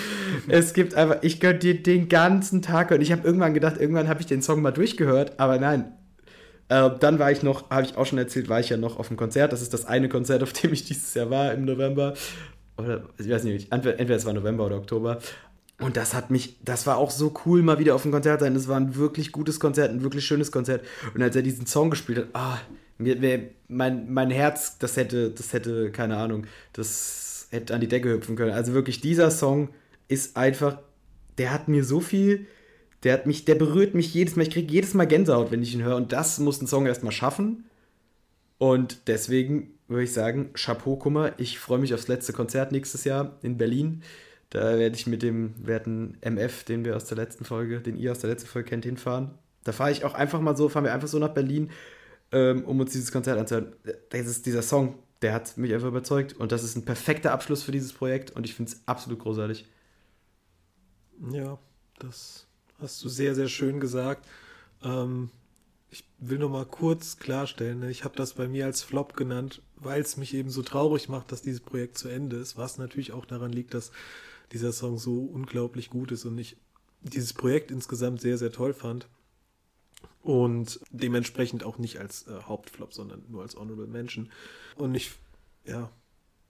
es 0.48 0.74
gibt 0.74 0.94
einfach, 0.96 1.18
ich 1.22 1.40
könnte 1.40 1.60
dir 1.60 1.82
den 1.82 2.10
ganzen 2.10 2.62
Tag 2.62 2.90
hören. 2.90 3.02
Ich 3.02 3.12
habe 3.12 3.26
irgendwann 3.26 3.54
gedacht, 3.54 3.78
irgendwann 3.78 4.08
habe 4.08 4.22
ich 4.22 4.28
den 4.28 4.42
Song 4.42 4.62
mal 4.62 4.72
durchgehört, 4.72 5.40
aber 5.40 5.58
nein. 5.60 5.94
Äh, 6.70 6.92
dann 7.00 7.18
war 7.18 7.32
ich 7.32 7.42
noch, 7.42 7.70
habe 7.70 7.84
ich 7.84 7.98
auch 7.98 8.06
schon 8.06 8.20
erzählt, 8.20 8.48
war 8.48 8.60
ich 8.60 8.70
ja 8.70 8.78
noch 8.78 9.00
auf 9.00 9.08
dem 9.08 9.18
Konzert. 9.18 9.52
Das 9.52 9.62
ist 9.62 9.74
das 9.74 9.86
eine 9.86 10.08
Konzert, 10.08 10.44
auf 10.44 10.54
dem 10.54 10.72
ich 10.72 10.86
dieses 10.86 11.14
Jahr 11.14 11.30
war 11.30 11.54
im 11.54 11.66
November. 11.66 12.14
Oder 12.78 13.04
ich 13.18 13.30
weiß 13.30 13.44
nicht, 13.44 13.72
entweder, 13.72 14.00
entweder 14.00 14.18
es 14.18 14.26
war 14.26 14.34
November 14.34 14.66
oder 14.66 14.78
Oktober. 14.78 15.20
Und 15.80 15.98
das 15.98 16.14
hat 16.14 16.30
mich, 16.30 16.58
das 16.64 16.86
war 16.86 16.98
auch 16.98 17.10
so 17.10 17.34
cool, 17.46 17.62
mal 17.62 17.80
wieder 17.80 17.96
auf 17.96 18.04
dem 18.04 18.12
Konzert 18.12 18.42
sein. 18.42 18.54
Das 18.54 18.68
war 18.68 18.78
ein 18.78 18.96
wirklich 18.96 19.32
gutes 19.32 19.60
Konzert, 19.60 19.92
ein 19.92 20.04
wirklich 20.04 20.26
schönes 20.26 20.52
Konzert. 20.52 20.86
Und 21.16 21.22
als 21.22 21.36
er 21.36 21.42
diesen 21.42 21.66
Song 21.66 21.90
gespielt 21.90 22.20
hat, 22.20 22.28
ah, 22.34 22.58
mir, 22.98 23.16
mir, 23.16 23.50
mein, 23.68 24.14
mein 24.14 24.30
Herz, 24.30 24.78
das 24.78 24.98
hätte, 24.98 25.32
das 25.32 25.54
hätte, 25.54 25.92
keine 25.92 26.18
Ahnung, 26.18 26.46
das 26.74 27.29
hätte 27.50 27.74
an 27.74 27.82
die 27.82 27.88
Decke 27.88 28.12
hüpfen 28.12 28.36
können. 28.36 28.52
Also 28.52 28.74
wirklich, 28.74 29.02
dieser 29.02 29.32
Song 29.32 29.70
ist 30.08 30.38
einfach, 30.38 30.80
der 31.38 31.52
hat 31.54 31.68
mir 31.68 31.84
so 31.84 32.00
viel, 32.00 32.48
der 33.04 33.14
hat 33.14 33.26
mich, 33.26 33.46
der 33.46 33.56
berührt 33.56 33.96
mich 33.96 34.14
jedes 34.14 34.36
Mal. 34.36 34.44
Ich 34.44 34.52
kriege 34.52 34.72
jedes 34.72 34.94
Mal 34.94 35.08
Gänsehaut, 35.08 35.52
wenn 35.52 35.64
ich 35.64 35.74
ihn 35.74 35.84
höre. 35.84 35.96
Und 35.96 36.12
das 36.12 36.40
muss 36.40 36.62
ein 36.62 36.68
Song 36.68 36.86
erstmal 36.86 37.14
schaffen. 37.14 37.66
Und 38.58 39.08
deswegen 39.08 39.72
würde 39.88 40.04
ich 40.04 40.14
sagen, 40.14 40.52
Chapeau, 40.54 40.98
Kummer. 40.98 41.34
Ich 41.38 41.60
freue 41.60 41.80
mich 41.80 41.94
aufs 41.94 42.08
letzte 42.08 42.34
Konzert 42.34 42.72
nächstes 42.72 43.06
Jahr 43.06 43.38
in 43.42 43.58
Berlin. 43.58 44.04
Da 44.50 44.78
werde 44.78 44.96
ich 44.96 45.08
mit 45.08 45.22
dem 45.22 45.54
werten 45.66 46.18
MF, 46.22 46.64
den 46.64 46.84
wir 46.84 46.96
aus 46.96 47.06
der 47.06 47.18
letzten 47.18 47.46
Folge, 47.46 47.80
den 47.80 47.98
ihr 47.98 48.12
aus 48.12 48.20
der 48.20 48.30
letzten 48.30 48.48
Folge 48.48 48.70
kennt, 48.70 48.84
hinfahren. 48.84 49.32
Da 49.64 49.72
fahre 49.72 49.92
ich 49.92 50.04
auch 50.04 50.14
einfach 50.14 50.42
mal 50.42 50.58
so, 50.58 50.70
fahren 50.70 50.86
wir 50.86 50.94
einfach 50.94 51.08
so 51.08 51.20
nach 51.20 51.34
Berlin, 51.34 51.70
ähm, 52.32 52.66
um 52.66 52.80
uns 52.80 52.92
dieses 52.92 53.12
Konzert 53.12 53.40
anzuhören. 53.40 53.74
Das 54.10 54.26
ist 54.26 54.46
dieser 54.46 54.62
Song, 54.62 54.96
der 55.22 55.34
hat 55.34 55.58
mich 55.58 55.74
einfach 55.74 55.88
überzeugt 55.88 56.34
und 56.34 56.52
das 56.52 56.64
ist 56.64 56.76
ein 56.76 56.86
perfekter 56.86 57.32
Abschluss 57.32 57.64
für 57.64 57.72
dieses 57.72 57.94
Projekt 57.94 58.32
und 58.32 58.46
ich 58.46 58.54
finde 58.54 58.72
es 58.72 58.82
absolut 58.86 59.20
großartig. 59.20 59.66
Ja, 61.32 61.58
das 62.00 62.48
hast 62.80 63.04
du 63.04 63.10
sehr, 63.10 63.36
sehr 63.36 63.50
schön 63.50 63.80
gesagt. 63.80 64.28
Ähm, 64.84 65.30
ich 65.92 66.06
will 66.20 66.38
noch 66.38 66.50
mal 66.50 66.66
kurz 66.66 67.18
klarstellen, 67.18 67.80
ne? 67.80 67.92
ich 67.92 68.04
habe 68.04 68.16
das 68.16 68.34
bei 68.34 68.48
mir 68.48 68.66
als 68.66 68.84
Flop 68.84 69.16
genannt, 69.16 69.62
weil 69.76 70.02
es 70.02 70.18
mich 70.18 70.34
eben 70.34 70.50
so 70.50 70.62
traurig 70.62 71.10
macht, 71.10 71.32
dass 71.32 71.42
dieses 71.42 71.62
Projekt 71.62 71.98
zu 71.98 72.08
Ende 72.08 72.38
ist, 72.38 72.58
was 72.58 72.78
natürlich 72.78 73.12
auch 73.12 73.26
daran 73.26 73.52
liegt, 73.52 73.74
dass 73.74 73.92
dieser 74.52 74.72
Song 74.72 74.98
so 74.98 75.24
unglaublich 75.26 75.90
gut 75.90 76.12
ist 76.12 76.26
und 76.26 76.38
ich 76.38 76.58
dieses 77.02 77.34
Projekt 77.34 77.72
insgesamt 77.72 78.22
sehr, 78.22 78.38
sehr 78.38 78.52
toll 78.52 78.74
fand. 78.74 79.08
Und 80.22 80.80
dementsprechend 80.92 81.64
auch 81.64 81.78
nicht 81.78 82.00
als 82.00 82.28
äh, 82.28 82.42
Hauptflop, 82.44 82.94
sondern 82.94 83.24
nur 83.30 83.42
als 83.42 83.56
Honorable 83.56 83.88
Mention. 83.88 84.30
Und 84.76 84.96
ich, 84.96 85.12
ja, 85.66 85.92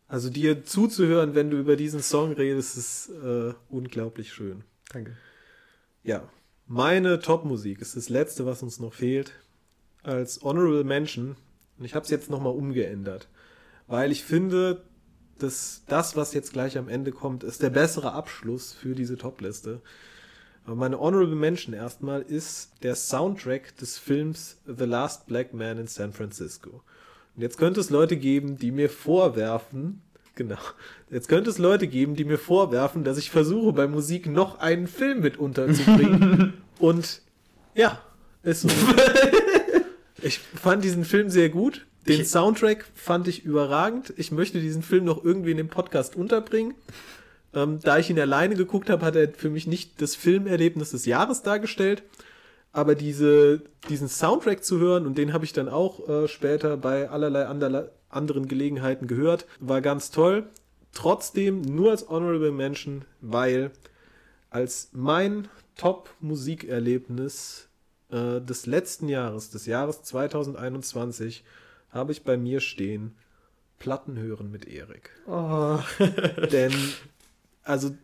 also 0.08 0.32
dir 0.32 0.66
zuzuhören, 0.66 1.36
wenn 1.36 1.52
du 1.52 1.58
über 1.58 1.76
diesen 1.76 2.02
Song 2.02 2.34
redest, 2.34 2.78
ist 2.78 3.10
äh, 3.10 3.54
unglaublich 3.70 4.34
schön. 4.34 4.64
Danke. 4.92 5.16
Ja, 6.04 6.28
meine 6.66 7.20
Top-Musik 7.20 7.80
ist 7.80 7.96
das 7.96 8.10
letzte, 8.10 8.46
was 8.46 8.64
uns 8.64 8.80
noch 8.80 8.94
fehlt. 8.94 9.34
Als 10.02 10.42
Honorable 10.42 10.84
Mention. 10.84 11.36
Und 11.78 11.86
ich 11.86 11.94
habe 11.94 12.04
es 12.04 12.10
jetzt 12.10 12.30
nochmal 12.30 12.54
umgeändert. 12.54 13.28
Weil 13.86 14.12
ich 14.12 14.24
finde, 14.24 14.84
dass 15.38 15.84
das, 15.88 16.16
was 16.16 16.34
jetzt 16.34 16.54
gleich 16.54 16.78
am 16.78 16.90
Ende 16.90 17.12
kommt, 17.12 17.44
ist 17.44 17.62
der 17.62 17.70
bessere 17.70 18.14
Abschluss 18.14 18.74
für 18.74 18.96
diese 18.96 19.18
Top-Liste. 19.18 19.82
Aber 20.66 20.76
meine 20.76 21.00
Honorable 21.00 21.36
Mention 21.36 21.74
erstmal 21.74 22.22
ist 22.22 22.72
der 22.84 22.96
Soundtrack 22.96 23.76
des 23.78 23.98
Films 23.98 24.58
The 24.66 24.86
Last 24.86 25.28
Black 25.28 25.54
Man 25.54 25.78
in 25.78 25.88
San 25.88 26.14
Francisco. 26.14 26.82
Und 27.36 27.42
jetzt 27.42 27.58
könnte 27.58 27.80
es 27.80 27.90
Leute 27.90 28.18
geben, 28.18 28.58
die 28.58 28.72
mir 28.72 28.90
vorwerfen, 28.90 30.02
genau, 30.36 30.58
jetzt 31.10 31.28
könnte 31.28 31.50
es 31.50 31.58
Leute 31.58 31.88
geben, 31.88 32.16
die 32.16 32.26
mir 32.26 32.38
vorwerfen, 32.38 33.04
dass 33.04 33.18
ich 33.18 33.32
versuche, 33.32 33.74
bei 33.74 33.88
Musik 33.88 34.28
noch 34.28 34.60
einen 34.60 34.88
Film 34.88 35.22
mit 35.22 35.38
unterzubringen. 35.38 36.54
Und 36.80 37.22
ja, 37.76 38.02
ist 38.44 38.62
so. 38.62 38.70
ich 40.22 40.40
fand 40.40 40.84
diesen 40.84 41.06
Film 41.06 41.30
sehr 41.30 41.50
gut. 41.50 41.86
Den 42.08 42.26
Soundtrack 42.26 42.86
fand 42.96 43.28
ich 43.28 43.46
überragend. 43.46 44.14
Ich 44.18 44.32
möchte 44.32 44.60
diesen 44.60 44.82
Film 44.82 45.06
noch 45.06 45.24
irgendwie 45.24 45.52
in 45.52 45.58
dem 45.58 45.68
Podcast 45.68 46.16
unterbringen. 46.16 46.74
Ähm, 47.54 47.80
da 47.82 47.98
ich 47.98 48.10
ihn 48.10 48.20
alleine 48.20 48.56
geguckt 48.56 48.90
habe, 48.90 49.06
hat 49.06 49.16
er 49.16 49.30
für 49.34 49.50
mich 49.50 49.68
nicht 49.68 50.02
das 50.02 50.16
Filmerlebnis 50.16 50.92
des 50.92 51.06
Jahres 51.06 51.42
dargestellt. 51.42 52.04
Aber 52.72 52.94
diese, 52.96 53.64
diesen 53.90 54.08
Soundtrack 54.08 54.64
zu 54.64 54.80
hören, 54.80 55.08
und 55.08 55.18
den 55.18 55.34
habe 55.34 55.46
ich 55.46 55.54
dann 55.54 55.70
auch 55.70 56.08
äh, 56.08 56.28
später 56.28 56.78
bei 56.78 57.10
allerlei 57.10 57.48
anderle, 57.48 57.92
anderen 58.10 58.48
Gelegenheiten 58.48 59.08
gehört, 59.08 59.46
war 59.60 59.82
ganz 59.82 60.12
toll. 60.12 60.48
Trotzdem 60.94 61.62
nur 61.62 61.92
als 61.92 62.10
Honorable 62.10 62.52
Mention, 62.52 63.06
weil 63.22 63.72
als 64.50 64.90
mein 64.94 65.48
Top-Musikerlebnis 65.76 67.68
äh, 68.12 68.42
des 68.42 68.66
letzten 68.66 69.08
Jahres, 69.08 69.50
des 69.50 69.66
Jahres 69.66 70.04
2021, 70.04 71.44
habe 71.92 72.12
ich 72.12 72.24
bei 72.24 72.38
mir 72.38 72.60
stehen 72.60 73.16
Platten 73.80 74.18
hören 74.18 74.52
mit 74.52 74.68
Erik. 74.68 75.12
Oh. 75.26 75.80
Denn, 76.52 76.74
also 77.70 77.96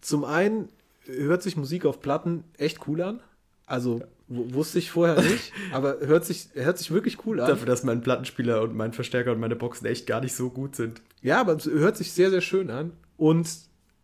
zum 0.00 0.24
einen 0.24 0.70
hört 1.04 1.42
sich 1.42 1.56
Musik 1.56 1.84
auf 1.84 2.00
Platten 2.00 2.44
echt 2.56 2.88
cool 2.88 3.02
an. 3.02 3.20
Also 3.66 4.02
wusste 4.26 4.78
ich 4.78 4.90
vorher 4.90 5.20
nicht, 5.20 5.52
aber 5.72 5.98
hört 6.00 6.24
sich, 6.24 6.48
hört 6.54 6.78
sich 6.78 6.90
wirklich 6.90 7.24
cool 7.26 7.40
an. 7.40 7.48
Dafür, 7.48 7.66
dass 7.66 7.84
mein 7.84 8.00
Plattenspieler 8.00 8.62
und 8.62 8.74
mein 8.74 8.92
Verstärker 8.92 9.32
und 9.32 9.40
meine 9.40 9.54
Boxen 9.54 9.86
echt 9.86 10.06
gar 10.06 10.20
nicht 10.20 10.34
so 10.34 10.48
gut 10.48 10.74
sind. 10.76 11.02
Ja, 11.20 11.40
aber 11.40 11.52
es 11.56 11.66
hört 11.66 11.96
sich 11.96 12.12
sehr, 12.12 12.30
sehr 12.30 12.40
schön 12.40 12.70
an. 12.70 12.92
Und 13.18 13.48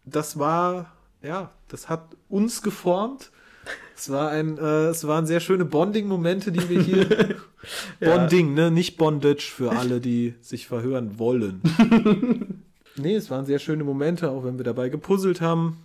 das 0.05 0.39
war, 0.39 0.93
ja, 1.23 1.51
das 1.69 1.89
hat 1.89 2.17
uns 2.29 2.63
geformt. 2.63 3.31
Es 3.97 4.11
war 4.11 4.31
ein, 4.31 4.59
äh, 4.59 4.89
es 4.89 5.07
waren 5.07 5.27
sehr 5.27 5.41
schöne 5.41 5.65
Bonding-Momente, 5.65 6.53
die 6.53 6.69
wir 6.69 6.83
hier. 6.83 7.37
Ja. 8.01 8.17
Bonding, 8.17 8.55
ne? 8.55 8.73
Nicht 8.73 8.97
Bondage 8.97 9.53
für 9.55 9.71
alle, 9.71 10.01
die 10.01 10.35
sich 10.41 10.67
verhören 10.67 11.21
wollen. 11.21 11.63
nee, 12.97 13.15
es 13.15 13.31
waren 13.31 13.47
sehr 13.47 13.59
schöne 13.59 13.85
Momente, 13.85 14.31
auch 14.31 14.45
wenn 14.45 14.59
wir 14.59 14.65
dabei 14.65 14.89
gepuzzelt 14.89 15.41
haben. 15.41 15.83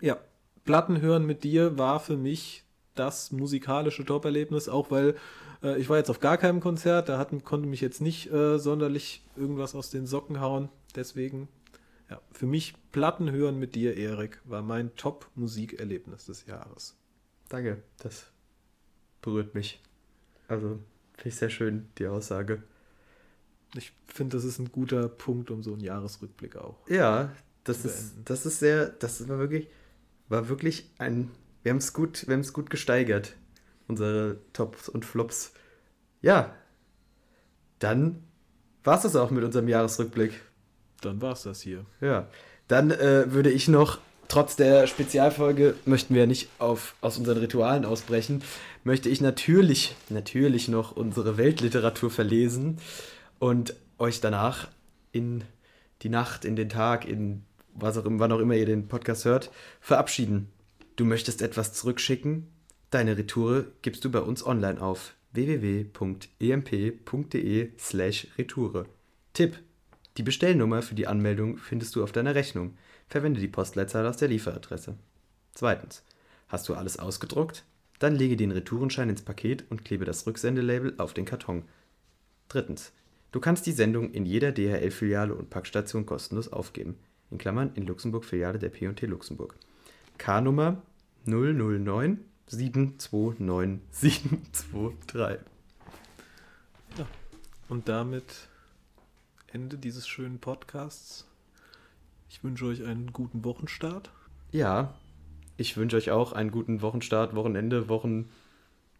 Ja, 0.00 0.18
Platten 0.64 1.00
hören 1.00 1.26
mit 1.26 1.44
dir 1.44 1.78
war 1.78 2.00
für 2.00 2.16
mich 2.16 2.64
das 2.94 3.32
musikalische 3.32 4.04
Top-Erlebnis, 4.04 4.68
auch 4.68 4.90
weil 4.90 5.16
äh, 5.62 5.78
ich 5.80 5.88
war 5.88 5.96
jetzt 5.96 6.10
auf 6.10 6.20
gar 6.20 6.38
keinem 6.38 6.60
Konzert, 6.60 7.08
da 7.08 7.18
hatten, 7.18 7.44
konnte 7.44 7.68
mich 7.68 7.80
jetzt 7.80 8.00
nicht 8.00 8.32
äh, 8.32 8.58
sonderlich 8.58 9.22
irgendwas 9.36 9.74
aus 9.74 9.90
den 9.90 10.06
Socken 10.06 10.40
hauen. 10.40 10.68
Deswegen, 10.96 11.48
ja, 12.08 12.20
für 12.32 12.46
mich 12.46 12.74
Platten 12.92 13.30
hören 13.30 13.58
mit 13.58 13.74
dir, 13.74 13.96
Erik, 13.96 14.40
war 14.44 14.62
mein 14.62 14.94
Top-Musikerlebnis 14.96 16.26
des 16.26 16.46
Jahres. 16.46 16.96
Danke, 17.48 17.82
das 17.98 18.26
berührt 19.22 19.54
mich. 19.54 19.80
Also, 20.48 20.78
finde 21.14 21.28
ich 21.28 21.36
sehr 21.36 21.50
schön, 21.50 21.88
die 21.98 22.06
Aussage. 22.06 22.62
Ich 23.76 23.92
finde, 24.06 24.36
das 24.36 24.44
ist 24.44 24.58
ein 24.58 24.72
guter 24.72 25.08
Punkt, 25.08 25.50
um 25.50 25.62
so 25.62 25.72
einen 25.72 25.82
Jahresrückblick 25.82 26.56
auch. 26.56 26.76
Ja, 26.88 27.32
das 27.64 27.84
ist, 27.84 28.14
das 28.24 28.46
ist 28.46 28.58
sehr, 28.58 28.86
das 28.86 29.28
war 29.28 29.38
wirklich, 29.38 29.68
war 30.28 30.48
wirklich 30.48 30.90
ein, 30.98 31.30
wir 31.62 31.70
haben 31.70 31.78
es 31.78 31.92
gut, 31.92 32.26
wir 32.26 32.34
haben 32.34 32.40
es 32.40 32.52
gut 32.52 32.70
gesteigert, 32.70 33.36
unsere 33.86 34.38
Tops 34.52 34.88
und 34.88 35.04
Flops. 35.04 35.52
Ja, 36.22 36.54
dann 37.78 38.24
war 38.82 38.96
es 38.96 39.02
das 39.02 39.16
auch 39.16 39.30
mit 39.30 39.44
unserem 39.44 39.68
Jahresrückblick. 39.68 40.32
Dann 41.00 41.20
war's 41.20 41.42
das 41.44 41.60
hier. 41.60 41.84
Ja, 42.00 42.28
dann 42.68 42.90
äh, 42.90 43.32
würde 43.32 43.50
ich 43.50 43.68
noch, 43.68 43.98
trotz 44.28 44.56
der 44.56 44.86
Spezialfolge, 44.86 45.74
möchten 45.84 46.14
wir 46.14 46.26
nicht 46.26 46.48
auf, 46.58 46.94
aus 47.00 47.18
unseren 47.18 47.38
Ritualen 47.38 47.84
ausbrechen, 47.84 48.42
möchte 48.84 49.08
ich 49.08 49.20
natürlich, 49.20 49.94
natürlich 50.08 50.68
noch 50.68 50.92
unsere 50.96 51.36
Weltliteratur 51.36 52.10
verlesen 52.10 52.78
und 53.40 53.74
euch 53.98 54.20
danach 54.20 54.68
in 55.10 55.42
die 56.02 56.08
Nacht, 56.08 56.44
in 56.44 56.54
den 56.54 56.68
Tag, 56.68 57.08
in 57.08 57.42
was 57.74 57.98
auch 57.98 58.04
immer, 58.04 58.20
wann 58.20 58.30
auch 58.30 58.38
immer 58.38 58.54
ihr 58.54 58.66
den 58.66 58.86
Podcast 58.86 59.24
hört, 59.24 59.50
verabschieden. 59.80 60.52
Du 60.94 61.04
möchtest 61.04 61.42
etwas 61.42 61.72
zurückschicken? 61.72 62.46
Deine 62.90 63.16
Retoure 63.16 63.66
gibst 63.82 64.04
du 64.04 64.10
bei 64.10 64.20
uns 64.20 64.46
online 64.46 64.80
auf 64.80 65.14
www.emp.de 65.32 65.90
slash 67.78 68.28
Retoure. 68.36 68.86
Tipp. 69.32 69.58
Die 70.16 70.22
Bestellnummer 70.22 70.82
für 70.82 70.94
die 70.94 71.06
Anmeldung 71.06 71.56
findest 71.56 71.96
du 71.96 72.02
auf 72.02 72.12
deiner 72.12 72.34
Rechnung. 72.34 72.76
Verwende 73.08 73.40
die 73.40 73.48
Postleitzahl 73.48 74.06
aus 74.06 74.16
der 74.16 74.28
Lieferadresse. 74.28 74.96
Zweitens. 75.54 76.02
Hast 76.48 76.68
du 76.68 76.74
alles 76.74 76.98
ausgedruckt? 76.98 77.64
Dann 78.00 78.16
lege 78.16 78.36
den 78.36 78.50
Retourenschein 78.50 79.08
ins 79.08 79.22
Paket 79.22 79.64
und 79.70 79.84
klebe 79.84 80.04
das 80.04 80.26
Rücksendelabel 80.26 80.94
auf 80.98 81.14
den 81.14 81.24
Karton. 81.24 81.62
Drittens. 82.48 82.92
Du 83.32 83.38
kannst 83.38 83.66
die 83.66 83.72
Sendung 83.72 84.10
in 84.12 84.26
jeder 84.26 84.50
DHL-Filiale 84.50 85.34
und 85.34 85.50
Packstation 85.50 86.04
kostenlos 86.04 86.52
aufgeben. 86.52 86.96
In 87.30 87.38
Klammern 87.38 87.70
in 87.74 87.86
Luxemburg 87.86 88.24
Filiale 88.24 88.58
der 88.58 88.70
P&T 88.70 89.06
Luxemburg. 89.06 89.54
K-Nummer 90.18 90.82
009 91.26 92.24
729 92.48 94.22
723. 94.50 95.46
Und 97.68 97.88
damit 97.88 98.48
Ende 99.46 99.78
dieses 99.78 100.08
schönen 100.08 100.40
Podcasts. 100.40 101.28
Ich 102.28 102.42
wünsche 102.42 102.66
euch 102.66 102.84
einen 102.84 103.12
guten 103.12 103.44
Wochenstart. 103.44 104.10
Ja, 104.50 104.94
ich 105.56 105.76
wünsche 105.76 105.96
euch 105.96 106.10
auch 106.10 106.32
einen 106.32 106.50
guten 106.50 106.82
Wochenstart, 106.82 107.36
Wochenende, 107.36 107.88
Wochen, 107.88 108.28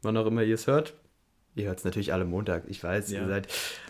wann 0.02 0.16
auch 0.16 0.26
immer 0.26 0.44
ihr 0.44 0.54
es 0.54 0.68
hört. 0.68 0.94
Ihr 1.56 1.66
hört 1.66 1.78
es 1.78 1.84
natürlich 1.84 2.12
alle 2.12 2.24
Montag, 2.24 2.64
ich 2.68 2.82
weiß, 2.82 3.10
Ja. 3.10 3.22
ihr 3.22 3.26
seid. 3.28 3.48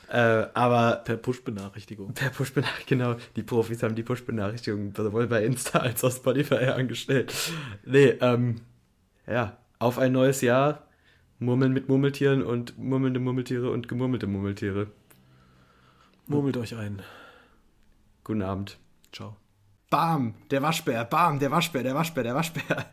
Äh, 0.08 0.48
aber 0.54 1.02
Per 1.04 1.16
Push-Benachrichtigung. 1.16 2.14
per 2.14 2.30
Push-Benachrichtigung, 2.30 3.04
genau, 3.04 3.20
die 3.36 3.42
Profis 3.42 3.82
haben 3.82 3.94
die 3.94 4.02
Push-Benachrichtigung 4.02 4.92
sowohl 4.96 5.26
bei 5.26 5.44
Insta 5.44 5.78
als 5.80 6.02
auch 6.02 6.10
Spotify 6.12 6.66
angestellt. 6.66 7.32
Nee, 7.84 8.16
ähm, 8.20 8.60
ja, 9.26 9.58
auf 9.78 9.98
ein 9.98 10.12
neues 10.12 10.40
Jahr. 10.40 10.86
Murmeln 11.38 11.72
mit 11.72 11.88
Murmeltieren 11.88 12.42
und 12.42 12.76
murmelnde 12.78 13.18
Murmeltiere 13.18 13.70
und 13.70 13.88
gemurmelte 13.88 14.26
Murmeltiere. 14.26 14.88
Murmelt 16.26 16.56
euch 16.58 16.76
ein. 16.76 17.02
Guten 18.24 18.42
Abend. 18.42 18.78
Ciao. 19.12 19.36
Bam, 19.88 20.34
der 20.50 20.62
Waschbär, 20.62 21.04
bam, 21.04 21.38
der 21.38 21.50
Waschbär, 21.50 21.82
der 21.82 21.94
Waschbär, 21.94 22.22
der 22.22 22.34
Waschbär. 22.34 22.86